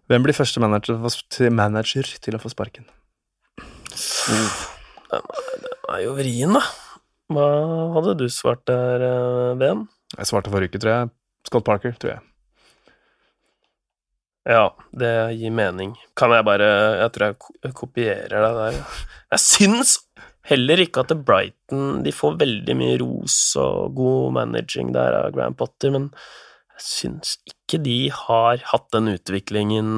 [0.06, 1.02] Hvem blir første manager,
[1.34, 2.86] til manager til å få sparken?
[5.10, 5.22] Den
[5.90, 6.62] er jo vrien, da.
[7.34, 7.50] Hva
[7.98, 9.88] hadde du svart der, uh, Ben?
[10.16, 11.12] Jeg svarte forrige uke, tror jeg.
[11.46, 12.24] Scott Parker, tror jeg.
[14.46, 15.96] Ja, det gir mening.
[16.18, 16.68] Kan jeg bare
[17.02, 17.32] Jeg tror
[17.66, 18.78] jeg kopierer deg der.
[19.34, 19.96] Jeg syns
[20.46, 25.58] heller ikke at Brighton De får veldig mye ros og god managing der av Graham
[25.58, 26.12] Potter, men
[26.76, 29.90] jeg syns ikke de har hatt den utviklingen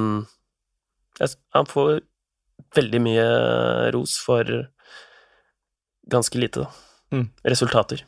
[1.20, 2.00] jeg, Han får
[2.76, 3.28] veldig mye
[3.92, 4.48] ros for
[6.08, 6.70] ganske lite, da.
[7.12, 7.28] Mm.
[7.44, 8.04] Resultater.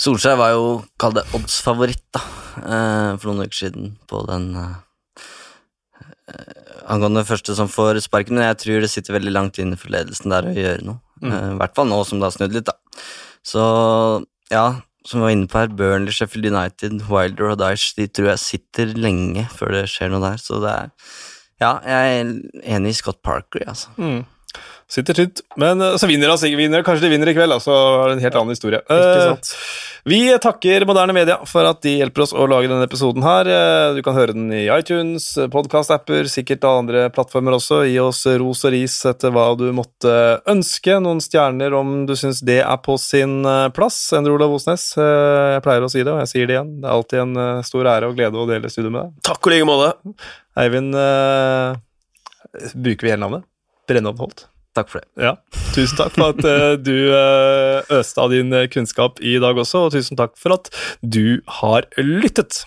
[0.00, 2.22] Solskjær var jo, kall det, oddsfavoritt da,
[2.58, 4.74] eh, for noen uker siden på den eh,
[6.90, 10.34] angående første som får sparken, men jeg tror det sitter veldig langt inne for ledelsen
[10.34, 10.98] der å gjøre noe.
[11.22, 11.30] Mm.
[11.30, 13.04] Eh, I hvert fall nå som det har snudd litt, da.
[13.46, 13.62] Så
[14.50, 14.66] ja,
[15.06, 18.42] som vi var inne på her, Burnley, Sheffield United, Wilder og Dyche, de tror jeg
[18.48, 20.92] sitter lenge før det skjer noe der, så det er
[21.62, 22.30] Ja, jeg er
[22.76, 23.92] enig i Scott Parker, altså.
[23.94, 24.24] Mm.
[24.94, 25.40] Sitter tynt.
[25.58, 26.84] Men eh, så vinner altså ikke vinner.
[26.86, 28.78] Kanskje de vinner i kveld, så er det en helt annen historie.
[28.86, 29.54] Eh.
[30.04, 33.48] Vi takker Moderne Media for at de hjelper oss å lage denne episoden her.
[33.50, 37.80] Eh, Du kan høre den i iTunes, podkast-apper, sikkert av andre plattformer også.
[37.88, 40.14] Gi oss ros og ris etter hva du måtte
[40.54, 41.00] ønske.
[41.02, 43.98] Noen stjerner om du syns det er på sin eh, plass.
[44.14, 46.72] Endre Olav Osnes, jeg pleier å si det, og jeg sier det igjen.
[46.84, 49.18] Det er alltid en stor ære og glede å dele studio med deg.
[49.32, 49.92] Takk og like måte.
[50.60, 53.48] Eivind, eh, bruker vi hele navnet?
[53.90, 54.46] Brennhovd Holt.
[54.74, 55.22] Takk for det.
[55.22, 55.36] Ja,
[55.74, 59.86] tusen takk for at eh, du eh, øste av din eh, kunnskap i dag også,
[59.86, 62.64] og tusen takk for at du har lyttet.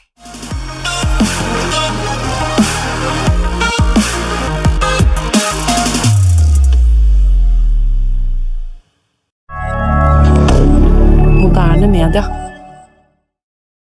[11.44, 12.47] Moderne media.